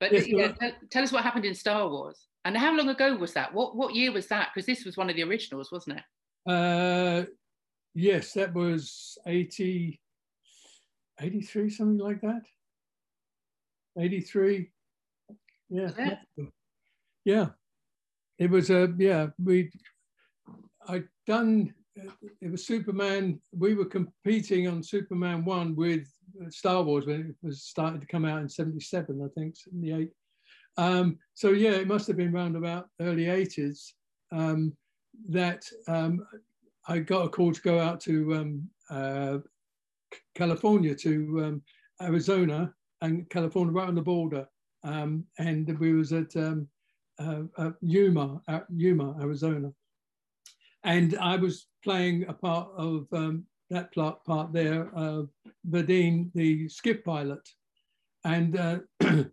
But 0.00 0.12
yes, 0.12 0.58
tell, 0.58 0.72
tell 0.90 1.02
us 1.04 1.12
what 1.12 1.22
happened 1.22 1.44
in 1.44 1.54
Star 1.54 1.88
Wars 1.88 2.26
and 2.44 2.56
how 2.56 2.76
long 2.76 2.88
ago 2.88 3.16
was 3.16 3.32
that? 3.32 3.54
What 3.54 3.76
what 3.76 3.94
year 3.94 4.12
was 4.12 4.26
that? 4.28 4.50
Because 4.54 4.66
this 4.66 4.84
was 4.84 4.96
one 4.96 5.08
of 5.08 5.16
the 5.16 5.24
originals, 5.24 5.72
wasn't 5.72 5.98
it? 5.98 6.04
Uh, 6.50 7.24
yes, 7.94 8.32
that 8.34 8.52
was 8.52 9.16
80, 9.26 9.98
83, 11.20 11.70
something 11.70 11.98
like 11.98 12.20
that. 12.20 12.42
83. 13.98 14.70
Yeah. 15.70 15.90
Yeah. 15.98 16.44
yeah. 17.24 17.46
It 18.38 18.50
was 18.50 18.70
a, 18.70 18.84
uh, 18.84 18.88
yeah, 18.98 19.26
we, 19.42 19.70
I'd 20.88 21.08
done, 21.26 21.72
it 22.40 22.50
was 22.50 22.66
Superman, 22.66 23.40
we 23.56 23.74
were 23.74 23.84
competing 23.84 24.68
on 24.68 24.82
Superman 24.82 25.44
1 25.44 25.76
with 25.76 26.06
Star 26.50 26.82
Wars 26.82 27.06
when 27.06 27.20
it 27.20 27.46
was 27.46 27.62
starting 27.62 28.00
to 28.00 28.06
come 28.06 28.24
out 28.24 28.42
in 28.42 28.48
77, 28.48 29.22
I 29.24 29.40
think, 29.40 29.56
78. 29.56 30.10
Um, 30.76 31.18
so 31.34 31.50
yeah, 31.50 31.72
it 31.72 31.86
must 31.86 32.06
have 32.08 32.16
been 32.16 32.34
around 32.34 32.56
about 32.56 32.88
early 33.00 33.24
80s 33.24 33.92
um, 34.32 34.76
that 35.28 35.64
um, 35.88 36.26
I 36.88 36.98
got 36.98 37.26
a 37.26 37.28
call 37.28 37.52
to 37.52 37.60
go 37.60 37.78
out 37.78 38.00
to 38.02 38.34
um, 38.34 38.68
uh, 38.90 39.38
California, 40.34 40.94
to 40.96 41.44
um, 41.44 41.62
Arizona 42.02 42.74
and 43.00 43.28
California, 43.30 43.72
right 43.72 43.88
on 43.88 43.94
the 43.94 44.02
border. 44.02 44.46
Um, 44.82 45.24
and 45.38 45.78
we 45.78 45.94
was 45.94 46.12
at, 46.12 46.36
uh, 46.36 46.56
at 47.58 47.74
Yuma, 47.80 48.40
at 48.48 48.66
Yuma, 48.74 49.16
Arizona. 49.20 49.72
And 50.82 51.16
I 51.18 51.36
was 51.36 51.66
playing 51.82 52.26
a 52.28 52.34
part 52.34 52.68
of 52.76 53.06
that 53.70 53.94
part, 53.94 54.24
part 54.24 54.52
there, 54.52 54.90
uh, 54.96 55.22
Vadine, 55.68 56.30
the 56.34 56.68
skiff 56.68 57.02
pilot. 57.04 57.46
And 58.24 58.56
uh, 58.56 58.78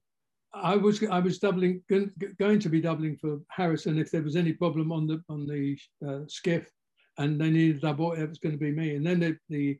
I 0.54 0.76
was 0.76 1.02
I 1.04 1.20
was 1.20 1.40
doubling 1.40 1.82
going 1.90 2.60
to 2.60 2.70
be 2.70 2.82
doubling 2.82 3.16
for 3.18 3.40
Harrison 3.50 3.98
if 3.98 4.12
there 4.12 4.22
was 4.22 4.36
any 4.36 4.54
problem 4.54 4.92
on 4.92 5.08
the 5.08 5.24
on 5.30 5.48
the 5.48 5.78
uh, 6.06 6.22
skiff, 6.28 6.70
and 7.18 7.40
they 7.40 7.50
needed 7.50 7.78
a 7.78 7.80
double. 7.80 8.14
It 8.14 8.28
was 8.28 8.40
going 8.40 8.54
to 8.54 8.60
be 8.60 8.72
me. 8.72 8.96
And 8.96 9.06
then 9.06 9.20
the, 9.20 9.38
the 9.50 9.80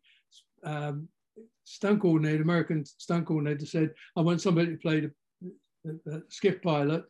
um, 0.64 1.10
stunt 1.66 2.02
coordinator, 2.02 2.42
American 2.42 2.86
stunt 2.86 3.26
coordinator, 3.26 3.66
said, 3.66 3.92
"I 4.16 4.22
want 4.22 4.42
somebody 4.42 4.72
to 4.72 4.78
play 4.78 5.02
the, 5.02 5.12
the, 5.84 6.24
skiff 6.30 6.62
pilot," 6.62 7.04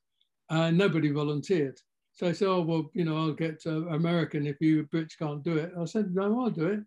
and 0.49 0.78
nobody 0.78 1.12
volunteered. 1.12 1.80
So 2.14 2.28
I 2.28 2.32
said, 2.32 2.47
"Oh 2.47 2.62
well, 2.62 2.89
you 2.93 3.05
know, 3.05 3.18
I'll 3.18 3.34
get 3.34 3.62
uh, 3.68 3.88
American 3.89 4.47
if 4.47 4.57
you 4.59 4.88
Brits 4.91 5.18
can't 5.18 5.43
do 5.43 5.57
it." 5.57 5.72
I 5.80 5.86
said, 5.86 6.16
"No, 6.16 6.41
I'll 6.41 6.49
do 6.49 6.68
it. 6.68 6.80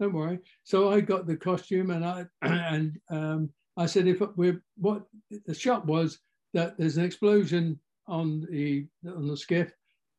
Don't 0.00 0.14
worry." 0.14 0.38
So 0.64 0.90
I 0.90 1.00
got 1.00 1.26
the 1.26 1.36
costume 1.36 1.90
and 1.90 2.06
I 2.06 2.24
and 2.42 2.98
um, 3.10 3.50
I 3.76 3.86
said, 3.86 4.06
if 4.06 4.20
we're 4.36 4.62
what 4.76 5.04
the 5.46 5.54
shot 5.54 5.86
was 5.86 6.18
that 6.52 6.76
there's 6.76 6.96
an 6.96 7.04
explosion 7.04 7.78
on 8.06 8.46
the 8.50 8.86
on 9.06 9.28
the 9.28 9.36
skiff. 9.36 9.72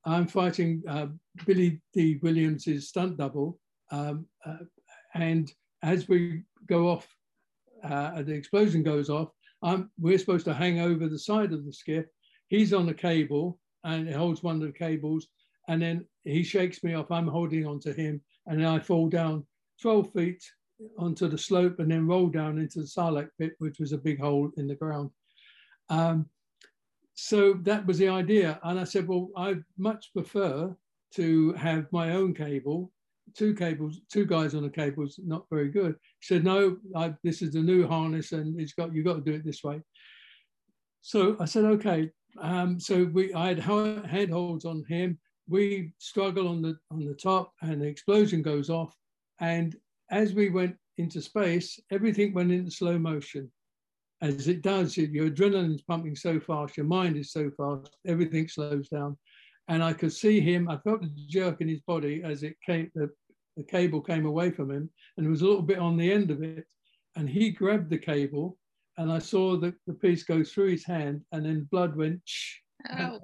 I'm 0.05 0.25
fighting 0.25 0.81
uh, 0.87 1.07
Billy 1.45 1.81
Dee 1.93 2.19
Williams's 2.23 2.89
stunt 2.89 3.17
double, 3.17 3.59
um, 3.91 4.25
uh, 4.45 4.57
and 5.13 5.51
as 5.83 6.07
we 6.07 6.43
go 6.67 6.89
off, 6.89 7.07
uh, 7.83 8.21
the 8.23 8.33
explosion 8.33 8.81
goes 8.81 9.09
off. 9.09 9.29
I'm, 9.61 9.91
we're 9.99 10.17
supposed 10.17 10.45
to 10.45 10.53
hang 10.53 10.79
over 10.79 11.07
the 11.07 11.19
side 11.19 11.53
of 11.53 11.65
the 11.65 11.73
skiff. 11.73 12.05
He's 12.47 12.73
on 12.73 12.87
the 12.87 12.93
cable 12.93 13.59
and 13.83 14.11
holds 14.11 14.41
one 14.41 14.55
of 14.55 14.61
the 14.61 14.77
cables, 14.77 15.27
and 15.67 15.81
then 15.81 16.05
he 16.23 16.43
shakes 16.43 16.83
me 16.83 16.95
off. 16.95 17.11
I'm 17.11 17.27
holding 17.27 17.67
onto 17.67 17.93
him, 17.93 18.21
and 18.47 18.59
then 18.59 18.67
I 18.67 18.79
fall 18.79 19.07
down 19.07 19.45
12 19.81 20.11
feet 20.13 20.43
onto 20.97 21.27
the 21.27 21.37
slope 21.37 21.79
and 21.79 21.91
then 21.91 22.07
roll 22.07 22.27
down 22.27 22.59
into 22.59 22.79
the 22.79 22.85
Sarlacc 22.85 23.29
pit, 23.39 23.53
which 23.59 23.79
was 23.79 23.91
a 23.91 23.97
big 23.97 24.19
hole 24.19 24.51
in 24.57 24.67
the 24.67 24.75
ground. 24.75 25.09
Um, 25.89 26.27
so 27.13 27.53
that 27.63 27.85
was 27.85 27.97
the 27.97 28.09
idea. 28.09 28.59
And 28.63 28.79
I 28.79 28.83
said, 28.85 29.07
well, 29.07 29.29
I 29.35 29.57
much 29.77 30.11
prefer 30.13 30.75
to 31.15 31.53
have 31.53 31.85
my 31.91 32.11
own 32.11 32.33
cable. 32.33 32.91
Two 33.35 33.53
cables, 33.53 34.01
two 34.11 34.25
guys 34.25 34.55
on 34.55 34.65
a 34.65 34.69
cable 34.69 35.05
is 35.05 35.19
not 35.23 35.45
very 35.49 35.69
good. 35.69 35.95
He 36.19 36.25
said, 36.25 36.43
no, 36.43 36.77
I, 36.95 37.13
this 37.23 37.41
is 37.41 37.53
the 37.53 37.61
new 37.61 37.87
harness 37.87 38.31
and 38.31 38.59
it's 38.59 38.73
got, 38.73 38.93
you've 38.93 39.05
got 39.05 39.15
to 39.15 39.21
do 39.21 39.33
it 39.33 39.45
this 39.45 39.63
way. 39.63 39.81
So 41.01 41.37
I 41.39 41.45
said, 41.45 41.65
okay. 41.65 42.09
Um, 42.41 42.79
so 42.79 43.05
we, 43.13 43.33
I 43.33 43.49
had 43.49 43.59
handholds 43.59 44.65
on 44.65 44.83
him. 44.87 45.19
We 45.49 45.93
struggle 45.97 46.47
on 46.47 46.61
the, 46.61 46.77
on 46.91 47.05
the 47.05 47.13
top 47.13 47.53
and 47.61 47.81
the 47.81 47.87
explosion 47.87 48.41
goes 48.41 48.69
off 48.69 48.95
And 49.41 49.75
as 50.11 50.33
we 50.33 50.49
went 50.49 50.75
into 50.97 51.21
space, 51.21 51.79
everything 51.91 52.33
went 52.33 52.51
into 52.51 52.69
slow 52.69 52.99
motion. 52.99 53.49
As 54.21 54.47
it 54.47 54.61
does, 54.61 54.97
your 54.97 55.29
adrenaline 55.29 55.73
is 55.73 55.81
pumping 55.81 56.15
so 56.15 56.39
fast, 56.39 56.77
your 56.77 56.85
mind 56.85 57.17
is 57.17 57.31
so 57.31 57.49
fast, 57.57 57.95
everything 58.05 58.47
slows 58.47 58.87
down. 58.89 59.17
And 59.67 59.83
I 59.83 59.93
could 59.93 60.13
see 60.13 60.39
him, 60.39 60.69
I 60.69 60.77
felt 60.77 61.01
the 61.01 61.09
jerk 61.27 61.61
in 61.61 61.67
his 61.67 61.81
body 61.81 62.21
as 62.23 62.43
it 62.43 62.55
came, 62.63 62.91
the, 62.93 63.09
the 63.57 63.63
cable 63.63 64.01
came 64.01 64.25
away 64.25 64.51
from 64.51 64.69
him, 64.69 64.89
and 65.17 65.25
there 65.25 65.31
was 65.31 65.41
a 65.41 65.45
little 65.45 65.61
bit 65.61 65.79
on 65.79 65.97
the 65.97 66.11
end 66.11 66.29
of 66.29 66.43
it. 66.43 66.65
And 67.15 67.27
he 67.27 67.49
grabbed 67.49 67.89
the 67.89 67.97
cable, 67.97 68.57
and 68.97 69.11
I 69.11 69.19
saw 69.19 69.57
the, 69.57 69.73
the 69.87 69.93
piece 69.93 70.23
go 70.23 70.43
through 70.43 70.71
his 70.71 70.85
hand, 70.85 71.21
and 71.31 71.45
then 71.45 71.67
blood 71.71 71.95
went, 71.95 72.21
Shh. 72.25 72.57
Oh. 72.97 73.19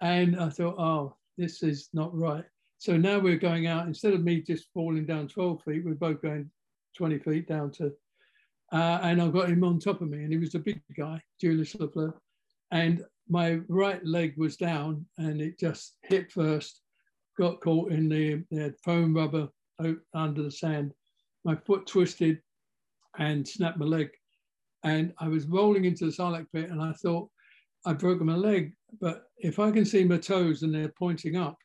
and 0.00 0.38
I 0.38 0.50
thought, 0.50 0.78
oh, 0.78 1.16
this 1.38 1.62
is 1.62 1.88
not 1.92 2.14
right. 2.16 2.44
So 2.82 2.96
now 2.96 3.20
we're 3.20 3.36
going 3.36 3.68
out, 3.68 3.86
instead 3.86 4.12
of 4.12 4.24
me 4.24 4.40
just 4.40 4.66
falling 4.74 5.06
down 5.06 5.28
12 5.28 5.62
feet, 5.62 5.84
we're 5.84 5.94
both 5.94 6.20
going 6.20 6.50
20 6.96 7.20
feet 7.20 7.46
down 7.46 7.70
to, 7.74 7.92
uh, 8.72 8.98
and 9.02 9.22
I 9.22 9.28
got 9.28 9.50
him 9.50 9.62
on 9.62 9.78
top 9.78 10.00
of 10.00 10.08
me, 10.08 10.24
and 10.24 10.32
he 10.32 10.36
was 10.36 10.56
a 10.56 10.58
big 10.58 10.82
guy, 10.98 11.22
Julius 11.40 11.74
LeFlore. 11.74 12.14
And 12.72 13.04
my 13.28 13.60
right 13.68 14.04
leg 14.04 14.34
was 14.36 14.56
down, 14.56 15.06
and 15.16 15.40
it 15.40 15.60
just 15.60 15.94
hit 16.02 16.32
first, 16.32 16.80
got 17.38 17.60
caught 17.60 17.92
in 17.92 18.08
the, 18.08 18.42
the 18.50 18.74
foam 18.82 19.14
rubber 19.14 19.48
under 20.12 20.42
the 20.42 20.50
sand. 20.50 20.92
My 21.44 21.54
foot 21.54 21.86
twisted 21.86 22.40
and 23.16 23.46
snapped 23.46 23.78
my 23.78 23.86
leg. 23.86 24.08
And 24.82 25.12
I 25.18 25.28
was 25.28 25.46
rolling 25.46 25.84
into 25.84 26.06
the 26.06 26.10
Sarlacc 26.10 26.46
pit, 26.52 26.70
and 26.70 26.82
I 26.82 26.94
thought, 26.94 27.30
I've 27.86 28.00
broken 28.00 28.26
my 28.26 28.34
leg, 28.34 28.72
but 29.00 29.26
if 29.38 29.60
I 29.60 29.70
can 29.70 29.84
see 29.84 30.02
my 30.02 30.18
toes 30.18 30.64
and 30.64 30.74
they're 30.74 30.92
pointing 30.98 31.36
up, 31.36 31.56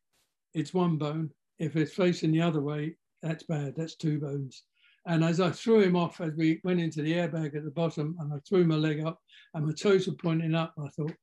it's 0.57 0.73
one 0.73 0.97
bone. 0.97 1.29
If 1.59 1.75
it's 1.75 1.93
facing 1.93 2.31
the 2.31 2.41
other 2.41 2.61
way, 2.61 2.95
that's 3.21 3.43
bad. 3.43 3.75
That's 3.75 3.95
two 3.95 4.19
bones. 4.19 4.63
And 5.05 5.23
as 5.23 5.39
I 5.39 5.51
threw 5.51 5.81
him 5.81 5.95
off, 5.95 6.19
as 6.19 6.33
we 6.35 6.59
went 6.63 6.81
into 6.81 7.01
the 7.01 7.13
airbag 7.13 7.55
at 7.55 7.63
the 7.63 7.71
bottom, 7.71 8.17
and 8.19 8.33
I 8.33 8.37
threw 8.47 8.65
my 8.65 8.75
leg 8.75 9.05
up, 9.05 9.21
and 9.53 9.65
my 9.65 9.71
toes 9.71 10.07
were 10.07 10.15
pointing 10.15 10.55
up, 10.55 10.73
I 10.77 10.89
thought, 10.89 11.13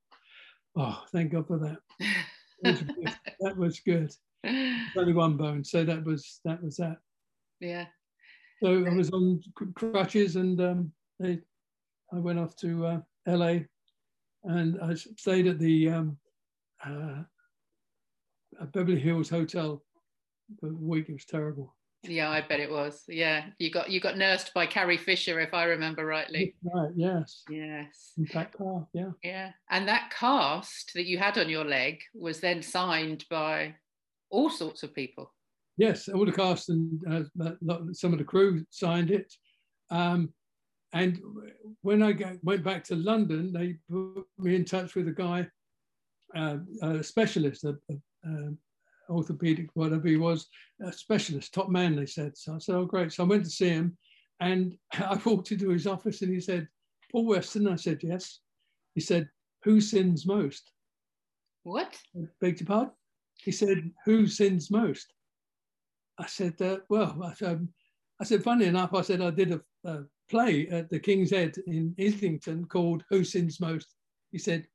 oh, 0.77 1.03
thank 1.13 1.33
God 1.33 1.47
for 1.49 1.59
that. 1.59 1.79
that, 2.63 2.87
was 2.97 3.15
that 3.41 3.57
was 3.57 3.81
good. 3.81 4.13
Only 4.97 5.13
one 5.13 5.37
bone, 5.37 5.65
so 5.65 5.85
that 5.85 6.05
was 6.05 6.41
that 6.45 6.63
was 6.63 6.77
that. 6.77 6.99
Yeah. 7.61 7.87
So 8.63 8.87
I 8.87 8.95
was 8.95 9.11
on 9.11 9.43
crutches, 9.75 10.37
and 10.37 10.61
um, 10.61 10.93
they, 11.19 11.41
I 12.13 12.19
went 12.19 12.39
off 12.39 12.57
to 12.57 12.87
uh, 12.87 13.01
LA, 13.27 13.59
and 14.45 14.81
I 14.81 14.95
stayed 14.95 15.47
at 15.47 15.59
the 15.59 15.91
um, 15.91 16.17
uh, 16.87 17.23
Beverly 18.73 19.01
Hills 19.01 19.29
Hotel 19.29 19.83
for 20.61 20.69
a 20.69 20.75
week. 20.75 21.09
It 21.09 21.15
was 21.15 21.25
terrible. 21.25 21.75
Yeah, 22.03 22.31
I 22.31 22.43
bet 22.43 22.61
it 22.61 22.71
was. 22.71 23.03
Yeah, 23.09 23.47
you 23.59 23.71
got 23.71 23.91
you 23.91 24.01
got 24.01 24.19
nursed 24.19 24.53
by 24.55 24.67
Carrie 24.67 24.99
Fisher, 24.99 25.41
if 25.41 25.55
I 25.55 25.65
remember 25.65 26.05
rightly. 26.05 26.55
Right. 26.63 26.91
Yes. 26.95 27.43
Yes. 27.49 28.13
In 28.19 28.27
that 28.35 28.53
car. 28.53 28.87
Yeah. 28.93 29.11
Yeah, 29.23 29.51
and 29.71 29.89
that 29.89 30.13
cast 30.19 30.93
that 30.95 31.07
you 31.07 31.19
had 31.19 31.39
on 31.39 31.49
your 31.49 31.65
leg 31.65 32.01
was 32.15 32.41
then 32.41 32.63
signed 32.63 33.25
by 33.31 33.75
all 34.31 34.51
sorts 34.51 34.83
of 34.83 34.95
people. 34.95 35.33
Yes, 35.77 36.09
all 36.09 36.25
the 36.25 36.33
cast 36.33 36.69
and 36.69 37.01
uh, 37.41 37.79
some 37.93 38.13
of 38.13 38.19
the 38.19 38.25
crew 38.25 38.65
signed 38.71 39.11
it. 39.11 39.33
Um, 39.91 40.33
and 40.93 41.19
when 41.83 42.03
I 42.03 42.15
went 42.43 42.63
back 42.63 42.85
to 42.85 42.95
London, 42.95 43.53
they 43.53 43.77
put 43.91 44.27
me 44.39 44.55
in 44.55 44.65
touch 44.65 44.95
with 44.95 45.09
a 45.09 45.13
guy, 45.13 45.49
uh, 46.37 46.59
a 46.83 47.03
specialist, 47.03 47.65
a, 47.65 47.77
a, 47.91 47.95
um, 48.27 48.59
orthopedic, 49.09 49.69
whatever 49.75 50.09
he 50.09 50.17
was, 50.17 50.49
a 50.83 50.93
specialist, 50.93 51.55
top 51.55 51.69
man, 51.69 51.97
they 51.97 52.07
said. 52.07 52.37
So 52.37 52.55
I 52.55 52.59
said, 52.59 52.75
oh, 52.75 52.85
great. 52.85 53.13
So 53.13 53.25
I 53.25 53.27
went 53.27 53.45
to 53.45 53.51
see 53.51 53.69
him 53.69 53.97
and 54.41 54.77
I 54.95 55.19
walked 55.25 55.53
into 55.53 55.71
his 55.71 55.87
office 55.87 56.23
and 56.23 56.33
he 56.33 56.41
said, 56.41 56.69
Paul 57.11 57.27
Weston. 57.27 57.69
I 57.69 57.77
said, 57.77 58.01
yes. 58.03 58.41
He 58.95 59.01
said, 59.01 59.29
who 59.63 59.81
sins 59.81 60.27
most? 60.27 60.71
What? 61.63 61.97
I 62.17 62.25
beg 62.41 62.61
your 62.61 62.67
pardon? 62.67 62.93
He 63.39 63.53
said, 63.53 63.91
who 64.05 64.27
sins 64.27 64.71
most? 64.71 65.13
I 66.19 66.27
said, 66.27 66.61
uh, 66.61 66.79
well, 66.89 67.19
I 67.25 67.35
said, 67.35 67.67
I 68.21 68.25
said, 68.25 68.45
funny 68.45 68.67
enough, 68.67 68.95
I 68.95 69.03
said, 69.03 69.21
I 69.21 69.31
did 69.31 69.53
a, 69.53 69.61
a 69.85 70.05
play 70.31 70.69
at 70.69 70.89
the 70.91 71.01
King's 71.01 71.31
Head 71.31 71.57
in 71.67 71.95
Islington 71.99 72.67
called 72.67 73.03
Who 73.11 73.25
Sins 73.25 73.61
Most? 73.61 73.95
He 74.31 74.39
said, 74.39 74.67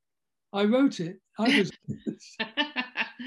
I 0.53 0.65
wrote 0.65 0.99
it. 0.99 1.19
I 1.37 1.57
was 1.59 1.71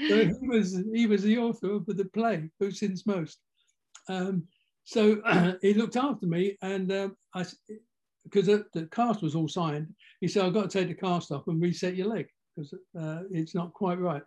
so 0.07 0.25
he 0.25 0.47
was 0.47 0.83
he 0.93 1.07
was 1.07 1.23
the 1.23 1.37
author 1.37 1.73
of 1.73 1.85
the 1.85 2.05
play 2.13 2.49
Who 2.59 2.71
Sins 2.71 3.05
Most. 3.05 3.39
Um, 4.09 4.47
so 4.83 5.21
he 5.61 5.73
looked 5.73 5.95
after 5.95 6.27
me, 6.27 6.57
and 6.61 6.91
um, 6.91 7.17
I 7.33 7.45
because 8.23 8.47
the, 8.47 8.65
the, 8.73 8.85
cast 8.87 9.21
was 9.21 9.35
all 9.35 9.47
signed. 9.47 9.93
He 10.21 10.27
said, 10.27 10.45
"I've 10.45 10.53
got 10.53 10.69
to 10.69 10.79
take 10.79 10.87
the 10.87 10.93
cast 10.93 11.31
off 11.31 11.47
and 11.47 11.61
reset 11.61 11.95
your 11.95 12.07
leg 12.07 12.27
because 12.55 12.73
uh, 12.99 13.23
it's 13.31 13.55
not 13.55 13.73
quite 13.73 13.99
right." 13.99 14.23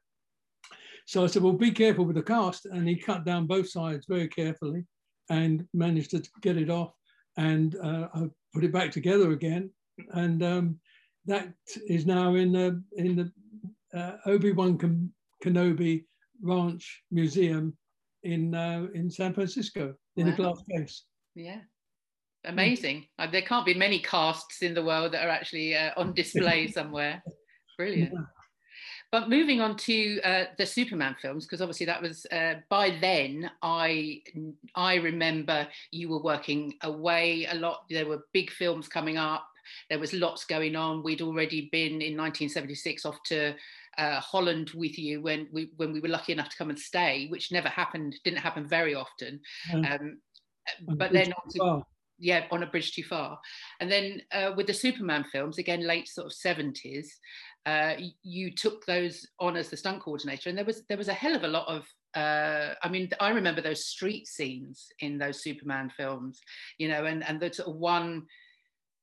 So 1.06 1.24
I 1.24 1.26
said, 1.26 1.42
"Well, 1.42 1.52
be 1.52 1.70
careful 1.70 2.04
with 2.04 2.16
the 2.16 2.22
cast," 2.22 2.66
and 2.66 2.88
he 2.88 2.96
cut 2.96 3.24
down 3.24 3.46
both 3.46 3.68
sides 3.68 4.06
very 4.08 4.28
carefully 4.28 4.84
and 5.30 5.66
managed 5.74 6.10
to 6.12 6.22
get 6.42 6.56
it 6.56 6.70
off. 6.70 6.92
And 7.36 7.76
uh, 7.76 8.08
I 8.14 8.28
put 8.54 8.64
it 8.64 8.72
back 8.72 8.90
together 8.90 9.32
again, 9.32 9.70
and 10.14 10.42
um, 10.42 10.80
that 11.26 11.52
is 11.88 12.06
now 12.06 12.34
in 12.34 12.52
the 12.52 12.82
in 12.96 13.16
the 13.16 13.32
uh, 13.98 14.16
Obi 14.26 14.52
Wan 14.52 14.78
Kenobi 15.46 16.04
Ranch 16.42 17.02
Museum 17.10 17.76
in 18.22 18.54
uh, 18.54 18.86
in 18.94 19.10
San 19.10 19.32
Francisco 19.32 19.94
in 20.16 20.26
wow. 20.26 20.32
a 20.32 20.36
glass 20.36 20.62
case. 20.70 21.04
Yeah, 21.34 21.60
amazing. 22.44 23.06
Mm. 23.20 23.32
There 23.32 23.42
can't 23.42 23.66
be 23.66 23.74
many 23.74 24.00
casts 24.00 24.62
in 24.62 24.74
the 24.74 24.84
world 24.84 25.12
that 25.12 25.24
are 25.24 25.30
actually 25.30 25.76
uh, 25.76 25.92
on 25.96 26.14
display 26.14 26.66
somewhere. 26.78 27.22
Brilliant. 27.76 28.12
Yeah. 28.12 28.20
But 29.12 29.30
moving 29.30 29.60
on 29.60 29.76
to 29.76 30.20
uh, 30.22 30.44
the 30.58 30.66
Superman 30.66 31.14
films, 31.22 31.46
because 31.46 31.62
obviously 31.62 31.86
that 31.86 32.02
was 32.02 32.26
uh, 32.32 32.54
by 32.68 32.98
then. 33.00 33.50
I 33.62 34.22
I 34.74 34.96
remember 34.96 35.68
you 35.92 36.08
were 36.08 36.22
working 36.22 36.74
away 36.82 37.46
a 37.48 37.54
lot. 37.54 37.84
There 37.88 38.06
were 38.06 38.24
big 38.32 38.50
films 38.50 38.88
coming 38.88 39.16
up. 39.16 39.46
There 39.90 39.98
was 39.98 40.12
lots 40.12 40.44
going 40.44 40.76
on. 40.76 41.02
We'd 41.02 41.22
already 41.22 41.68
been 41.72 42.02
in 42.02 42.16
1976 42.16 43.04
off 43.04 43.18
to 43.26 43.54
uh, 43.98 44.20
Holland 44.20 44.70
with 44.74 44.98
you 44.98 45.22
when 45.22 45.48
we 45.52 45.70
when 45.76 45.92
we 45.92 46.00
were 46.00 46.08
lucky 46.08 46.32
enough 46.32 46.50
to 46.50 46.56
come 46.56 46.70
and 46.70 46.78
stay, 46.78 47.26
which 47.28 47.52
never 47.52 47.68
happened, 47.68 48.16
didn't 48.24 48.38
happen 48.40 48.66
very 48.68 48.94
often. 48.94 49.40
Um, 49.72 50.18
but 50.96 51.12
then 51.12 51.32
to, 51.54 51.82
yeah, 52.18 52.46
on 52.50 52.62
a 52.62 52.66
bridge 52.66 52.92
too 52.92 53.04
far, 53.04 53.38
and 53.80 53.90
then 53.90 54.22
uh, 54.32 54.52
with 54.56 54.66
the 54.66 54.74
Superman 54.74 55.24
films, 55.24 55.58
again 55.58 55.86
late 55.86 56.08
sort 56.08 56.26
of 56.26 56.32
seventies, 56.32 57.18
uh, 57.66 57.94
you 58.22 58.54
took 58.54 58.84
those 58.86 59.26
on 59.38 59.56
as 59.56 59.68
the 59.68 59.76
stunt 59.76 60.00
coordinator, 60.00 60.48
and 60.48 60.58
there 60.58 60.64
was 60.64 60.84
there 60.88 60.98
was 60.98 61.08
a 61.08 61.14
hell 61.14 61.34
of 61.34 61.44
a 61.44 61.48
lot 61.48 61.68
of. 61.68 61.86
Uh, 62.14 62.74
I 62.82 62.88
mean, 62.88 63.10
I 63.20 63.28
remember 63.28 63.60
those 63.60 63.84
street 63.84 64.26
scenes 64.26 64.86
in 65.00 65.18
those 65.18 65.42
Superman 65.42 65.90
films, 65.90 66.40
you 66.78 66.88
know, 66.88 67.04
and 67.04 67.22
and 67.24 67.38
the 67.38 67.52
sort 67.52 67.68
of 67.68 67.76
one 67.76 68.26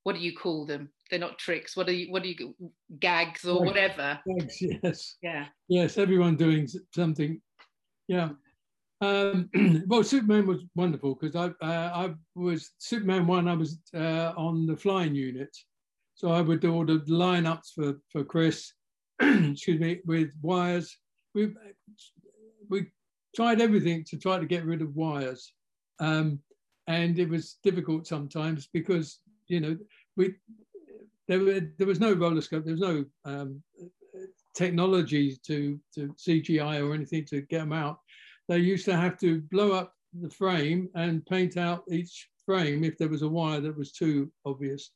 what 0.04 0.16
do 0.16 0.22
you 0.22 0.36
call 0.36 0.66
them? 0.66 0.89
They're 1.10 1.20
not 1.20 1.39
tricks. 1.39 1.76
What 1.76 1.88
are 1.88 1.93
you 1.93 2.12
what 2.12 2.24
do 2.24 2.30
you 2.30 2.56
gags 2.99 3.45
or 3.45 3.64
whatever? 3.64 4.20
Gags, 4.28 4.58
yes. 4.62 5.18
Yeah. 5.22 5.45
Yes, 5.68 5.97
everyone 5.97 6.36
doing 6.36 6.68
something. 6.93 7.41
Yeah. 8.08 8.30
Um, 9.01 9.49
well, 9.88 10.04
Superman 10.04 10.47
was 10.47 10.64
wonderful 10.76 11.16
because 11.20 11.36
I 11.36 11.47
uh, 11.66 12.08
I 12.08 12.14
was 12.36 12.72
Superman 12.78 13.28
one. 13.28 13.47
I 13.47 13.56
was 13.56 13.80
uh, 13.95 14.34
on 14.38 14.66
the 14.66 14.78
flying 14.78 15.16
unit, 15.16 15.56
so 16.16 16.32
I 16.32 16.41
would 16.41 16.60
do 16.60 16.74
all 16.74 16.86
the 16.86 16.99
lineups 16.99 17.74
for 17.76 17.99
for 18.12 18.24
Chris. 18.24 18.74
excuse 19.22 19.80
me, 19.80 19.99
with 20.06 20.32
wires. 20.41 20.97
We 21.36 21.54
we 22.70 22.88
tried 23.36 23.62
everything 23.62 24.04
to 24.06 24.18
try 24.18 24.39
to 24.39 24.45
get 24.45 24.66
rid 24.66 24.82
of 24.82 24.95
wires, 24.95 25.54
um, 25.99 26.39
and 26.88 27.18
it 27.20 27.30
was 27.30 27.58
difficult 27.64 28.08
sometimes 28.08 28.70
because 28.74 29.20
you 29.54 29.60
know, 29.60 29.78
we 30.18 30.36
there, 31.28 31.62
there 31.78 31.88
was 31.88 31.99
no 31.99 32.16
rotoscope, 32.16 32.66
there 32.66 32.74
was 32.74 32.82
no 32.82 33.06
um, 33.26 33.62
technology 34.54 35.38
to, 35.45 35.80
to 35.95 36.14
CGI 36.16 36.86
or 36.86 36.93
anything 36.93 37.26
to 37.26 37.41
get 37.41 37.60
them 37.60 37.74
out. 37.74 37.99
They 38.49 38.58
used 38.58 38.86
to 38.86 38.95
have 38.95 39.18
to 39.20 39.41
blow 39.51 39.72
up 39.72 39.93
the 40.22 40.30
frame 40.30 40.89
and 40.95 41.26
paint 41.26 41.58
out 41.58 41.84
each 41.89 42.28
frame 42.45 42.84
if 42.84 42.97
there 42.97 43.08
was 43.08 43.22
a 43.22 43.28
wire 43.28 43.62
that 43.62 43.78
was 43.78 43.91
too 43.91 44.32
obvious. 44.45 44.91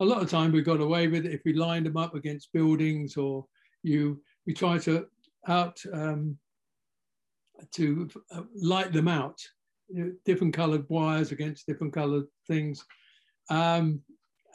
A 0.00 0.04
lot 0.04 0.22
of 0.22 0.30
time 0.30 0.52
we 0.52 0.62
got 0.62 0.80
away 0.80 1.08
with 1.08 1.26
it 1.26 1.32
if 1.32 1.42
we 1.44 1.52
lined 1.54 1.86
them 1.86 1.96
up 1.96 2.14
against 2.14 2.52
buildings 2.52 3.16
or 3.16 3.44
you 3.82 4.20
we 4.46 4.54
try 4.54 4.78
to 4.78 5.06
out 5.46 5.80
um, 5.92 6.38
to 7.72 8.08
uh, 8.32 8.42
light 8.54 8.92
them 8.92 9.08
out, 9.08 9.38
you 9.88 10.04
know, 10.04 10.12
different 10.24 10.54
coloured 10.54 10.86
wires 10.88 11.32
against 11.32 11.66
different 11.66 11.92
coloured 11.92 12.26
things. 12.46 12.84
Um, 13.50 14.00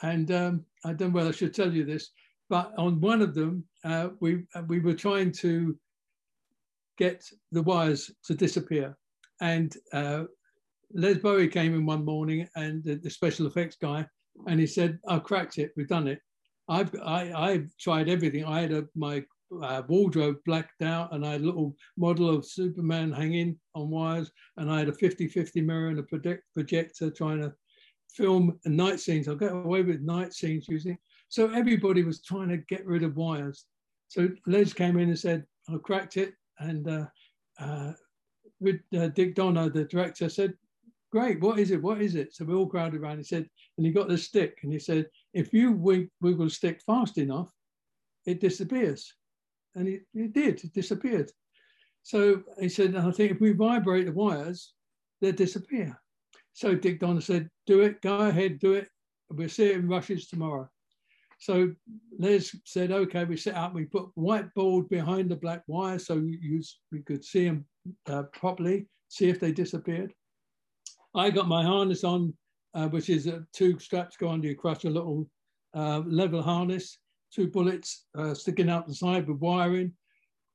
and 0.01 0.31
um, 0.31 0.65
I 0.85 0.93
don't 0.93 1.09
know 1.09 1.15
whether 1.15 1.29
I 1.29 1.33
should 1.33 1.53
tell 1.53 1.71
you 1.71 1.85
this, 1.85 2.11
but 2.49 2.73
on 2.77 3.01
one 3.01 3.21
of 3.21 3.33
them, 3.33 3.63
uh, 3.83 4.09
we, 4.19 4.43
we 4.67 4.79
were 4.79 4.93
trying 4.93 5.31
to 5.33 5.77
get 6.97 7.23
the 7.51 7.61
wires 7.61 8.11
to 8.25 8.33
disappear. 8.33 8.97
And 9.41 9.75
uh, 9.93 10.23
Les 10.93 11.15
Bowie 11.15 11.47
came 11.47 11.73
in 11.75 11.85
one 11.85 12.03
morning 12.03 12.47
and 12.55 12.83
the, 12.83 12.95
the, 12.95 13.09
special 13.09 13.47
effects 13.47 13.77
guy, 13.81 14.05
and 14.47 14.59
he 14.59 14.67
said, 14.67 14.99
I've 15.07 15.23
cracked 15.23 15.57
it. 15.57 15.71
We've 15.77 15.87
done 15.87 16.07
it. 16.07 16.19
I've 16.67 16.93
I, 17.03 17.31
I've 17.33 17.69
tried 17.79 18.09
everything. 18.09 18.45
I 18.45 18.61
had 18.61 18.73
a, 18.73 18.85
my 18.95 19.23
uh, 19.63 19.83
wardrobe 19.87 20.37
blacked 20.45 20.81
out, 20.81 21.13
and 21.13 21.25
I 21.25 21.33
had 21.33 21.41
a 21.41 21.45
little 21.45 21.75
model 21.97 22.29
of 22.29 22.45
Superman 22.45 23.11
hanging 23.11 23.57
on 23.75 23.89
wires, 23.89 24.31
and 24.57 24.69
I 24.71 24.79
had 24.79 24.89
a 24.89 24.93
50-50 24.93 25.63
mirror 25.63 25.87
and 25.87 25.99
a 25.99 26.03
project, 26.03 26.43
projector 26.53 27.09
trying 27.09 27.41
to 27.41 27.53
film 28.09 28.59
and 28.65 28.75
night 28.75 28.99
scenes. 28.99 29.27
I'll 29.27 29.35
get 29.35 29.51
away 29.51 29.81
with 29.81 30.01
night 30.01 30.33
scenes 30.33 30.67
using. 30.67 30.97
So 31.29 31.51
everybody 31.51 32.03
was 32.03 32.21
trying 32.21 32.49
to 32.49 32.57
get 32.57 32.85
rid 32.85 33.03
of 33.03 33.15
wires. 33.15 33.65
So 34.07 34.29
Les 34.47 34.73
came 34.73 34.97
in 34.97 35.09
and 35.09 35.19
said, 35.19 35.45
I 35.67 35.77
cracked 35.77 36.17
it. 36.17 36.33
And 36.59 36.87
uh, 36.87 37.05
uh, 37.59 37.93
with, 38.59 38.81
uh, 38.97 39.07
Dick 39.09 39.35
Donner, 39.35 39.69
the 39.69 39.85
director, 39.85 40.29
said, 40.29 40.53
Great, 41.11 41.41
what 41.41 41.57
is 41.57 41.71
it? 41.71 41.81
What 41.81 42.01
is 42.01 42.15
it? 42.15 42.35
So 42.35 42.45
we 42.45 42.53
all 42.53 42.67
crowded 42.67 43.01
around. 43.01 43.17
He 43.17 43.23
said, 43.23 43.49
and 43.77 43.85
he 43.85 43.91
got 43.91 44.09
the 44.09 44.17
stick 44.17 44.59
and 44.61 44.71
he 44.71 44.77
said, 44.77 45.07
if 45.33 45.53
you 45.53 45.71
wiggle 45.71 46.45
the 46.45 46.49
stick 46.49 46.81
fast 46.85 47.17
enough, 47.17 47.51
it 48.25 48.41
disappears. 48.41 49.13
And 49.75 49.87
it, 49.87 50.01
it 50.13 50.33
did, 50.33 50.63
it 50.63 50.73
disappeared. 50.73 51.31
So 52.03 52.43
he 52.59 52.69
said, 52.69 52.95
I 52.95 53.09
think 53.11 53.31
if 53.31 53.39
we 53.39 53.53
vibrate 53.53 54.05
the 54.05 54.11
wires, 54.11 54.73
they 55.21 55.31
disappear. 55.31 55.99
So 56.59 56.75
Dick 56.75 56.99
Donner 56.99 57.21
said, 57.21 57.49
do 57.67 57.83
it, 57.83 58.01
go 58.01 58.17
ahead, 58.17 58.59
do 58.59 58.73
it. 58.73 58.89
We'll 59.29 59.47
see 59.47 59.67
it 59.67 59.77
in 59.77 59.87
rushes 59.87 60.27
tomorrow. 60.27 60.69
So 61.39 61.71
Les 62.17 62.53
said, 62.65 62.91
okay, 62.91 63.23
we 63.23 63.37
set 63.37 63.55
up, 63.55 63.73
we 63.73 63.85
put 63.85 64.09
white 64.15 64.53
board 64.55 64.89
behind 64.89 65.31
the 65.31 65.37
black 65.37 65.63
wire 65.67 65.97
so 65.97 66.15
you, 66.15 66.61
we 66.91 67.01
could 67.03 67.23
see 67.23 67.45
them 67.45 67.65
uh, 68.09 68.23
properly, 68.33 68.87
see 69.07 69.29
if 69.29 69.39
they 69.39 69.53
disappeared. 69.53 70.13
I 71.15 71.29
got 71.29 71.47
my 71.47 71.63
harness 71.63 72.03
on, 72.03 72.33
uh, 72.73 72.89
which 72.89 73.09
is 73.09 73.25
uh, 73.25 73.39
two 73.53 73.79
straps 73.79 74.17
go 74.17 74.27
under 74.27 74.47
your 74.47 74.57
crutch, 74.57 74.83
a 74.83 74.89
little 74.89 75.29
uh, 75.73 75.99
level 75.99 76.41
harness, 76.41 76.97
two 77.33 77.47
bullets 77.47 78.07
uh, 78.17 78.33
sticking 78.33 78.69
out 78.69 78.85
the 78.85 78.93
side 78.93 79.29
with 79.29 79.39
wiring. 79.39 79.93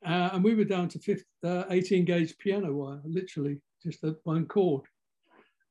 Uh, 0.05 0.29
and 0.35 0.45
we 0.45 0.55
were 0.55 0.65
down 0.65 0.87
to 0.89 0.99
50, 0.99 1.25
18 1.71 2.05
gauge 2.05 2.37
piano 2.37 2.75
wire, 2.75 3.01
literally 3.07 3.59
just 3.83 4.05
one 4.25 4.45
cord. 4.45 4.83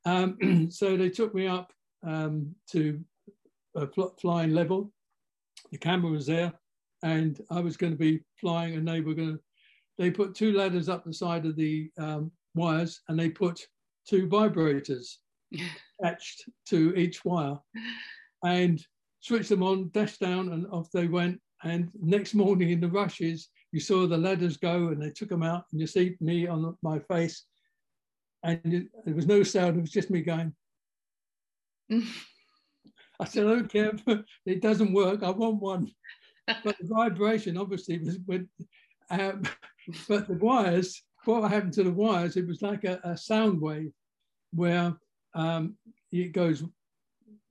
Um, 0.05 0.67
so 0.71 0.97
they 0.97 1.09
took 1.09 1.33
me 1.33 1.47
up 1.47 1.71
um, 2.05 2.53
to 2.71 2.99
a 3.75 3.87
flying 4.19 4.51
level 4.51 4.91
the 5.73 5.79
camera 5.79 6.11
was 6.11 6.27
there 6.27 6.53
and 7.01 7.41
I 7.49 7.59
was 7.59 7.77
going 7.77 7.93
to 7.93 7.97
be 7.97 8.21
flying 8.39 8.75
and 8.75 8.87
they 8.87 9.01
were 9.01 9.15
going 9.15 9.33
to, 9.33 9.39
they 9.97 10.11
put 10.11 10.35
two 10.35 10.53
ladders 10.53 10.87
up 10.87 11.03
the 11.03 11.13
side 11.13 11.45
of 11.45 11.55
the 11.55 11.89
um, 11.97 12.31
wires 12.53 13.01
and 13.09 13.19
they 13.19 13.29
put 13.29 13.59
two 14.07 14.27
vibrators 14.27 15.15
attached 16.01 16.43
to 16.67 16.95
each 16.95 17.25
wire 17.25 17.57
and 18.45 18.85
switched 19.19 19.49
them 19.49 19.63
on, 19.63 19.89
dashed 19.93 20.19
down 20.19 20.53
and 20.53 20.67
off 20.67 20.91
they 20.91 21.07
went. 21.07 21.39
And 21.63 21.89
next 21.99 22.35
morning 22.35 22.69
in 22.69 22.79
the 22.79 22.89
rushes, 22.89 23.49
you 23.71 23.79
saw 23.79 24.05
the 24.05 24.17
ladders 24.17 24.57
go 24.57 24.89
and 24.89 25.01
they 25.01 25.09
took 25.09 25.29
them 25.29 25.43
out 25.43 25.65
and 25.71 25.81
you 25.81 25.87
see 25.87 26.15
me 26.21 26.45
on 26.45 26.77
my 26.83 26.99
face 26.99 27.45
and 28.43 28.59
it, 28.65 28.87
there 29.05 29.15
was 29.15 29.25
no 29.25 29.43
sound, 29.43 29.77
it 29.77 29.81
was 29.81 29.91
just 29.91 30.11
me 30.11 30.21
going. 30.21 30.53
I 33.19 33.25
said, 33.25 33.45
I 33.45 33.49
don't 33.49 33.71
care 33.71 33.93
it 34.45 34.61
doesn't 34.61 34.93
work. 34.93 35.23
I 35.23 35.29
want 35.29 35.61
one. 35.61 35.91
But 36.47 36.75
the 36.79 36.87
vibration 36.87 37.57
obviously 37.57 37.99
was, 37.99 38.17
when, 38.25 38.49
um, 39.09 39.43
but 40.09 40.27
the 40.27 40.33
wires, 40.33 41.01
what 41.25 41.49
happened 41.49 41.73
to 41.73 41.83
the 41.83 41.91
wires, 41.91 42.35
it 42.35 42.47
was 42.47 42.61
like 42.61 42.83
a, 42.83 42.99
a 43.03 43.17
sound 43.17 43.61
wave 43.61 43.91
where 44.51 44.93
um, 45.35 45.75
it 46.11 46.33
goes 46.33 46.63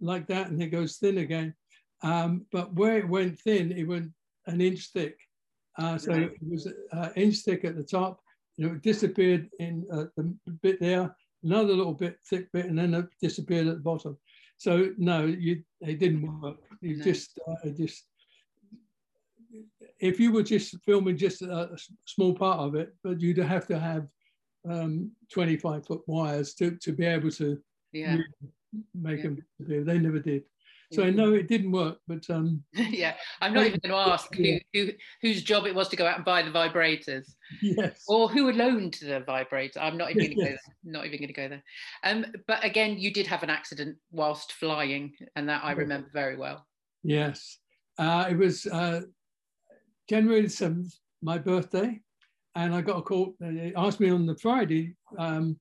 like 0.01 0.27
that 0.27 0.49
and 0.49 0.63
it 0.63 0.69
goes 0.69 0.97
thin 0.97 1.19
again. 1.19 1.55
Um, 2.03 2.47
but 2.53 2.75
where 2.75 2.99
it 2.99 3.09
went 3.09 3.39
thin, 3.41 3.73
it 3.73 3.85
went 3.85 4.11
an 4.47 4.61
inch 4.61 4.91
thick. 4.93 5.17
Uh, 5.79 5.97
so 5.97 6.13
it 6.13 6.33
was 6.47 6.67
an 6.91 7.13
inch 7.17 7.39
thick 7.39 7.65
at 7.65 7.77
the 7.77 7.85
top. 7.85 8.21
It 8.65 8.83
disappeared 8.83 9.49
in 9.59 9.87
uh, 9.93 10.05
the 10.17 10.35
bit 10.63 10.81
there, 10.81 11.15
another 11.43 11.75
little 11.75 11.95
bit 11.95 12.19
thick 12.29 12.51
bit, 12.53 12.67
and 12.67 12.79
then 12.79 12.95
it 12.95 13.07
disappeared 13.21 13.67
at 13.67 13.77
the 13.77 13.81
bottom. 13.81 14.17
So 14.59 14.91
no, 14.97 15.25
you, 15.25 15.63
it 15.81 15.99
didn't 15.99 16.41
work. 16.41 16.59
You 16.81 16.99
no. 16.99 17.05
just, 17.05 17.39
uh, 17.49 17.69
just, 17.71 18.05
if 19.99 20.21
you 20.21 20.33
were 20.33 20.43
just 20.43 20.77
filming 20.85 21.17
just 21.17 21.43
a, 21.43 21.77
small 22.05 22.35
part 22.35 22.61
of 22.61 22.75
it, 22.75 22.95
but 23.03 23.21
you'd 23.21 23.39
have 23.39 23.67
to 23.69 23.79
have 23.79 24.07
um, 24.69 25.11
25 25.33 25.87
foot 25.87 26.03
wires 26.07 26.55
to, 26.55 26.77
to 26.77 26.93
be 26.93 27.05
able 27.05 27.31
to 27.33 27.59
yeah. 27.93 28.19
make 28.95 29.19
yeah. 29.19 29.23
them. 29.23 29.39
They 29.59 29.99
never 29.99 30.21
did. 30.21 30.45
So 30.93 31.05
I 31.05 31.11
know 31.11 31.33
it 31.33 31.49
didn't 31.49 31.73
work, 31.73 31.99
but 32.07 32.29
um, 32.29 32.63
yeah, 32.75 33.15
I'm 33.41 33.55
not 33.55 33.67
even 33.67 33.81
going 33.83 33.93
to 33.93 34.13
ask 34.13 34.35
who, 34.35 34.59
who 34.75 34.91
whose 35.23 35.43
job 35.43 35.67
it 35.67 35.75
was 35.75 35.89
to 35.89 35.97
go 35.97 36.07
out 36.07 36.17
and 36.17 36.25
buy 36.25 36.43
the 36.43 36.51
vibrators, 36.51 37.33
yes, 37.63 38.05
or 38.09 38.29
who 38.29 38.53
loaned 38.53 38.99
the 39.01 39.21
vibrator. 39.21 39.81
I'm 39.81 39.97
not 39.97 40.11
even 40.11 40.25
going 40.25 40.37
to 40.37 40.37
yes. 40.37 40.49
go 40.49 40.51
there. 40.51 40.93
Not 40.93 41.07
even 41.07 41.19
going 41.19 41.29
to 41.29 41.35
go 41.35 41.49
there. 41.49 41.63
Um, 42.05 42.27
but 42.47 42.63
again, 42.65 42.99
you 42.99 43.13
did 43.13 43.27
have 43.27 43.43
an 43.43 43.51
accident 43.51 43.97
whilst 44.11 44.53
flying, 44.53 45.15
and 45.35 45.49
that 45.49 45.65
I 45.65 45.73
remember 45.73 46.09
very 46.13 46.37
well. 46.37 46.67
Yes, 47.03 47.59
uh, 47.99 48.27
it 48.31 48.37
was 48.37 48.67
uh, 48.67 49.03
January 50.09 50.49
seventh, 50.49 50.95
my 51.23 51.39
birthday, 51.39 52.01
and 52.55 52.75
I 52.75 52.83
got 52.83 52.99
a 52.99 53.03
call. 53.03 53.35
They 53.41 53.73
asked 53.77 54.01
me 54.01 54.11
on 54.11 54.27
the 54.27 54.37
Friday 54.37 54.95
um, 55.19 55.59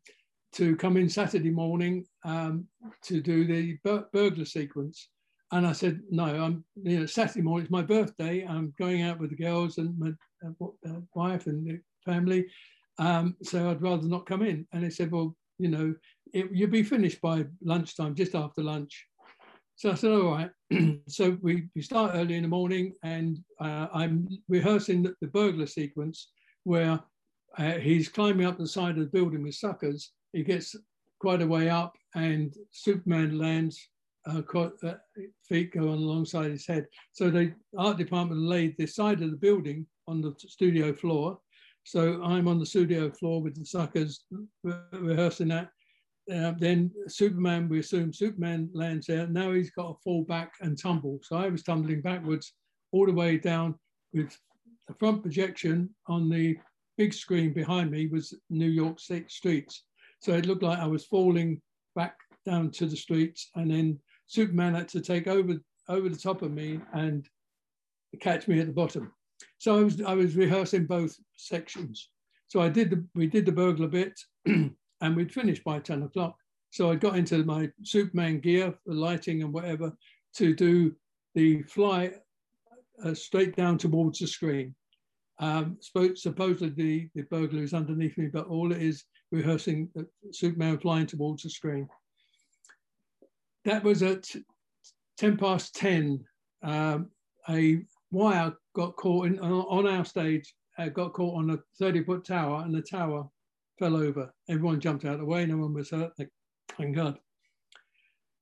to 0.54 0.76
come 0.76 0.98
in 0.98 1.10
Saturday 1.10 1.52
morning 1.52 2.06
um, 2.26 2.68
to 3.04 3.22
do 3.22 3.46
the 3.46 3.78
bur 3.84 4.06
burglar 4.12 4.46
sequence. 4.46 5.08
And 5.52 5.68
I 5.68 5.74
said, 5.74 6.02
no, 6.10 6.26
I'm, 6.26 6.64
you 6.82 7.00
know, 7.00 7.06
Saturday 7.06 7.42
morning, 7.42 7.66
it's 7.66 7.72
my 7.72 7.82
birthday. 7.82 8.46
I'm 8.48 8.74
going 8.80 9.02
out 9.02 9.20
with 9.20 9.32
the 9.32 9.36
girls 9.36 9.78
and 9.78 9.98
my 10.00 10.14
uh, 10.46 11.00
wife 11.14 11.48
and 11.48 11.66
the 11.66 11.80
family. 12.06 12.46
Um, 13.00 13.36
so 13.44 13.70
I'd 13.70 13.82
rather 13.82 14.08
not 14.08 14.26
come 14.26 14.44
in. 14.44 14.66
And 14.72 14.84
they 14.84 14.90
said, 14.90 15.12
well, 15.12 15.36
you 15.60 15.68
know, 15.68 15.94
it, 16.34 16.48
you'll 16.54 16.70
be 16.70 16.84
finished 16.84 17.22
by 17.22 17.46
lunchtime, 17.64 18.16
just 18.16 18.34
after 18.34 18.64
lunch. 18.64 19.06
So 19.76 19.92
I 19.92 19.96
said, 19.96 20.12
all 20.12 20.32
right. 20.32 20.52
so 21.08 21.38
we, 21.42 21.68
we 21.76 21.82
start 21.82 22.12
early 22.14 22.36
in 22.36 22.44
the 22.44 22.48
morning 22.48 22.94
and 23.04 23.40
uh, 23.60 23.88
I'm 23.94 24.28
rehearsing 24.48 25.04
the, 25.04 25.16
the, 25.22 25.28
burglar 25.28 25.66
sequence 25.66 26.30
where 26.64 27.00
uh, 27.58 27.72
he's 27.74 28.08
climbing 28.08 28.46
up 28.46 28.58
the 28.58 28.68
side 28.68 28.98
of 28.98 29.04
the 29.04 29.18
building 29.18 29.44
with 29.44 29.56
suckers. 29.56 30.12
He 30.34 30.44
gets 30.44 30.76
quite 31.20 31.42
a 31.42 31.48
way 31.48 31.70
up 31.70 31.98
and 32.16 32.54
Superman 32.72 33.38
lands 33.38 33.90
uh, 34.28 34.42
feet 35.48 35.74
go 35.74 35.90
on 35.90 35.98
alongside 35.98 36.52
his 36.52 36.68
head. 36.68 36.88
So 37.12 37.30
the 37.30 37.54
art 37.78 37.98
department 37.98 38.42
laid 38.42 38.76
the 38.78 38.86
side 38.86 39.22
of 39.22 39.32
the 39.32 39.38
building 39.38 39.86
on 40.08 40.22
the 40.22 40.34
studio 40.38 40.94
floor. 40.94 41.40
So 41.84 42.22
I'm 42.24 42.48
on 42.48 42.60
the 42.60 42.66
studio 42.66 43.10
floor 43.10 43.42
with 43.42 43.56
the 43.56 43.66
suckers 43.66 44.26
rehearsing 44.94 45.48
that. 45.50 45.70
Uh, 46.32 46.54
then 46.60 46.92
Superman, 47.08 47.68
we 47.68 47.80
assume 47.80 48.14
Superman 48.14 48.70
lands 48.74 49.08
there. 49.08 49.28
Now 49.28 49.52
he's 49.54 49.72
got 49.72 49.88
to 49.88 50.02
fall 50.04 50.24
back 50.24 50.54
and 50.62 50.78
tumble. 50.78 51.20
So 51.24 51.36
I 51.36 51.50
was 51.50 51.64
tumbling 51.64 52.02
backwards 52.02 52.54
all 52.92 53.08
the 53.08 53.14
way 53.14 53.38
down 53.38 53.76
with 54.14 54.38
the 54.88 54.94
front 55.00 55.24
projection 55.24 55.90
on 56.08 56.30
the 56.30 56.58
big 56.98 57.14
screen 57.14 57.54
behind 57.54 57.90
me 57.90 58.08
was 58.08 58.34
New 58.50 58.70
York 58.70 59.00
State 59.00 59.32
streets. 59.32 59.86
So 60.20 60.34
it 60.34 60.46
looked 60.46 60.64
like 60.64 60.80
I 60.80 60.88
was 60.88 61.06
falling 61.06 61.60
back 61.96 62.16
down 62.46 62.70
to 62.72 62.86
the 62.86 62.96
streets 62.96 63.50
and 63.56 63.72
then 63.72 64.00
Superman 64.32 64.76
had 64.76 64.88
to 64.88 65.02
take 65.02 65.28
over 65.28 65.56
over 65.90 66.08
the 66.08 66.16
top 66.16 66.42
of 66.42 66.52
me 66.52 66.80
and 66.94 67.28
catch 68.22 68.48
me 68.48 68.62
at 68.62 68.68
the 68.68 68.72
bottom. 68.72 69.12
So 69.58 69.78
I 69.78 69.84
was 69.84 70.02
I 70.02 70.14
was 70.14 70.38
rehearsing 70.38 70.86
both 70.86 71.18
sections. 71.36 72.10
So 72.48 72.62
I 72.62 72.70
did 72.70 72.90
the 72.92 73.06
we 73.14 73.28
did 73.28 73.46
the 73.46 73.52
burglar 73.52 73.90
bit, 73.90 74.18
and 74.46 75.16
we'd 75.16 75.34
finished 75.34 75.66
by 75.66 75.80
ten 75.80 76.04
o'clock. 76.04 76.38
So 76.70 76.90
I 76.90 76.96
got 76.96 77.18
into 77.18 77.44
my 77.44 77.70
Superman 77.84 78.40
gear, 78.40 78.74
the 78.86 78.94
lighting 78.94 79.44
and 79.44 79.52
whatever, 79.52 79.92
to 80.38 80.56
do 80.56 80.96
the 81.36 81.64
fly 81.64 82.14
uh, 83.04 83.14
straight 83.14 83.58
down 83.58 83.78
towards 83.78 84.20
the 84.20 84.28
screen. 84.28 84.74
Um, 85.40 85.78
supposedly 85.82 86.70
the, 86.70 87.10
the 87.16 87.24
burglar 87.24 87.64
is 87.64 87.74
underneath 87.74 88.18
me, 88.18 88.28
but 88.28 88.48
all 88.48 88.72
it 88.72 88.82
is 88.82 89.04
rehearsing 89.32 89.90
Superman 90.32 90.78
flying 90.78 91.08
towards 91.08 91.44
the 91.44 91.50
screen 91.50 91.90
that 93.66 93.84
was 93.84 94.04
at 94.04 94.28
10 95.18 95.38
past 95.38 95.76
10. 95.76 96.24
Um, 96.64 97.10
a 97.50 97.82
wire 98.12 98.54
got 98.76 98.96
caught 98.96 99.28
in, 99.28 99.40
on 99.40 99.88
our 99.88 100.06
stage, 100.06 100.54
uh, 100.78 100.90
got 100.90 101.14
caught 101.14 101.38
on 101.38 101.52
a 101.52 101.60
30 101.80 102.04
foot 102.04 102.26
tower, 102.26 102.64
and 102.64 102.74
the 102.74 102.82
tower 102.82 103.28
fell 103.80 103.96
over. 103.96 104.34
Everyone 104.50 104.80
jumped 104.80 105.06
out 105.06 105.14
of 105.14 105.20
the 105.20 105.26
way, 105.26 105.46
no 105.46 105.58
one 105.58 105.74
was 105.74 105.90
hurt. 105.90 106.12
Thank 106.78 106.96
God. 106.96 107.18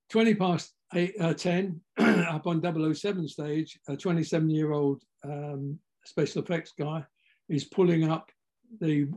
20 0.10 0.36
past 0.36 0.74
eight, 0.96 1.14
uh, 1.20 1.34
10, 1.34 1.80
up 2.00 2.48
on 2.48 2.62
007 2.94 3.28
stage, 3.28 3.80
a 3.88 3.96
27 3.96 4.50
year 4.50 4.72
old 4.72 5.04
um, 5.24 5.78
special 6.06 6.42
effects 6.42 6.74
guy 6.78 7.04
is 7.48 7.66
pulling 7.66 8.10
up 8.10 8.32
the 8.80 9.08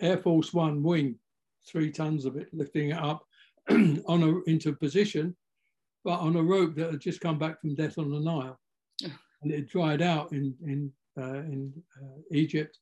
Air 0.00 0.18
Force 0.18 0.52
One 0.52 0.82
wing, 0.82 1.16
three 1.66 1.90
tons 1.90 2.24
of 2.24 2.36
it, 2.36 2.48
lifting 2.52 2.90
it 2.90 2.98
up 2.98 3.24
on 3.70 4.22
a, 4.22 4.50
into 4.50 4.72
position, 4.72 5.36
but 6.08 6.20
on 6.20 6.36
a 6.36 6.42
rope 6.42 6.74
that 6.74 6.90
had 6.90 7.00
just 7.00 7.20
come 7.20 7.38
back 7.38 7.60
from 7.60 7.74
death 7.74 7.98
on 7.98 8.10
the 8.10 8.18
Nile. 8.18 8.58
And 9.42 9.52
it 9.52 9.68
dried 9.68 10.00
out 10.00 10.32
in, 10.32 10.54
in, 10.64 10.90
uh, 11.20 11.40
in 11.40 11.70
uh, 12.02 12.20
Egypt 12.32 12.78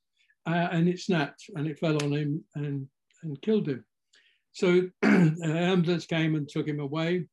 uh, 0.47 0.69
and 0.71 0.89
it 0.89 1.01
snapped 1.01 1.43
and 1.57 1.67
it 1.67 1.77
fell 1.81 2.01
on 2.05 2.13
him 2.13 2.45
and, 2.55 2.87
and 3.25 3.43
killed 3.43 3.67
him. 3.67 3.85
So 4.53 4.89
an 5.03 5.43
ambulance 5.43 6.07
came 6.07 6.37
and 6.37 6.49
took 6.49 6.69
him 6.69 6.79
away. 6.79 7.27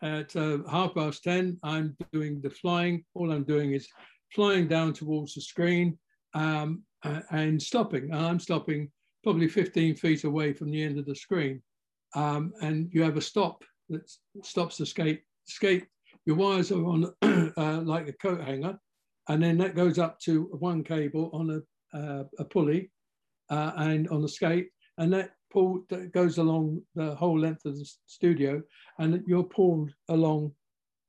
At 0.00 0.34
uh, 0.34 0.60
half 0.70 0.94
past 0.94 1.22
10, 1.24 1.58
I'm 1.62 1.94
doing 2.10 2.40
the 2.40 2.48
flying. 2.48 3.04
All 3.12 3.32
I'm 3.32 3.44
doing 3.44 3.74
is 3.74 3.86
flying 4.34 4.66
down 4.66 4.94
towards 4.94 5.34
the 5.34 5.42
screen 5.42 5.98
um, 6.32 6.84
and 7.30 7.62
stopping. 7.62 8.04
And 8.04 8.26
I'm 8.26 8.40
stopping 8.40 8.90
probably 9.24 9.46
15 9.46 9.96
feet 9.96 10.24
away 10.24 10.54
from 10.54 10.70
the 10.70 10.82
end 10.82 10.98
of 10.98 11.04
the 11.04 11.14
screen. 11.14 11.62
Um, 12.14 12.54
and 12.62 12.88
you 12.94 13.02
have 13.02 13.18
a 13.18 13.20
stop 13.20 13.62
that 13.90 14.10
stops 14.42 14.78
the 14.78 14.86
skate. 14.86 15.22
Skate, 15.46 15.86
your 16.26 16.36
wires 16.36 16.72
are 16.72 16.84
on 16.84 17.12
uh, 17.56 17.80
like 17.82 18.08
a 18.08 18.12
coat 18.14 18.40
hanger, 18.40 18.78
and 19.28 19.42
then 19.42 19.58
that 19.58 19.76
goes 19.76 19.98
up 19.98 20.18
to 20.20 20.44
one 20.58 20.82
cable 20.82 21.30
on 21.32 21.50
a, 21.50 21.96
uh, 21.96 22.24
a 22.38 22.44
pulley 22.44 22.90
uh, 23.50 23.72
and 23.76 24.08
on 24.08 24.22
the 24.22 24.28
skate, 24.28 24.68
and 24.98 25.12
that 25.12 25.32
pull 25.52 25.84
that 25.90 26.12
goes 26.12 26.38
along 26.38 26.80
the 26.94 27.14
whole 27.14 27.38
length 27.38 27.64
of 27.64 27.76
the 27.76 27.88
studio, 28.06 28.62
and 28.98 29.22
you're 29.26 29.44
pulled 29.44 29.90
along 30.08 30.52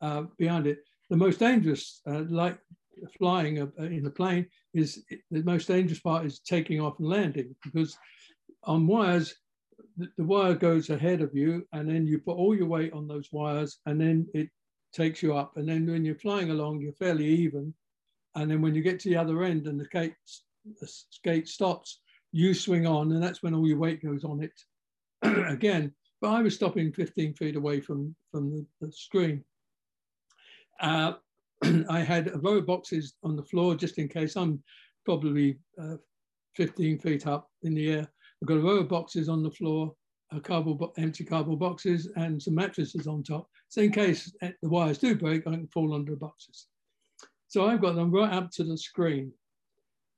uh, 0.01 0.23
behind 0.37 0.67
it. 0.67 0.79
The 1.09 1.17
most 1.17 1.39
dangerous, 1.39 2.01
uh, 2.07 2.23
like 2.29 2.57
flying 3.17 3.57
in 3.57 4.05
a 4.05 4.09
plane, 4.09 4.47
is 4.73 5.03
the 5.31 5.43
most 5.43 5.67
dangerous 5.67 5.99
part 5.99 6.25
is 6.25 6.39
taking 6.39 6.81
off 6.81 6.99
and 6.99 7.07
landing 7.07 7.55
because 7.63 7.97
on 8.63 8.87
wires, 8.87 9.35
the, 9.97 10.09
the 10.17 10.23
wire 10.23 10.55
goes 10.55 10.89
ahead 10.89 11.21
of 11.21 11.33
you, 11.33 11.67
and 11.73 11.89
then 11.89 12.05
you 12.05 12.19
put 12.19 12.37
all 12.37 12.55
your 12.55 12.67
weight 12.67 12.93
on 12.93 13.07
those 13.07 13.29
wires, 13.31 13.79
and 13.85 13.99
then 13.99 14.27
it 14.33 14.49
takes 14.93 15.21
you 15.21 15.35
up. 15.35 15.57
And 15.57 15.67
then 15.67 15.85
when 15.85 16.05
you're 16.05 16.15
flying 16.15 16.51
along, 16.51 16.81
you're 16.81 16.93
fairly 16.93 17.25
even. 17.27 17.73
And 18.35 18.49
then 18.49 18.61
when 18.61 18.75
you 18.75 18.81
get 18.81 18.99
to 19.01 19.09
the 19.09 19.17
other 19.17 19.43
end 19.43 19.67
and 19.67 19.79
the 19.79 19.85
skate, 19.85 20.15
the 20.79 20.87
skate 21.09 21.47
stops, 21.47 22.01
you 22.31 22.53
swing 22.53 22.85
on, 22.85 23.11
and 23.11 23.23
that's 23.23 23.41
when 23.41 23.53
all 23.53 23.67
your 23.67 23.77
weight 23.77 24.03
goes 24.03 24.23
on 24.23 24.43
it 24.43 24.53
again. 25.49 25.93
But 26.21 26.31
I 26.31 26.41
was 26.41 26.55
stopping 26.55 26.91
15 26.91 27.33
feet 27.35 27.55
away 27.55 27.79
from, 27.79 28.15
from 28.31 28.51
the, 28.51 28.65
the 28.81 28.91
screen. 28.91 29.43
Uh, 30.79 31.13
I 31.89 32.01
had 32.01 32.27
a 32.27 32.39
row 32.39 32.57
of 32.57 32.65
boxes 32.65 33.15
on 33.23 33.35
the 33.35 33.43
floor 33.43 33.75
just 33.75 33.97
in 33.97 34.07
case 34.07 34.35
I'm 34.35 34.61
probably 35.05 35.59
uh, 35.81 35.95
15 36.55 36.99
feet 36.99 37.27
up 37.27 37.49
in 37.63 37.73
the 37.73 37.91
air. 37.91 38.07
I've 38.45 38.49
got 38.49 38.57
a 38.57 38.61
row 38.61 38.77
of 38.77 38.89
boxes 38.89 39.27
on 39.27 39.41
the 39.41 39.49
floor, 39.49 39.95
cardboard, 40.43 40.91
empty 40.99 41.23
cardboard 41.23 41.57
boxes, 41.57 42.11
and 42.15 42.39
some 42.39 42.53
mattresses 42.53 43.07
on 43.07 43.23
top. 43.23 43.49
So 43.69 43.81
in 43.81 43.91
case 43.91 44.31
the 44.39 44.69
wires 44.69 44.99
do 44.99 45.15
break, 45.15 45.47
I 45.47 45.51
can 45.53 45.67
fall 45.69 45.95
under 45.95 46.11
the 46.11 46.17
boxes. 46.17 46.67
So 47.47 47.65
I've 47.65 47.81
got 47.81 47.95
them 47.95 48.11
right 48.11 48.31
up 48.31 48.51
to 48.51 48.63
the 48.63 48.77
screen. 48.77 49.31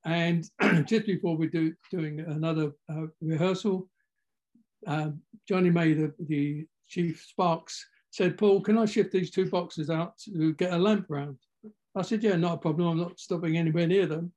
And 0.04 0.46
just 0.86 1.06
before 1.06 1.38
we 1.38 1.48
do 1.48 1.74
doing 1.90 2.20
another 2.20 2.74
uh, 2.92 3.06
rehearsal, 3.22 3.88
uh, 4.86 5.12
Johnny 5.48 5.70
May, 5.70 5.94
the, 5.94 6.14
the 6.28 6.68
chief 6.90 7.24
Sparks, 7.30 7.82
said, 8.10 8.38
Paul, 8.38 8.60
can 8.60 8.78
I 8.78 8.88
shift 8.88 9.14
these 9.14 9.32
two 9.32 9.50
boxes 9.50 9.90
out 9.90 10.18
to 10.26 10.54
get 10.56 10.74
a 10.74 10.78
lamp 10.78 11.06
round? 11.08 11.38
I 11.96 12.02
said, 12.02 12.22
yeah, 12.24 12.36
not 12.36 12.56
a 12.56 12.58
problem. 12.58 12.90
I'm 12.90 12.98
not 12.98 13.22
stopping 13.22 13.58
anywhere 13.58 13.88
near 13.88 14.06
them. 14.06 14.34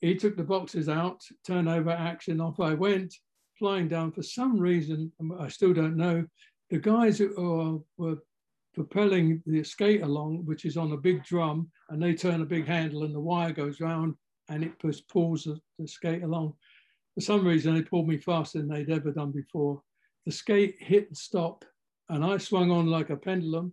He 0.00 0.14
took 0.14 0.36
the 0.36 0.44
boxes 0.44 0.88
out, 0.88 1.22
turnover 1.46 1.90
action, 1.90 2.40
off 2.40 2.60
I 2.60 2.74
went, 2.74 3.14
flying 3.58 3.88
down 3.88 4.12
for 4.12 4.22
some 4.22 4.58
reason, 4.58 5.12
I 5.38 5.48
still 5.48 5.72
don't 5.72 5.96
know. 5.96 6.24
The 6.70 6.78
guys 6.78 7.18
who 7.18 7.84
were 7.96 8.18
propelling 8.74 9.42
the 9.46 9.64
skate 9.64 10.02
along, 10.02 10.44
which 10.44 10.64
is 10.64 10.76
on 10.76 10.92
a 10.92 10.96
big 10.96 11.24
drum, 11.24 11.68
and 11.90 12.00
they 12.00 12.14
turn 12.14 12.42
a 12.42 12.46
big 12.46 12.66
handle 12.66 13.02
and 13.04 13.14
the 13.14 13.20
wire 13.20 13.52
goes 13.52 13.80
round 13.80 14.14
and 14.48 14.64
it 14.64 14.72
just 14.80 15.08
pulls 15.08 15.44
the, 15.44 15.58
the 15.78 15.86
skate 15.88 16.22
along. 16.22 16.54
For 17.14 17.20
some 17.20 17.46
reason, 17.46 17.74
they 17.74 17.82
pulled 17.82 18.08
me 18.08 18.18
faster 18.18 18.58
than 18.58 18.68
they'd 18.68 18.90
ever 18.90 19.10
done 19.10 19.32
before. 19.32 19.82
The 20.26 20.32
skate 20.32 20.76
hit 20.78 21.08
and 21.08 21.16
stop, 21.16 21.64
and 22.08 22.24
I 22.24 22.38
swung 22.38 22.70
on 22.70 22.86
like 22.86 23.10
a 23.10 23.16
pendulum. 23.16 23.72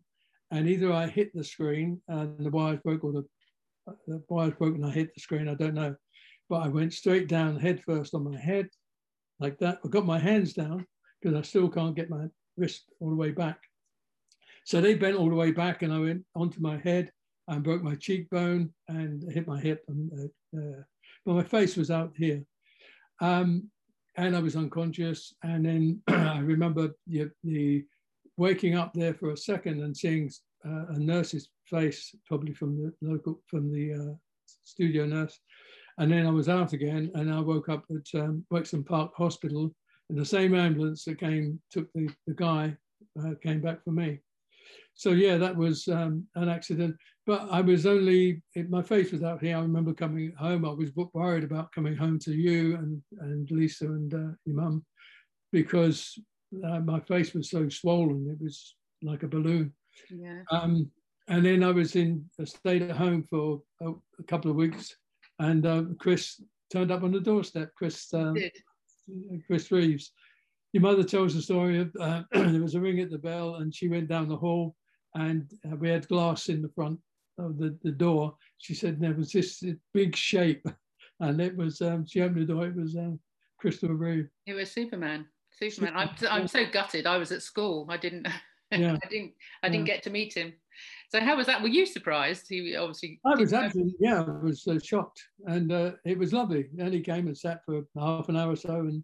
And 0.52 0.68
either 0.68 0.92
I 0.92 1.08
hit 1.08 1.32
the 1.34 1.44
screen 1.44 2.02
and 2.08 2.38
the 2.40 2.50
wires 2.50 2.80
broke, 2.84 3.04
or 3.04 3.12
the, 3.12 3.26
uh, 3.88 3.94
the 4.08 4.24
wires 4.30 4.54
broke 4.58 4.76
and 4.76 4.86
I 4.86 4.92
hit 4.92 5.14
the 5.14 5.22
screen. 5.22 5.48
I 5.48 5.56
don't 5.56 5.74
know, 5.74 5.96
but 6.50 6.62
I 6.62 6.68
went 6.68 6.94
straight 6.94 7.28
down 7.28 7.60
head 7.60 7.82
first 7.84 8.14
on 8.14 8.24
my 8.24 8.40
head, 8.40 8.70
like 9.40 9.58
that. 9.60 9.80
I 9.84 9.88
got 9.88 10.06
my 10.06 10.20
hands 10.20 10.54
down 10.54 10.86
because 11.22 11.38
I 11.38 11.42
still 11.42 11.70
can't 11.70 11.96
get 11.96 12.10
my 12.10 12.28
wrist 12.58 12.86
all 13.00 13.10
the 13.10 13.16
way 13.16 13.32
back. 13.32 13.60
So 14.66 14.82
they 14.82 14.96
bent 14.96 15.18
all 15.18 15.30
the 15.30 15.36
way 15.36 15.52
back, 15.52 15.82
and 15.82 15.94
I 15.94 16.00
went 16.00 16.24
onto 16.36 16.60
my 16.60 16.78
head 16.78 17.12
and 17.48 17.64
broke 17.64 17.84
my 17.84 17.96
cheekbone 17.96 18.74
and 18.88 19.32
hit 19.32 19.48
my 19.48 19.60
hip, 19.60 19.84
and 19.88 20.12
uh, 20.54 20.60
uh, 20.60 20.84
but 21.26 21.36
my 21.36 21.44
face 21.44 21.76
was 21.76 21.92
out 21.92 22.14
here, 22.16 22.44
um, 23.22 23.70
and 24.18 24.36
I 24.36 24.40
was 24.40 24.56
unconscious. 24.56 25.34
And 25.44 25.66
then 25.66 26.02
I 26.08 26.40
remember 26.40 26.92
the, 27.08 27.30
the, 27.44 27.86
waking 28.38 28.76
up 28.76 28.94
there 28.94 29.14
for 29.14 29.32
a 29.32 29.38
second 29.38 29.82
and 29.82 29.96
seeing 29.96 30.30
uh, 30.66 30.88
a 30.90 31.00
nurse's 31.00 31.50
face, 31.66 32.14
probably 32.26 32.54
from 32.54 32.78
the 32.78 32.94
local 33.02 33.42
from 33.48 33.72
the 33.72 33.94
uh, 33.94 34.14
studio 34.64 35.06
nurse, 35.06 35.40
and 35.98 36.12
then 36.12 36.26
I 36.26 36.32
was 36.32 36.50
out 36.50 36.74
again, 36.74 37.12
and 37.16 37.34
I 37.34 37.40
woke 37.40 37.70
up 37.70 37.84
at 37.90 38.20
um, 38.20 38.46
Wexham 38.52 38.84
Park 38.84 39.12
Hospital, 39.16 39.74
and 40.10 40.18
the 40.18 40.26
same 40.26 40.56
ambulance 40.56 41.06
that 41.06 41.20
came 41.20 41.60
took 41.72 41.92
the 41.94 42.10
the 42.28 42.34
guy 42.34 42.76
uh, 43.20 43.34
came 43.42 43.62
back 43.62 43.84
for 43.84 43.92
me 43.92 44.20
so 44.96 45.12
yeah, 45.12 45.38
that 45.38 45.56
was 45.56 45.88
um, 45.90 46.26
an 46.36 46.48
accident. 46.48 46.96
But 47.28 47.48
I 47.52 47.60
was 47.62 47.86
only 47.86 48.42
my 48.70 48.82
face 48.82 49.12
was 49.12 49.24
out 49.24 49.42
here. 49.42 49.58
I 49.58 49.62
remember 49.62 49.94
coming 49.94 50.32
home. 50.38 50.64
I 50.66 50.70
was 50.70 50.92
worried 51.14 51.44
about 51.44 51.74
coming 51.74 51.96
home 51.96 52.18
to 52.20 52.32
you 52.32 52.76
and 52.76 53.02
and 53.20 53.50
Lisa 53.52 53.86
and 53.86 54.14
uh, 54.14 54.34
your 54.46 54.56
mum 54.56 54.86
because 55.52 56.18
uh, 56.66 56.80
my 56.80 57.02
face 57.02 57.34
was 57.34 57.50
so 57.50 57.68
swollen. 57.68 58.30
It 58.32 58.42
was 58.42 58.76
like 59.04 59.24
a 59.24 59.28
balloon. 59.28 59.74
Yeah. 60.10 60.44
Um, 60.50 60.90
and 61.28 61.46
then 61.46 61.64
I 61.64 61.72
was 61.72 61.96
in 61.96 62.24
I 62.40 62.46
stayed 62.46 62.84
at 62.84 62.96
home 62.96 63.26
for 63.30 63.62
a, 63.82 63.90
a 63.90 64.24
couple 64.28 64.50
of 64.50 64.58
weeks, 64.58 64.96
and 65.40 65.66
uh, 65.66 65.84
Chris 66.00 66.42
turned 66.72 66.92
up 66.92 67.04
on 67.04 67.12
the 67.12 67.20
doorstep. 67.20 67.72
Chris 67.78 68.14
um, 68.14 68.36
Chris 69.48 69.72
Reeves. 69.72 70.12
Your 70.74 70.82
mother 70.82 71.04
tells 71.04 71.34
the 71.34 71.42
story 71.42 71.80
of 71.80 71.96
uh, 72.00 72.24
there 72.32 72.62
was 72.62 72.76
a 72.76 72.82
ring 72.82 73.00
at 73.00 73.10
the 73.10 73.18
bell, 73.18 73.56
and 73.56 73.74
she 73.74 73.88
went 73.88 74.10
down 74.10 74.28
the 74.28 74.36
hall 74.36 74.76
and 75.16 75.50
uh, 75.66 75.76
we 75.76 75.90
had 75.90 76.08
glass 76.08 76.50
in 76.50 76.62
the 76.62 76.70
front 76.70 77.00
of 77.38 77.58
the, 77.58 77.78
the 77.84 77.92
door. 77.92 78.36
She 78.60 78.76
said 78.76 79.00
there 79.00 79.14
was 79.14 79.32
this 79.32 79.64
big 79.94 80.16
shape, 80.16 80.66
and 81.20 81.42
it 81.42 81.56
was 81.56 81.82
um, 81.82 82.06
she 82.06 82.22
opened 82.22 82.48
the 82.48 82.54
door. 82.54 82.68
It 82.68 82.76
was 82.76 82.96
um, 82.96 83.20
Christopher 83.60 83.96
Reeve. 83.96 84.28
It 84.46 84.54
was 84.54 84.72
Superman. 84.72 85.26
Superman. 85.52 85.94
I'm, 85.96 86.10
I'm 86.30 86.48
so 86.48 86.66
gutted. 86.66 87.08
I 87.08 87.18
was 87.18 87.32
at 87.32 87.42
school. 87.42 87.88
I 87.90 87.98
didn't. 87.98 88.28
Yeah. 88.72 88.98
I 89.02 89.08
didn't. 89.08 89.34
I 89.62 89.70
didn't 89.70 89.86
yeah. 89.86 89.94
get 89.94 90.04
to 90.04 90.10
meet 90.10 90.34
him. 90.34 90.52
So 91.10 91.20
how 91.20 91.36
was 91.36 91.48
that? 91.48 91.62
Were 91.62 91.68
you 91.68 91.86
surprised? 91.86 92.46
He 92.50 92.76
obviously. 92.76 93.20
I 93.26 93.36
was 93.36 93.54
absolutely 93.54 93.96
yeah. 94.00 94.22
I 94.22 94.44
was 94.44 94.68
uh, 94.68 94.80
shocked, 94.84 95.24
and 95.46 95.72
uh, 95.72 95.92
it 96.06 96.18
was 96.18 96.34
lovely. 96.34 96.68
And 96.80 96.94
he 96.94 97.02
came 97.02 97.28
and 97.28 97.38
sat 97.38 97.64
for 97.66 97.86
half 97.98 98.30
an 98.30 98.38
hour 98.38 98.54
or 98.54 98.56
so, 98.56 98.76
and 98.80 99.04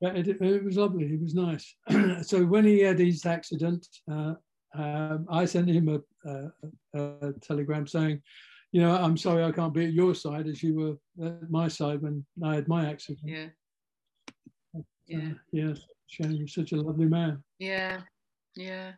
it, 0.00 0.28
it, 0.40 0.64
was 0.64 0.76
lovely. 0.76 1.06
It 1.06 1.20
was 1.20 1.34
nice. 1.34 1.74
so 2.26 2.44
when 2.44 2.64
he 2.64 2.80
had 2.80 2.98
his 2.98 3.24
accident, 3.24 3.86
uh, 4.10 4.34
um, 4.74 5.26
I 5.30 5.44
sent 5.44 5.68
him 5.68 5.88
a, 5.88 6.28
a, 6.28 6.98
a, 7.00 7.32
telegram 7.40 7.86
saying, 7.86 8.20
you 8.72 8.80
know, 8.80 8.90
I'm 8.90 9.16
sorry 9.16 9.44
I 9.44 9.52
can't 9.52 9.72
be 9.72 9.86
at 9.86 9.92
your 9.92 10.14
side 10.14 10.48
as 10.48 10.62
you 10.62 10.98
were 11.18 11.26
at 11.26 11.50
my 11.50 11.68
side 11.68 12.02
when 12.02 12.24
I 12.42 12.56
had 12.56 12.68
my 12.68 12.88
accident. 12.88 13.20
Yeah. 13.24 13.46
Uh, 14.76 14.82
yeah. 15.06 15.30
yes, 15.52 15.78
Shane, 16.08 16.32
you're 16.32 16.48
such 16.48 16.72
a 16.72 16.76
lovely 16.76 17.06
man. 17.06 17.42
Yeah, 17.58 18.00
yeah. 18.56 18.92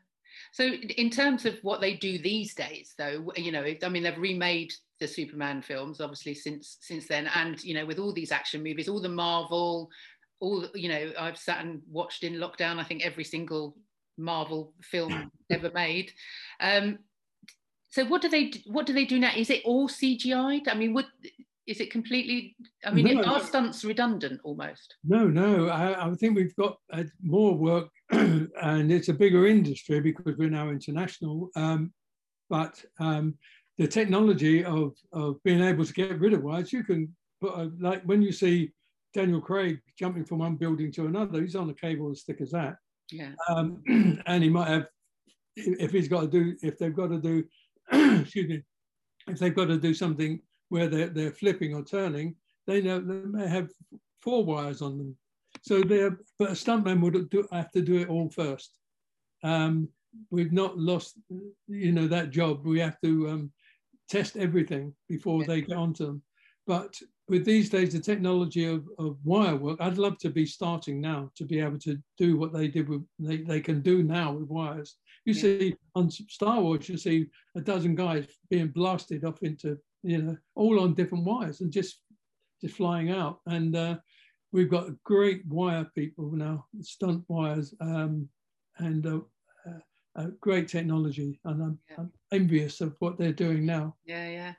So 0.53 0.65
in 0.65 1.11
terms 1.11 1.45
of 1.45 1.59
what 1.63 1.81
they 1.81 1.95
do 1.95 2.19
these 2.19 2.55
days, 2.55 2.95
though, 2.99 3.33
you 3.37 3.53
know, 3.53 3.65
I 3.83 3.89
mean, 3.89 4.03
they've 4.03 4.19
remade 4.19 4.73
the 5.01 5.09
Superman 5.09 5.63
films, 5.63 6.01
obviously 6.01 6.35
since 6.35 6.79
since 6.81 7.07
then, 7.07 7.29
and 7.35 7.63
you 7.63 7.75
know, 7.75 7.87
with 7.87 7.99
all 7.99 8.13
these 8.13 8.33
action 8.33 8.63
movies, 8.63 8.89
all 8.89 9.01
the 9.01 9.09
Marvel, 9.09 9.91
all 10.41 10.67
you 10.75 10.89
know, 10.89 11.13
I've 11.19 11.39
sat 11.39 11.65
and 11.65 11.83
watched 11.91 12.25
in 12.25 12.35
lockdown. 12.35 12.79
I 12.79 12.85
think 12.85 13.05
every 13.05 13.25
single 13.25 13.77
Marvel 14.19 14.73
film 14.83 15.31
ever 15.51 15.71
made. 15.75 16.13
Um, 16.61 16.99
so 17.91 18.05
what 18.05 18.23
do 18.23 18.29
they 18.29 18.53
what 18.67 18.87
do 18.87 18.93
they 18.93 19.05
do 19.05 19.19
now? 19.19 19.33
Is 19.37 19.51
it 19.51 19.63
all 19.65 19.89
CGI'd? 19.89 20.69
I 20.69 20.75
mean, 20.75 20.93
would 20.95 21.07
is 21.67 21.81
it 21.81 21.91
completely? 21.91 22.57
I 22.85 22.93
mean, 22.93 23.17
no, 23.17 23.25
are 23.25 23.41
stunts 23.41 23.85
redundant 23.85 24.41
almost? 24.45 24.95
No, 25.05 25.27
no. 25.27 25.69
I, 25.69 26.09
I 26.09 26.15
think 26.15 26.37
we've 26.37 26.55
got 26.57 26.79
uh, 26.93 27.05
more 27.23 27.55
work, 27.55 27.89
and 28.11 28.93
it's 28.93 29.09
a 29.09 29.15
bigger 29.15 29.47
industry 29.47 30.01
because 30.01 30.37
we're 30.37 30.51
now 30.51 30.71
international. 30.71 31.51
Um, 31.57 31.93
but 32.49 32.83
um, 33.01 33.35
the 33.79 33.89
technology 33.89 34.65
of 34.65 34.95
of 35.13 35.43
being 35.43 35.61
able 35.61 35.85
to 35.85 35.93
get 35.93 36.21
rid 36.21 36.35
of 36.35 36.43
wires, 36.43 36.73
you 36.73 36.85
can 36.85 37.15
put 37.41 37.55
a, 37.55 37.73
like 37.81 38.03
when 38.05 38.23
you 38.23 38.31
see 38.31 38.73
Daniel 39.13 39.41
Craig 39.41 39.81
jumping 39.99 40.25
from 40.25 40.39
one 40.39 40.55
building 40.57 40.93
to 40.93 41.07
another, 41.07 41.41
he's 41.43 41.57
on 41.57 41.71
a 41.71 41.75
cable 41.75 42.11
as 42.11 42.23
thick 42.23 42.41
as 42.41 42.53
that 42.53 42.77
Yeah. 43.11 43.31
Um, 43.49 43.83
and 44.27 44.43
he 44.43 44.51
might 44.51 44.69
have, 44.69 44.87
if 45.57 45.91
he's 45.91 46.09
got 46.09 46.21
to 46.21 46.27
do, 46.29 46.57
if 46.63 46.79
they've 46.79 46.95
got 46.95 47.09
to 47.09 47.19
do, 47.19 47.45
excuse 48.21 48.49
me, 48.49 48.63
if 49.27 49.39
they've 49.39 49.55
got 49.55 49.67
to 49.67 49.79
do 49.79 49.95
something 49.95 50.41
where 50.69 50.89
they're, 50.89 51.09
they're 51.09 51.31
flipping 51.31 51.75
or 51.75 51.85
turning, 51.85 52.35
they 52.67 52.83
know 52.83 53.01
they 53.01 53.27
may 53.27 53.49
have 53.49 53.71
four 54.21 54.45
wires 54.45 54.83
on 54.83 54.99
them. 54.99 55.17
So 55.63 55.81
they're, 55.81 56.19
but 56.39 56.51
a 56.51 56.53
stuntman 56.53 57.01
would 57.01 57.31
do, 57.31 57.47
have 57.53 57.71
to 57.73 57.81
do 57.81 57.97
it 57.97 58.09
all 58.09 58.31
first. 58.31 58.79
Um, 59.43 59.89
we've 60.31 60.53
not 60.53 60.79
lost, 60.79 61.19
you 61.69 61.93
know, 61.93 62.09
that 62.09 62.31
job. 62.31 62.65
We 62.65 62.81
have 62.81 63.01
to 63.03 63.29
um, 63.29 63.53
test 64.09 64.37
everything 64.37 64.95
before 65.09 65.45
they 65.45 65.63
get 65.63 65.77
onto 65.77 66.07
them. 66.07 66.23
But 66.67 66.99
with 67.29 67.45
these 67.45 67.71
days, 67.71 67.93
the 67.93 68.01
technology 68.01 68.65
of, 68.65 68.85
of 68.99 69.19
wire 69.25 69.57
work, 69.57 69.79
I'd 69.81 69.99
love 69.99 70.19
to 70.19 70.31
be 70.31 70.47
starting 70.47 71.01
now 71.01 71.31
to 71.37 71.45
be 71.45 71.61
able 71.61 71.79
to 71.81 71.97
do 72.19 72.37
what 72.37 72.53
they 72.53 72.69
did 72.69 72.89
with, 72.89 73.05
they, 73.19 73.39
they 73.39 73.61
can 73.61 73.83
do 73.83 74.03
now 74.03 74.33
with 74.33 74.49
wires. 74.49 74.97
You 75.25 75.35
yeah. 75.35 75.43
see 75.43 75.77
on 75.95 76.11
Star 76.11 76.61
Wars, 76.61 76.89
you 76.89 76.97
see 76.97 77.27
a 77.57 77.61
dozen 77.61 77.95
guys 77.95 78.27
being 78.51 78.69
blasted 78.69 79.25
off 79.25 79.43
into, 79.43 79.79
you 80.07 80.23
know, 80.23 80.37
all 80.55 80.81
on 80.81 80.95
different 80.95 81.25
wires 81.25 81.61
and 81.61 81.73
just, 81.73 82.01
just 82.61 82.77
flying 82.77 83.11
out. 83.11 83.41
And 83.47 83.75
uh, 83.75 83.97
we've 84.53 84.71
got 84.71 84.91
great 85.05 85.45
wire 85.47 85.87
people 85.95 86.31
now, 86.33 86.67
stunt 86.81 87.25
wires, 87.29 87.75
um, 87.81 88.29
and 88.79 89.07
uh, 89.07 89.21
uh, 90.17 90.29
great 90.41 90.69
technology. 90.69 91.41
And 91.45 91.63
I'm, 91.63 91.79
yeah. 91.91 91.97
I'm 91.99 92.13
envious 92.33 92.81
of 92.81 92.95
what 93.01 93.19
they're 93.19 93.33
doing 93.33 93.67
now. 93.67 93.95
Yeah, 94.05 94.29
yeah. 94.29 94.53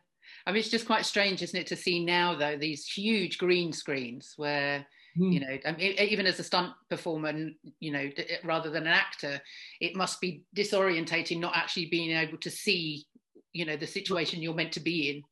I 0.45 0.51
mean, 0.51 0.59
it's 0.59 0.69
just 0.69 0.85
quite 0.85 1.05
strange, 1.05 1.41
isn't 1.41 1.59
it, 1.59 1.67
to 1.67 1.75
see 1.75 2.03
now 2.03 2.35
though 2.35 2.57
these 2.57 2.85
huge 2.85 3.37
green 3.37 3.71
screens 3.71 4.33
where 4.35 4.85
mm. 5.17 5.33
you 5.33 5.39
know, 5.39 5.57
I 5.65 5.71
mean, 5.71 5.95
even 5.99 6.25
as 6.25 6.39
a 6.39 6.43
stunt 6.43 6.73
performer, 6.89 7.33
you 7.79 7.91
know, 7.91 8.09
rather 8.43 8.69
than 8.69 8.83
an 8.83 8.93
actor, 8.93 9.41
it 9.81 9.95
must 9.95 10.21
be 10.21 10.43
disorientating 10.55 11.39
not 11.39 11.55
actually 11.55 11.87
being 11.87 12.11
able 12.11 12.37
to 12.39 12.49
see, 12.49 13.05
you 13.53 13.65
know, 13.65 13.77
the 13.77 13.87
situation 13.87 14.41
you're 14.41 14.53
meant 14.53 14.73
to 14.73 14.79
be 14.79 15.09
in. 15.09 15.23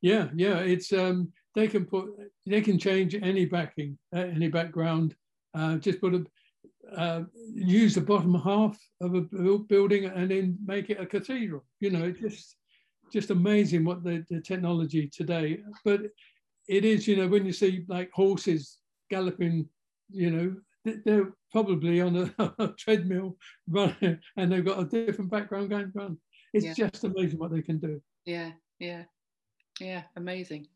Yeah, 0.00 0.28
yeah, 0.34 0.58
it's 0.58 0.92
um, 0.92 1.32
they 1.54 1.68
can 1.68 1.84
put 1.84 2.08
they 2.46 2.60
can 2.60 2.78
change 2.78 3.14
any 3.14 3.46
backing, 3.46 3.98
uh, 4.14 4.20
any 4.20 4.48
background. 4.48 5.14
Uh, 5.54 5.76
just 5.76 6.00
put 6.00 6.14
a 6.14 6.24
uh, 6.96 7.22
use 7.52 7.94
the 7.94 8.00
bottom 8.00 8.34
half 8.34 8.78
of 9.00 9.14
a 9.14 9.22
building 9.58 10.06
and 10.06 10.30
then 10.30 10.58
make 10.64 10.90
it 10.90 11.00
a 11.00 11.06
cathedral. 11.06 11.64
You 11.80 11.90
know, 11.90 12.04
it 12.04 12.20
just 12.20 12.56
just 13.12 13.30
amazing 13.30 13.84
what 13.84 14.04
the, 14.04 14.24
the 14.30 14.40
technology 14.40 15.08
today. 15.08 15.60
But 15.84 16.02
it 16.68 16.84
is, 16.84 17.08
you 17.08 17.16
know, 17.16 17.28
when 17.28 17.46
you 17.46 17.52
see 17.52 17.84
like 17.88 18.10
horses 18.12 18.78
galloping, 19.10 19.68
you 20.10 20.30
know, 20.30 20.56
they're 21.04 21.32
probably 21.50 22.00
on 22.00 22.32
a, 22.38 22.54
a 22.58 22.68
treadmill 22.68 23.36
running 23.68 24.18
and 24.36 24.52
they've 24.52 24.64
got 24.64 24.80
a 24.80 24.84
different 24.84 25.30
background 25.30 25.70
going 25.70 25.92
on. 25.98 26.18
It's 26.52 26.78
yeah. 26.78 26.88
just 26.88 27.04
amazing 27.04 27.38
what 27.38 27.52
they 27.52 27.62
can 27.62 27.78
do. 27.78 28.00
Yeah, 28.24 28.52
yeah, 28.78 29.04
yeah, 29.80 30.02
amazing. 30.16 30.66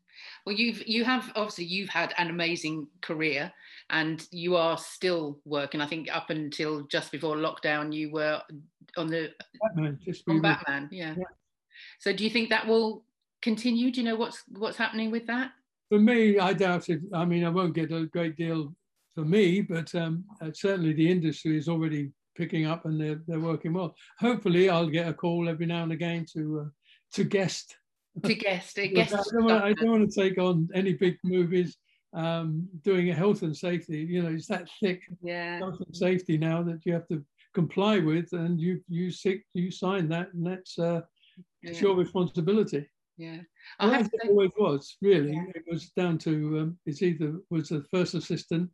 Well, 0.45 0.55
you've 0.55 0.87
you 0.87 1.03
have 1.03 1.31
obviously 1.35 1.65
you've 1.65 1.89
had 1.89 2.13
an 2.17 2.29
amazing 2.29 2.87
career, 3.01 3.51
and 3.89 4.25
you 4.31 4.55
are 4.55 4.77
still 4.77 5.39
working. 5.45 5.81
I 5.81 5.87
think 5.87 6.13
up 6.13 6.29
until 6.29 6.83
just 6.83 7.11
before 7.11 7.35
lockdown, 7.35 7.93
you 7.93 8.11
were 8.11 8.41
on 8.97 9.07
the 9.07 9.31
Batman, 9.61 9.99
on 10.27 10.41
Batman, 10.41 10.89
yeah. 10.91 11.15
yeah. 11.17 11.23
So 11.99 12.13
do 12.13 12.23
you 12.23 12.29
think 12.29 12.49
that 12.49 12.67
will 12.67 13.05
continue? 13.41 13.91
Do 13.91 14.01
you 14.01 14.07
know 14.07 14.15
what's 14.15 14.43
what's 14.49 14.77
happening 14.77 15.11
with 15.11 15.25
that? 15.27 15.51
For 15.89 15.99
me, 15.99 16.39
I 16.39 16.53
doubt 16.53 16.89
it. 16.89 17.01
I 17.13 17.25
mean, 17.25 17.43
I 17.43 17.49
won't 17.49 17.75
get 17.75 17.91
a 17.91 18.05
great 18.05 18.35
deal 18.35 18.73
for 19.15 19.25
me, 19.25 19.61
but 19.61 19.93
um, 19.95 20.25
uh, 20.41 20.49
certainly 20.53 20.93
the 20.93 21.09
industry 21.09 21.57
is 21.57 21.69
already 21.69 22.11
picking 22.35 22.65
up 22.65 22.85
and 22.85 22.99
they're, 22.99 23.21
they're 23.27 23.39
working 23.39 23.73
well. 23.73 23.95
Hopefully, 24.19 24.69
I'll 24.69 24.87
get 24.87 25.07
a 25.07 25.13
call 25.13 25.49
every 25.49 25.65
now 25.65 25.83
and 25.83 25.91
again 25.91 26.25
to 26.33 26.61
uh, 26.61 26.69
to 27.13 27.23
guest. 27.23 27.77
To 28.23 28.35
guest, 28.35 28.77
a 28.77 28.87
guest. 28.87 29.13
I, 29.13 29.23
don't 29.31 29.45
want, 29.45 29.63
I 29.63 29.73
don't 29.73 29.89
want 29.89 30.11
to 30.11 30.21
take 30.21 30.37
on 30.37 30.69
any 30.73 30.93
big 30.93 31.17
movies. 31.23 31.77
Um, 32.13 32.67
doing 32.83 33.09
a 33.09 33.13
health 33.15 33.41
and 33.41 33.57
safety, 33.57 33.97
you 34.07 34.21
know, 34.21 34.29
it's 34.29 34.45
that 34.45 34.69
thick 34.79 35.01
yeah. 35.23 35.57
health 35.57 35.81
and 35.83 35.95
safety 35.95 36.37
now 36.37 36.61
that 36.61 36.85
you 36.85 36.93
have 36.93 37.07
to 37.07 37.25
comply 37.55 37.97
with, 37.99 38.33
and 38.33 38.59
you 38.59 38.81
you 38.87 39.09
sick 39.09 39.43
you 39.55 39.71
sign 39.71 40.09
that, 40.09 40.31
and 40.33 40.45
that's 40.45 40.77
uh, 40.77 41.01
it's 41.63 41.81
yeah. 41.81 41.87
your 41.87 41.95
responsibility. 41.95 42.87
Yeah, 43.17 43.37
I 43.79 44.01
it 44.01 44.11
always 44.29 44.51
was 44.57 44.97
really. 45.01 45.33
Yeah. 45.33 45.45
It 45.55 45.63
was 45.67 45.89
down 45.89 46.17
to 46.19 46.59
um, 46.59 46.77
it's 46.85 47.01
either 47.01 47.39
was 47.49 47.69
the 47.69 47.83
first 47.91 48.15
assistant 48.15 48.69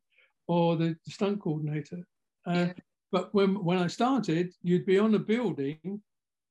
or 0.47 0.75
the 0.75 0.95
stunt 1.07 1.41
coordinator. 1.41 1.99
Uh, 2.47 2.53
yeah. 2.67 2.73
But 3.11 3.33
when 3.33 3.63
when 3.63 3.77
I 3.77 3.87
started, 3.87 4.53
you'd 4.61 4.85
be 4.85 4.99
on 4.99 5.15
a 5.15 5.19
building. 5.19 6.01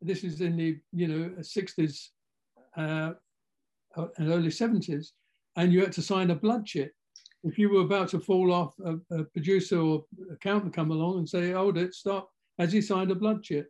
This 0.00 0.22
is 0.22 0.40
in 0.40 0.56
the 0.56 0.78
you 0.92 1.08
know 1.08 1.42
sixties 1.42 2.12
uh, 2.76 3.12
and 3.96 4.30
early 4.30 4.50
seventies, 4.50 5.12
and 5.56 5.72
you 5.72 5.80
had 5.80 5.92
to 5.92 6.02
sign 6.02 6.30
a 6.30 6.34
blood 6.34 6.66
chit. 6.66 6.92
If 7.44 7.58
you 7.58 7.70
were 7.70 7.82
about 7.82 8.08
to 8.10 8.20
fall 8.20 8.52
off, 8.52 8.74
a, 8.84 8.96
a 9.16 9.24
producer 9.24 9.78
or 9.80 10.04
accountant 10.32 10.74
come 10.74 10.90
along 10.90 11.18
and 11.18 11.28
say, 11.28 11.52
"Hold 11.52 11.78
it, 11.78 11.94
stop," 11.94 12.30
as 12.58 12.72
he 12.72 12.80
signed 12.80 13.10
a 13.10 13.14
blood 13.14 13.42
chit 13.42 13.68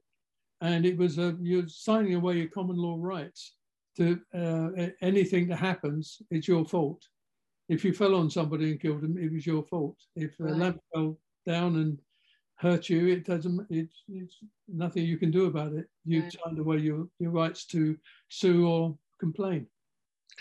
and 0.61 0.85
it 0.85 0.97
was 0.97 1.19
a, 1.19 1.37
you're 1.41 1.69
signing 1.69 2.15
away 2.15 2.39
your 2.39 2.49
common 2.49 2.77
law 2.77 2.97
rights 2.99 3.55
to 3.97 4.21
uh, 4.35 4.69
anything 5.03 5.49
that 5.49 5.59
happens, 5.59 6.21
it's 6.31 6.49
your 6.49 6.65
fault. 6.65 7.03
If 7.69 7.85
you 7.85 7.93
fell 7.93 8.15
on 8.15 8.31
somebody 8.31 8.71
and 8.71 8.81
killed 8.81 9.03
them, 9.03 9.19
it 9.19 9.33
was 9.33 9.47
your 9.47 9.65
fault. 9.65 9.97
If 10.17 10.39
a 10.41 10.45
lamp 10.45 10.81
fell 10.93 11.19
down 11.47 11.77
and 11.77 11.99
hurt 12.59 12.89
you, 12.89 13.09
it 13.09 13.25
doesn't. 13.25 13.67
It's, 13.71 14.03
it's 14.09 14.37
nothing 14.69 15.05
you 15.05 15.17
can 15.17 15.31
do 15.31 15.47
about 15.47 15.73
it. 15.73 15.87
You've 16.05 16.25
right. 16.25 16.37
signed 16.45 16.59
away 16.59 16.79
your, 16.79 17.07
your 17.19 17.31
rights 17.31 17.65
to 17.67 17.97
sue 18.29 18.69
or 18.69 18.97
complain. 19.21 19.67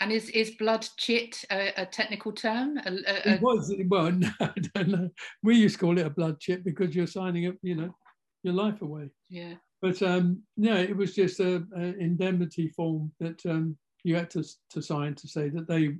And 0.00 0.12
is, 0.12 0.28
is 0.30 0.52
blood 0.52 0.86
chit 0.96 1.44
a, 1.50 1.72
a 1.76 1.86
technical 1.86 2.32
term? 2.32 2.78
A, 2.78 2.90
a, 2.90 3.34
it 3.34 3.42
was. 3.42 3.74
Well, 3.88 4.12
no, 4.12 4.30
I 4.40 4.52
don't 4.74 4.88
know. 4.88 5.10
We 5.42 5.56
used 5.56 5.78
to 5.78 5.80
call 5.80 5.98
it 5.98 6.06
a 6.06 6.10
blood 6.10 6.38
chit 6.40 6.64
because 6.64 6.94
you're 6.94 7.06
signing 7.06 7.46
up, 7.46 7.54
you 7.62 7.74
know, 7.74 7.94
your 8.42 8.54
life 8.54 8.82
away. 8.82 9.10
Yeah. 9.28 9.54
But 9.80 10.02
um, 10.02 10.42
yeah, 10.56 10.78
it 10.78 10.96
was 10.96 11.14
just 11.14 11.40
a, 11.40 11.64
indemnity 11.98 12.68
form 12.68 13.12
that 13.20 13.44
um, 13.46 13.76
you 14.02 14.16
had 14.16 14.30
to, 14.30 14.44
to 14.70 14.82
sign 14.82 15.14
to 15.14 15.28
say 15.28 15.48
that 15.50 15.68
they 15.68 15.96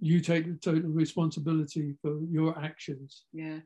you 0.00 0.20
take 0.20 0.46
the 0.46 0.58
total 0.58 0.90
responsibility 0.90 1.94
for 2.02 2.20
your 2.30 2.58
actions. 2.62 3.24
Yeah, 3.32 3.60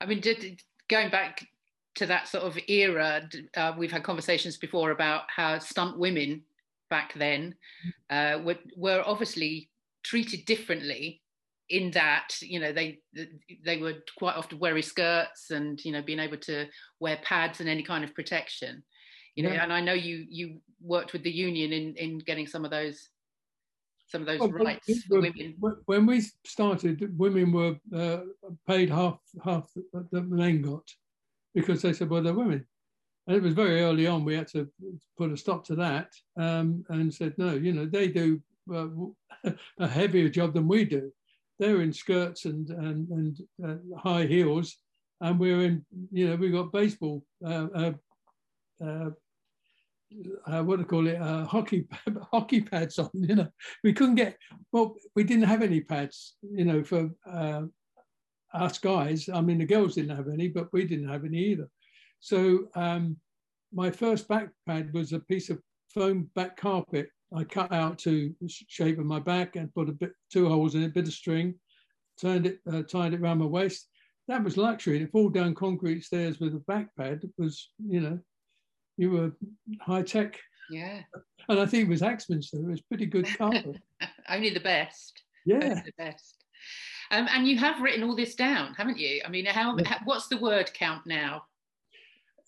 I 0.00 0.06
mean, 0.06 0.20
did, 0.20 0.60
going 0.88 1.10
back 1.10 1.46
to 1.96 2.06
that 2.06 2.28
sort 2.28 2.44
of 2.44 2.58
era, 2.68 3.28
uh, 3.56 3.72
we've 3.76 3.92
had 3.92 4.02
conversations 4.02 4.56
before 4.56 4.90
about 4.90 5.22
how 5.34 5.58
stunt 5.58 5.98
women 5.98 6.42
back 6.90 7.12
then 7.14 7.54
uh, 8.10 8.38
were, 8.42 8.58
were 8.76 9.02
obviously 9.04 9.68
treated 10.02 10.44
differently 10.44 11.20
in 11.70 11.90
that 11.90 12.28
you 12.40 12.58
know 12.58 12.72
they 12.72 12.98
they 13.64 13.76
would 13.76 14.00
quite 14.16 14.36
often 14.36 14.58
wear 14.58 14.80
skirts 14.80 15.50
and 15.50 15.84
you 15.84 15.92
know 15.92 16.00
being 16.00 16.18
able 16.18 16.36
to 16.36 16.66
wear 16.98 17.18
pads 17.22 17.60
and 17.60 17.68
any 17.68 17.82
kind 17.82 18.04
of 18.04 18.14
protection 18.14 18.82
you 19.34 19.42
know 19.42 19.52
yeah. 19.52 19.62
and 19.62 19.72
i 19.72 19.80
know 19.80 19.92
you 19.92 20.24
you 20.30 20.60
worked 20.80 21.12
with 21.12 21.22
the 21.22 21.30
union 21.30 21.72
in 21.72 21.94
in 21.96 22.18
getting 22.18 22.46
some 22.46 22.64
of 22.64 22.70
those 22.70 23.10
some 24.08 24.22
of 24.22 24.26
those 24.26 24.40
well, 24.40 24.50
rights 24.50 25.04
for 25.04 25.20
women 25.20 25.56
when 25.86 26.06
we 26.06 26.22
started 26.44 27.16
women 27.18 27.52
were 27.52 27.76
uh, 27.94 28.20
paid 28.66 28.90
half 28.90 29.18
half 29.44 29.70
the 30.12 30.22
men 30.22 30.62
got 30.62 30.88
because 31.54 31.82
they 31.82 31.92
said 31.92 32.10
well 32.10 32.22
they're 32.22 32.34
women 32.34 32.64
and 33.26 33.36
it 33.36 33.42
was 33.42 33.54
very 33.54 33.82
early 33.82 34.06
on 34.06 34.24
we 34.24 34.34
had 34.34 34.48
to 34.48 34.68
put 35.16 35.32
a 35.32 35.36
stop 35.36 35.64
to 35.64 35.74
that 35.74 36.08
um, 36.38 36.84
and 36.88 37.12
said 37.12 37.34
no 37.38 37.54
you 37.54 37.72
know 37.72 37.86
they 37.86 38.08
do 38.08 38.40
uh, 38.74 38.88
a 39.78 39.86
heavier 39.86 40.28
job 40.28 40.54
than 40.54 40.66
we 40.66 40.84
do 40.84 41.10
they're 41.58 41.82
in 41.82 41.92
skirts 41.92 42.44
and 42.44 42.70
and, 42.70 43.08
and 43.08 43.38
uh, 43.64 43.98
high 43.98 44.26
heels, 44.26 44.76
and 45.20 45.38
we're 45.38 45.62
in 45.62 45.84
you 46.12 46.28
know 46.28 46.36
we've 46.36 46.52
got 46.52 46.72
baseball. 46.72 47.24
Uh, 50.12 50.50
uh, 50.50 50.52
uh, 50.52 50.58
uh 50.58 50.62
what 50.62 50.76
do 50.76 50.82
you 50.82 50.86
call 50.86 51.06
it? 51.06 51.20
Uh, 51.20 51.44
hockey 51.44 51.86
hockey 52.32 52.60
pads 52.60 52.98
on. 52.98 53.10
You 53.14 53.36
know, 53.36 53.48
we 53.84 53.92
couldn't 53.92 54.16
get. 54.16 54.36
Well, 54.72 54.94
we 55.14 55.24
didn't 55.24 55.44
have 55.44 55.62
any 55.62 55.80
pads. 55.80 56.36
You 56.42 56.64
know, 56.64 56.84
for 56.84 57.10
us 58.54 58.78
guys. 58.78 59.28
I 59.28 59.40
mean, 59.40 59.58
the 59.58 59.66
girls 59.66 59.94
didn't 59.94 60.16
have 60.16 60.28
any, 60.28 60.48
but 60.48 60.72
we 60.72 60.84
didn't 60.84 61.08
have 61.08 61.24
any 61.24 61.38
either. 61.38 61.68
So 62.20 62.68
um, 62.74 63.16
my 63.72 63.90
first 63.90 64.26
back 64.26 64.48
pad 64.66 64.92
was 64.94 65.12
a 65.12 65.20
piece 65.20 65.50
of 65.50 65.60
foam 65.92 66.30
back 66.34 66.56
carpet 66.56 67.10
I 67.34 67.44
cut 67.44 67.72
out 67.72 67.98
to 68.00 68.34
shape 68.46 68.98
of 68.98 69.04
my 69.04 69.20
back 69.20 69.56
and 69.56 69.72
put 69.74 69.88
a 69.88 69.92
bit 69.92 70.12
two 70.32 70.48
holes 70.48 70.74
in 70.74 70.82
it, 70.82 70.86
a 70.86 70.90
bit 70.90 71.06
of 71.06 71.12
string, 71.12 71.54
turned 72.20 72.46
it, 72.46 72.60
uh, 72.70 72.82
tied 72.82 73.14
it 73.14 73.20
around 73.20 73.38
my 73.38 73.46
waist. 73.46 73.88
That 74.28 74.42
was 74.42 74.56
luxury. 74.56 74.98
And 74.98 75.10
fall 75.10 75.28
down 75.28 75.54
concrete 75.54 76.04
stairs 76.04 76.40
with 76.40 76.54
a 76.54 76.60
back 76.60 76.94
pad 76.96 77.22
was, 77.36 77.70
you 77.86 78.00
know, 78.00 78.18
you 78.98 79.10
were 79.12 79.32
high 79.80 80.02
tech. 80.02 80.38
Yeah. 80.70 81.00
And 81.48 81.58
I 81.58 81.64
think 81.64 81.84
it 81.84 81.90
was 81.90 82.02
Axminster. 82.02 82.58
It 82.58 82.66
was 82.70 82.82
pretty 82.82 83.06
good 83.06 83.26
carpet. 83.38 83.80
Only 84.28 84.50
the 84.50 84.60
best. 84.60 85.22
Yeah. 85.46 85.56
Only 85.62 85.82
the 85.86 85.92
best. 85.96 86.44
Um, 87.10 87.26
and 87.30 87.46
you 87.48 87.56
have 87.56 87.80
written 87.80 88.02
all 88.02 88.14
this 88.14 88.34
down, 88.34 88.74
haven't 88.74 88.98
you? 88.98 89.22
I 89.24 89.30
mean, 89.30 89.46
how, 89.46 89.76
Yeah. 89.78 89.88
how 89.88 89.98
what's 90.04 90.28
the 90.28 90.36
word 90.36 90.70
count 90.74 91.06
now? 91.06 91.44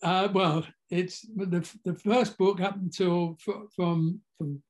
Uh, 0.03 0.27
well, 0.33 0.65
it's 0.91 1.21
the, 1.35 1.67
the 1.85 1.95
first 1.95 2.37
book 2.37 2.59
up 2.61 2.75
until 2.75 3.37
fr- 3.39 3.67
from 3.75 4.19
from 4.37 4.61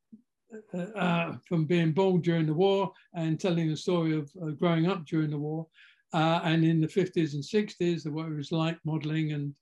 uh, 0.74 0.78
uh, 0.78 1.38
from 1.48 1.66
being 1.66 1.92
born 1.94 2.22
during 2.22 2.46
the 2.46 2.54
war 2.54 2.92
and 3.16 3.40
telling 3.40 3.70
the 3.70 3.76
story 3.78 4.18
of 4.18 4.30
uh, 4.42 4.48
growing 4.52 4.88
up 4.88 5.06
during 5.06 5.30
the 5.30 5.38
war, 5.38 5.68
uh, 6.14 6.42
and 6.44 6.64
in 6.66 6.82
the 6.82 6.88
50s 6.88 7.34
and 7.34 7.44
60s, 7.44 8.04
the 8.04 8.12
what 8.12 8.28
it 8.28 8.36
was 8.36 8.52
like 8.52 8.78
modelling, 8.86 9.32
and 9.32 9.54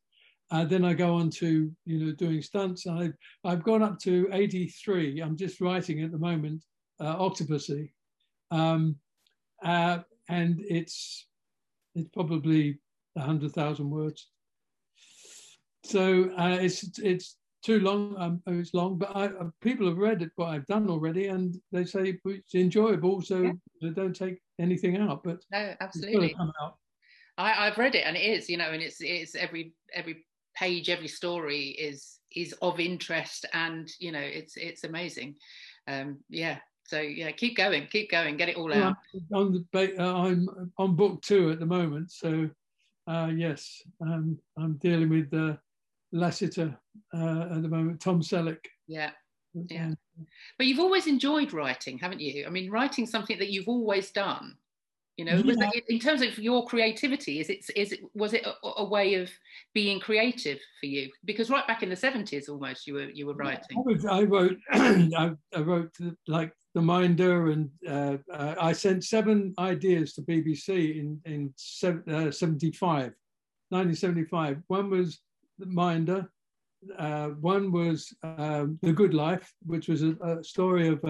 uh, 0.51 0.65
then 0.65 0.83
I 0.83 0.93
go 0.93 1.15
on 1.15 1.29
to 1.31 1.71
you 1.85 1.99
know 1.99 2.11
doing 2.13 2.41
stunts. 2.41 2.87
I've 2.87 3.13
I've 3.43 3.63
gone 3.63 3.83
up 3.83 3.99
to 3.99 4.27
83. 4.31 5.21
I'm 5.21 5.37
just 5.37 5.61
writing 5.61 6.01
at 6.01 6.11
the 6.11 6.17
moment, 6.17 6.63
uh, 6.99 7.17
Octopussy, 7.17 7.91
um, 8.51 8.95
uh, 9.63 9.99
and 10.27 10.59
it's 10.67 11.27
it's 11.95 12.09
probably 12.09 12.79
a 13.15 13.21
hundred 13.21 13.51
thousand 13.53 13.89
words. 13.89 14.29
So 15.83 16.31
uh, 16.37 16.57
it's 16.59 16.97
it's 16.99 17.37
too 17.63 17.79
long. 17.79 18.15
Um, 18.17 18.41
it's 18.47 18.73
long, 18.73 18.97
but 18.97 19.15
I, 19.15 19.25
uh, 19.27 19.49
people 19.61 19.87
have 19.87 19.97
read 19.97 20.21
it, 20.21 20.31
what 20.35 20.49
I've 20.49 20.65
done 20.65 20.89
already, 20.89 21.27
and 21.27 21.55
they 21.71 21.85
say 21.85 22.19
it's 22.25 22.55
enjoyable. 22.55 23.21
So 23.21 23.43
Yeah. 23.43 23.51
they 23.81 23.89
don't 23.89 24.15
take 24.15 24.41
anything 24.59 24.97
out, 24.97 25.23
but 25.23 25.43
No, 25.51 25.75
absolutely. 25.79 26.35
I, 27.37 27.67
I've 27.67 27.77
read 27.77 27.95
it, 27.95 28.05
and 28.05 28.17
it 28.17 28.21
is, 28.21 28.49
you 28.49 28.57
know, 28.57 28.71
and 28.71 28.81
it's 28.81 28.97
it's 28.99 29.35
every 29.35 29.73
every 29.93 30.25
page, 30.59 30.89
every 30.89 31.07
story 31.07 31.69
is 31.69 32.19
is 32.35 32.53
of 32.61 32.79
interest, 32.79 33.45
and 33.53 33.89
you 33.99 34.11
know, 34.11 34.19
it's 34.19 34.57
it's 34.57 34.83
amazing. 34.83 35.35
Um, 35.87 36.19
yeah. 36.29 36.57
So 36.85 36.99
yeah, 36.99 37.31
keep 37.31 37.55
going, 37.55 37.87
keep 37.91 38.09
going, 38.09 38.35
get 38.35 38.49
it 38.49 38.57
all 38.57 38.73
out. 38.73 38.97
I'm 39.31 39.37
on 39.37 39.65
the 39.71 40.01
uh, 40.01 40.13
I'm 40.23 40.71
on 40.77 40.95
book 40.95 41.21
two 41.21 41.51
at 41.51 41.59
the 41.59 41.65
moment, 41.65 42.11
so 42.11 42.49
uh, 43.07 43.29
yes, 43.35 43.83
um, 44.01 44.37
I'm 44.57 44.73
dealing 44.77 45.09
with 45.09 45.33
uh, 45.33 45.55
Lassiter 46.11 46.77
uh, 47.13 47.41
at 47.55 47.61
the 47.61 47.69
moment. 47.69 48.01
Tom 48.01 48.21
Selleck. 48.21 48.65
Yeah. 48.87 49.11
Yeah. 49.53 49.91
But 50.57 50.67
you've 50.67 50.79
always 50.79 51.07
enjoyed 51.07 51.53
writing, 51.53 51.97
haven't 51.97 52.21
you? 52.21 52.45
I 52.45 52.49
mean, 52.49 52.69
writing 52.69 53.05
something 53.07 53.39
that 53.39 53.49
you've 53.49 53.67
always 53.67 54.11
done. 54.11 54.55
You 55.19 55.25
know, 55.25 55.35
was 55.41 55.57
Yeah. 55.57 55.69
it, 55.73 55.83
in 55.89 55.99
terms 55.99 56.21
of 56.21 56.39
your 56.39 56.65
creativity, 56.65 57.41
is 57.41 57.49
it 57.49 57.69
is 57.75 57.91
it 57.91 57.99
was 58.13 58.33
it 58.33 58.45
a, 58.45 58.53
a 58.77 58.85
way 58.85 59.15
of 59.15 59.29
being 59.73 59.99
creative 59.99 60.59
for 60.79 60.85
you? 60.85 61.11
Because 61.25 61.49
right 61.49 61.67
back 61.67 61.83
in 61.83 61.89
the 61.89 61.95
seventies, 61.97 62.47
almost 62.47 62.87
you 62.87 62.93
were 62.93 63.09
you 63.09 63.25
were 63.25 63.33
writing. 63.33 63.77
I, 63.77 63.81
was, 63.81 64.05
I 64.05 64.23
wrote, 64.23 64.57
I, 64.71 65.31
I 65.53 65.59
wrote 65.59 65.93
like 66.29 66.53
the 66.73 66.81
Minder, 66.81 67.51
and 67.51 67.69
uh, 67.85 68.15
uh, 68.31 68.55
I 68.61 68.71
sent 68.71 69.03
seven 69.03 69.53
ideas 69.59 70.13
to 70.13 70.21
BBC 70.21 70.97
in 70.97 71.19
in 71.25 71.53
uh, 72.07 72.31
75, 72.31 73.11
1975. 73.71 74.63
One 74.67 74.89
was 74.89 75.19
the 75.57 75.65
Minder, 75.65 76.31
uh, 76.97 77.27
one 77.41 77.73
was 77.73 78.13
um, 78.23 78.79
The 78.81 78.93
Good 78.93 79.13
Life, 79.13 79.51
which 79.65 79.89
was 79.89 80.01
a, 80.01 80.15
a 80.21 80.41
story 80.45 80.87
of 80.87 81.03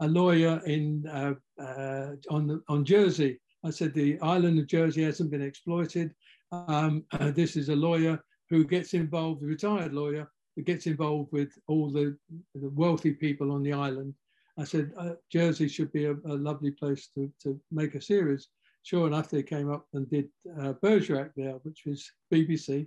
a, 0.00 0.08
lawyer 0.08 0.60
in 0.66 1.06
uh, 1.08 1.34
uh, 1.62 2.12
on 2.30 2.62
on 2.68 2.84
Jersey. 2.84 3.40
I 3.64 3.70
said 3.70 3.92
the 3.92 4.18
island 4.20 4.58
of 4.58 4.66
Jersey 4.66 5.02
hasn't 5.02 5.30
been 5.30 5.42
exploited. 5.42 6.14
Um, 6.52 7.04
uh, 7.12 7.30
this 7.30 7.56
is 7.56 7.68
a 7.68 7.76
lawyer 7.76 8.22
who 8.48 8.64
gets 8.64 8.94
involved, 8.94 9.42
a 9.42 9.46
retired 9.46 9.92
lawyer 9.92 10.30
who 10.56 10.62
gets 10.62 10.86
involved 10.86 11.30
with 11.32 11.52
all 11.68 11.90
the, 11.90 12.16
the 12.54 12.70
wealthy 12.70 13.12
people 13.12 13.52
on 13.52 13.62
the 13.62 13.72
island. 13.72 14.14
I 14.58 14.64
said 14.64 14.92
uh, 14.98 15.10
Jersey 15.30 15.68
should 15.68 15.92
be 15.92 16.06
a, 16.06 16.12
a 16.12 16.34
lovely 16.34 16.72
place 16.72 17.08
to, 17.14 17.32
to 17.42 17.58
make 17.70 17.94
a 17.94 18.02
series. 18.02 18.48
Sure 18.82 19.06
enough, 19.06 19.30
they 19.30 19.42
came 19.42 19.70
up 19.70 19.86
and 19.94 20.10
did 20.10 20.28
uh, 20.60 20.72
Bergerac 20.82 21.30
there, 21.36 21.54
which 21.62 21.82
was 21.86 22.10
BBC. 22.32 22.86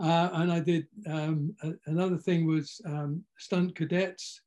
Uh, 0.00 0.30
and 0.34 0.52
I 0.52 0.60
did 0.60 0.86
um, 1.08 1.54
a- 1.62 1.74
another 1.86 2.16
thing 2.18 2.46
was 2.46 2.80
um, 2.86 3.22
stunt 3.38 3.74
cadets, 3.74 4.40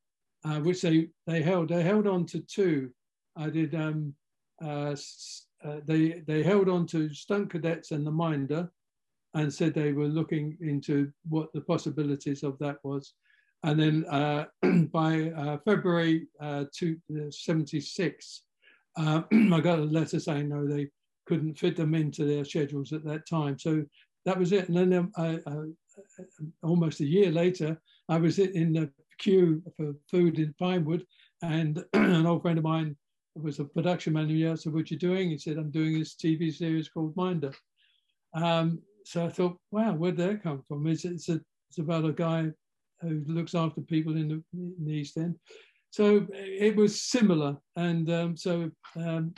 uh, 0.46 0.60
which 0.60 0.82
they 0.82 1.10
they 1.28 1.42
held 1.42 1.70
they 1.70 1.84
held 1.84 2.08
on 2.08 2.26
to 2.28 2.40
two. 2.40 2.92
I 3.36 3.50
did 3.50 3.74
um, 3.76 4.14
uh, 4.64 4.96
uh, 5.64 5.80
they 5.86 6.24
they 6.28 6.44
held 6.44 6.70
on 6.70 6.86
to 6.88 7.14
stunt 7.14 7.50
cadets 7.50 7.92
and 7.92 8.06
the 8.06 8.12
minder, 8.12 8.70
and 9.34 9.54
said 9.54 9.74
they 9.74 9.92
were 9.92 10.08
looking 10.08 10.58
into 10.62 11.12
what 11.28 11.52
the 11.54 11.62
possibilities 11.62 12.44
of 12.44 12.58
that 12.60 12.78
was. 12.84 13.14
And 13.64 13.80
then 13.80 14.06
uh, 14.06 14.46
by 14.94 15.32
uh, 15.32 15.58
February 15.66 16.28
uh, 16.40 16.66
two, 16.72 16.98
76, 17.32 18.42
I 18.98 19.24
got 19.32 19.80
a 19.80 19.84
letter 19.84 20.20
saying 20.20 20.50
no, 20.50 20.68
they 20.68 20.90
couldn't 21.26 21.58
fit 21.58 21.76
them 21.76 21.96
into 21.96 22.26
their 22.26 22.46
schedules 22.46 22.94
at 22.94 23.04
that 23.06 23.28
time. 23.28 23.58
So 23.58 23.84
that 24.26 24.38
was 24.38 24.52
it. 24.52 24.70
And 24.70 24.78
then 24.78 24.94
um, 24.94 25.12
I, 25.18 25.40
uh, 25.48 25.64
almost 26.62 27.00
a 27.00 27.06
year 27.06 27.32
later, 27.32 27.82
I 28.08 28.18
was 28.18 28.38
in 28.38 28.74
the 28.74 28.92
queue 29.18 29.62
for 29.78 29.94
food 30.10 30.40
in 30.40 30.54
Pinewood, 30.60 31.06
and 31.42 31.84
an 31.94 32.26
old 32.26 32.42
friend 32.42 32.58
of 32.58 32.64
mine 32.64 32.96
was 33.36 33.60
a 33.60 33.66
production 33.66 34.14
manager. 34.14 34.52
I 34.52 34.56
said, 34.56 34.74
"What 34.74 34.92
you 34.92 34.98
doing?" 34.98 35.30
He 35.30 35.38
said, 35.38 35.58
"I'm 35.58 35.72
doing 35.72 35.98
this 36.00 36.16
TV 36.16 36.54
series 36.54 36.90
called 36.90 37.16
Minder." 37.16 37.54
Um, 38.34 38.82
so 39.06 39.26
I 39.26 39.30
thought, 39.30 39.58
"Wow, 39.72 39.94
where'd 39.94 40.18
that 40.18 40.44
come 40.44 40.64
from?" 40.68 40.88
It's 40.88 41.06
it's, 41.06 41.30
a, 41.30 41.40
it's 41.70 41.80
about 41.80 42.06
a 42.06 42.14
guy 42.14 42.52
who 43.02 43.24
looks 43.28 43.56
after 43.56 43.82
people 43.82 44.16
in 44.16 44.28
the, 44.30 44.44
in 44.54 44.86
the 44.86 44.94
East 44.94 45.18
End. 45.18 45.36
So 45.92 46.28
it 46.32 46.76
was 46.76 47.02
similar, 47.02 47.58
and 47.76 48.10
um, 48.10 48.38
so, 48.38 48.70
um, 48.98 49.34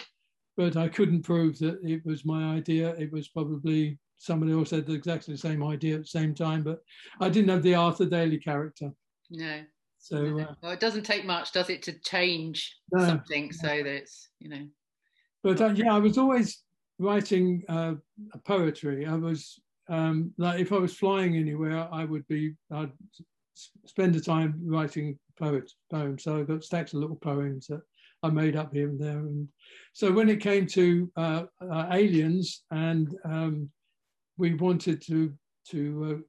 but 0.55 0.75
I 0.75 0.87
couldn't 0.87 1.23
prove 1.23 1.59
that 1.59 1.79
it 1.83 2.03
was 2.05 2.25
my 2.25 2.55
idea. 2.55 2.95
It 2.95 3.11
was 3.11 3.27
probably 3.27 3.99
somebody 4.17 4.53
else 4.53 4.71
had 4.71 4.89
exactly 4.89 5.35
the 5.35 5.39
same 5.39 5.63
idea 5.63 5.95
at 5.95 6.01
the 6.01 6.07
same 6.07 6.33
time, 6.33 6.63
but 6.63 6.79
I 7.21 7.29
didn't 7.29 7.49
have 7.49 7.63
the 7.63 7.75
Arthur 7.75 8.05
Daley 8.05 8.39
character. 8.39 8.91
No. 9.29 9.61
So 9.99 10.21
no. 10.21 10.43
uh, 10.43 10.53
well, 10.61 10.71
it 10.71 10.79
doesn't 10.79 11.03
take 11.03 11.25
much, 11.25 11.51
does 11.51 11.69
it, 11.69 11.83
to 11.83 11.99
change 11.99 12.75
No. 12.91 13.05
something 13.05 13.51
so 13.51 13.67
that 13.67 13.85
it's 13.85 14.29
you 14.39 14.49
know. 14.49 14.67
but 15.43 15.61
uh, 15.61 15.69
yeah, 15.69 15.93
I 15.93 15.99
was 15.99 16.17
always 16.17 16.63
writing 16.99 17.63
uh, 17.67 17.95
poetry. 18.45 19.05
I 19.05 19.15
was 19.15 19.59
um, 19.89 20.31
like, 20.37 20.59
if 20.59 20.71
I 20.71 20.77
was 20.77 20.95
flying 20.95 21.35
anywhere, 21.35 21.87
I 21.91 22.05
would 22.05 22.27
be, 22.27 22.53
I'd 22.71 22.91
spend 23.85 24.13
the 24.13 24.21
time 24.21 24.59
writing 24.65 25.17
poet 25.39 25.71
poems. 25.91 26.23
So 26.23 26.39
I've 26.39 26.47
got 26.47 26.63
stacks 26.63 26.93
of 26.93 26.99
little 26.99 27.15
poems 27.15 27.67
that 27.67 27.81
I 28.23 28.29
made 28.29 28.55
up 28.55 28.73
here 28.73 28.89
and 28.89 28.99
there. 28.99 29.19
And 29.19 29.47
so 29.93 30.11
when 30.11 30.29
it 30.29 30.41
came 30.41 30.65
to 30.67 31.11
uh, 31.15 31.43
uh, 31.61 31.87
aliens, 31.91 32.63
and 32.71 33.15
um, 33.25 33.69
we 34.37 34.53
wanted 34.55 35.01
to 35.03 35.33
to 35.69 36.23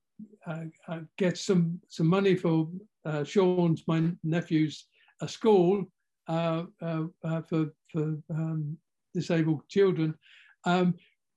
uh, 0.47 0.51
uh, 0.51 0.65
uh, 0.89 1.01
get 1.17 1.39
some 1.39 1.81
some 1.89 2.07
money 2.07 2.35
for 2.35 2.69
uh, 3.05 3.25
Sean's 3.25 3.83
my 3.87 4.11
nephew's 4.25 4.87
a 5.21 5.29
school 5.29 5.85
uh, 6.29 6.65
uh, 6.83 7.05
uh, 7.25 7.43
for 7.43 7.73
for 7.91 8.17
um, 8.31 8.77
disabled 9.15 9.63
children. 9.69 10.15
Um, 10.65 10.95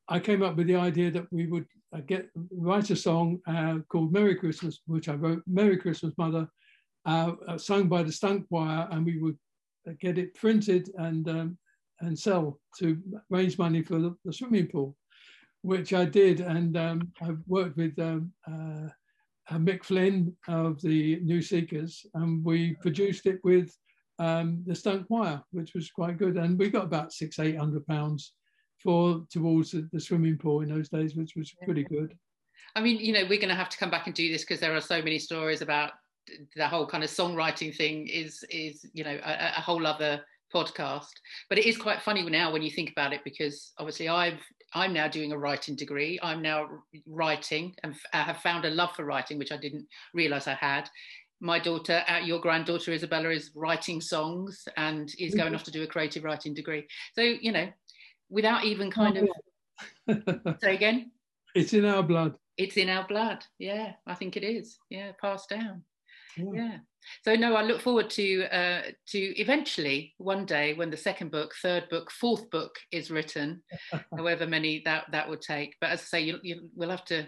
I 0.09 0.19
came 0.19 0.43
up 0.43 0.57
with 0.57 0.67
the 0.67 0.75
idea 0.75 1.11
that 1.11 1.31
we 1.31 1.47
would 1.47 1.65
uh, 1.95 2.01
get 2.01 2.29
write 2.51 2.89
a 2.89 2.95
song 2.95 3.39
called 3.89 4.11
"Merry 4.11 4.35
Christmas," 4.35 4.79
which 4.85 5.07
I 5.09 5.13
wrote 5.13 5.43
"Merry 5.47 5.77
Christmas, 5.77 6.13
Mother," 6.17 6.47
sung 7.57 7.87
by 7.87 8.03
the 8.03 8.11
stunt 8.11 8.47
choir, 8.49 8.87
and 8.91 9.05
we 9.05 9.19
would 9.19 9.37
get 9.99 10.17
it 10.17 10.35
printed 10.35 10.91
and 10.97 11.27
um, 11.29 11.57
and 12.01 12.17
sell 12.17 12.59
to 12.79 12.99
raise 13.29 13.57
money 13.57 13.83
for 13.83 13.99
the, 13.99 14.15
the 14.25 14.33
swimming 14.33 14.67
pool, 14.67 14.95
which 15.61 15.93
I 15.93 16.05
did, 16.05 16.41
and 16.41 16.75
um, 16.75 17.11
I've 17.21 17.39
worked 17.47 17.77
with 17.77 17.97
um, 17.99 18.33
uh, 18.47 18.89
Mick 19.57 19.83
Flynn 19.83 20.35
of 20.47 20.81
the 20.81 21.19
New 21.21 21.41
Seekers, 21.41 22.05
and 22.13 22.43
we 22.43 22.75
produced 22.81 23.25
it 23.25 23.39
with 23.43 23.75
um, 24.19 24.63
the 24.65 24.75
stunt 24.75 25.07
choir, 25.07 25.41
which 25.51 25.73
was 25.73 25.89
quite 25.89 26.17
good, 26.17 26.37
and 26.37 26.57
we 26.57 26.69
got 26.69 26.85
about 26.85 27.13
six, 27.13 27.39
eight 27.39 27.57
hundred 27.57 27.85
pounds 27.87 28.33
for 28.81 29.25
towards 29.31 29.71
the, 29.71 29.87
the 29.91 29.99
swimming 29.99 30.37
pool 30.37 30.61
in 30.61 30.69
those 30.69 30.89
days, 30.89 31.15
which 31.15 31.33
was 31.35 31.53
pretty 31.63 31.83
good. 31.83 32.17
I 32.75 32.81
mean, 32.81 32.97
you 32.97 33.13
know, 33.13 33.23
we're 33.23 33.39
going 33.39 33.49
to 33.49 33.55
have 33.55 33.69
to 33.69 33.77
come 33.77 33.91
back 33.91 34.07
and 34.07 34.15
do 34.15 34.31
this 34.31 34.43
because 34.43 34.59
there 34.59 34.75
are 34.75 34.81
so 34.81 35.01
many 35.01 35.19
stories 35.19 35.61
about 35.61 35.91
the 36.55 36.67
whole 36.67 36.87
kind 36.87 37.03
of 37.03 37.09
songwriting 37.09 37.75
thing. 37.75 38.07
Is 38.07 38.43
is 38.49 38.85
you 38.93 39.03
know 39.03 39.19
a, 39.23 39.53
a 39.57 39.61
whole 39.61 39.85
other 39.85 40.21
podcast. 40.53 41.13
But 41.49 41.57
it 41.57 41.65
is 41.65 41.77
quite 41.77 42.01
funny 42.01 42.27
now 42.29 42.51
when 42.51 42.61
you 42.61 42.71
think 42.71 42.91
about 42.91 43.13
it 43.13 43.21
because 43.23 43.71
obviously 43.77 44.09
I've 44.09 44.39
I'm 44.73 44.93
now 44.93 45.07
doing 45.07 45.31
a 45.31 45.37
writing 45.37 45.75
degree. 45.75 46.19
I'm 46.21 46.41
now 46.41 46.69
writing 47.05 47.75
and 47.83 47.95
I 48.13 48.21
have 48.23 48.37
found 48.37 48.65
a 48.65 48.69
love 48.69 48.95
for 48.95 49.05
writing, 49.05 49.37
which 49.37 49.51
I 49.51 49.57
didn't 49.57 49.85
realize 50.13 50.47
I 50.47 50.53
had. 50.53 50.89
My 51.39 51.59
daughter, 51.59 52.03
uh, 52.07 52.19
your 52.19 52.39
granddaughter 52.39 52.91
Isabella, 52.91 53.29
is 53.29 53.51
writing 53.55 53.99
songs 53.99 54.67
and 54.77 55.11
is 55.17 55.33
going 55.33 55.55
off 55.55 55.63
to 55.63 55.71
do 55.71 55.83
a 55.83 55.87
creative 55.87 56.23
writing 56.23 56.53
degree. 56.53 56.85
So 57.15 57.21
you 57.21 57.51
know, 57.51 57.67
without 58.31 58.63
even 58.63 58.89
kind 58.89 59.17
of 59.17 59.27
say 60.61 60.73
again 60.73 61.11
it's 61.55 61.73
in 61.73 61.85
our 61.85 62.01
blood. 62.01 62.33
it's 62.57 62.77
in 62.77 62.89
our 62.89 63.05
blood 63.07 63.43
yeah 63.59 63.91
i 64.07 64.15
think 64.15 64.37
it 64.37 64.43
is 64.43 64.79
yeah 64.89 65.11
passed 65.21 65.49
down 65.49 65.83
Yeah. 66.37 66.45
yeah. 66.53 66.77
So 67.23 67.35
no, 67.35 67.55
I 67.55 67.63
look 67.63 67.81
forward 67.81 68.09
to 68.11 68.43
uh, 68.45 68.81
to 69.07 69.19
eventually 69.39 70.13
one 70.17 70.45
day 70.45 70.73
when 70.73 70.91
the 70.91 70.97
second 70.97 71.31
book, 71.31 71.53
third 71.61 71.89
book, 71.89 72.11
fourth 72.11 72.49
book 72.49 72.75
is 72.91 73.11
written, 73.11 73.63
however 74.15 74.45
many 74.47 74.81
that 74.85 75.05
that 75.11 75.29
would 75.29 75.41
take. 75.41 75.75
But 75.81 75.91
as 75.91 76.01
I 76.01 76.03
say, 76.03 76.21
you, 76.21 76.39
you 76.43 76.69
we'll 76.75 76.89
have 76.89 77.05
to 77.05 77.27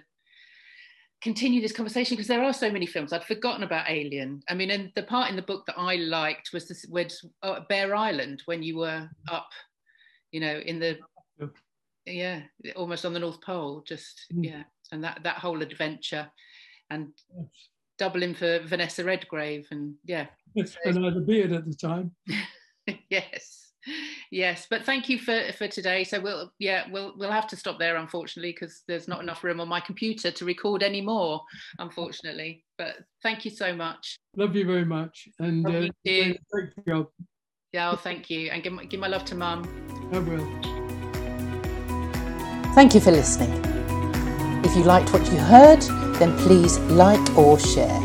continue 1.21 1.61
this 1.61 1.71
conversation 1.71 2.15
because 2.15 2.27
there 2.27 2.43
are 2.43 2.53
so 2.53 2.69
many 2.69 2.85
films 2.85 3.13
I'd 3.13 3.23
forgotten 3.23 3.63
about 3.63 3.89
Alien. 3.89 4.41
I 4.49 4.53
mean, 4.53 4.71
and 4.71 4.91
the 4.95 5.03
part 5.03 5.29
in 5.29 5.35
the 5.35 5.41
book 5.41 5.65
that 5.67 5.79
I 5.79 5.95
liked 5.95 6.51
was 6.53 6.67
this 6.67 6.85
was 6.89 7.25
uh, 7.41 7.61
Bear 7.69 7.95
Island 7.95 8.43
when 8.45 8.61
you 8.61 8.77
were 8.77 9.09
up, 9.29 9.49
you 10.31 10.39
know, 10.39 10.59
in 10.65 10.79
the 10.79 10.99
yeah, 12.05 12.41
almost 12.75 13.05
on 13.05 13.13
the 13.13 13.19
North 13.19 13.41
Pole. 13.41 13.83
Just 13.87 14.25
mm. 14.33 14.45
yeah, 14.45 14.63
and 14.91 15.03
that 15.03 15.21
that 15.23 15.37
whole 15.37 15.61
adventure, 15.61 16.29
and. 16.89 17.09
Doubling 18.03 18.33
for 18.33 18.59
Vanessa 18.59 19.03
Redgrave, 19.03 19.65
and 19.71 19.95
yeah, 20.03 20.27
yes, 20.55 20.75
and 20.83 20.99
I 20.99 21.05
had 21.05 21.17
a 21.17 21.21
beard 21.21 21.53
at 21.53 21.65
the 21.65 21.73
time. 21.73 22.11
yes. 23.09 23.59
Yes 24.31 24.65
but 24.69 24.85
thank 24.85 25.09
you 25.09 25.19
for 25.19 25.51
for 25.57 25.67
today. 25.67 26.05
So 26.05 26.21
we'll 26.21 26.53
yeah 26.57 26.85
we'll 26.89 27.13
we'll 27.17 27.33
have 27.33 27.47
to 27.47 27.57
stop 27.57 27.79
there 27.79 27.97
unfortunately 27.97 28.53
because 28.53 28.83
there's 28.87 29.09
not 29.09 29.21
enough 29.21 29.43
room 29.43 29.59
on 29.59 29.67
my 29.67 29.81
computer 29.81 30.31
to 30.31 30.45
record 30.45 30.83
any 30.83 31.01
more 31.01 31.41
unfortunately. 31.79 32.63
But 32.77 32.95
thank 33.21 33.43
you 33.43 33.51
so 33.51 33.75
much. 33.75 34.15
Love 34.37 34.55
you 34.55 34.65
very 34.65 34.85
much 34.85 35.27
and 35.39 35.67
uh, 35.67 35.89
great 36.49 36.71
job 36.87 37.09
yeah 37.73 37.89
well, 37.89 37.97
thank 37.97 38.29
you 38.29 38.49
and 38.51 38.63
give, 38.63 38.89
give 38.89 39.01
my 39.01 39.07
love 39.07 39.25
to 39.25 39.35
mum. 39.35 39.67
I 40.13 40.19
will. 40.19 40.47
Thank 42.73 42.95
you 42.95 43.01
for 43.01 43.11
listening 43.11 43.72
if 44.63 44.75
you 44.75 44.83
liked 44.83 45.13
what 45.13 45.25
you 45.31 45.37
heard 45.37 45.81
then 46.19 46.35
please 46.39 46.79
like 46.79 47.37
or 47.37 47.59
share 47.59 47.99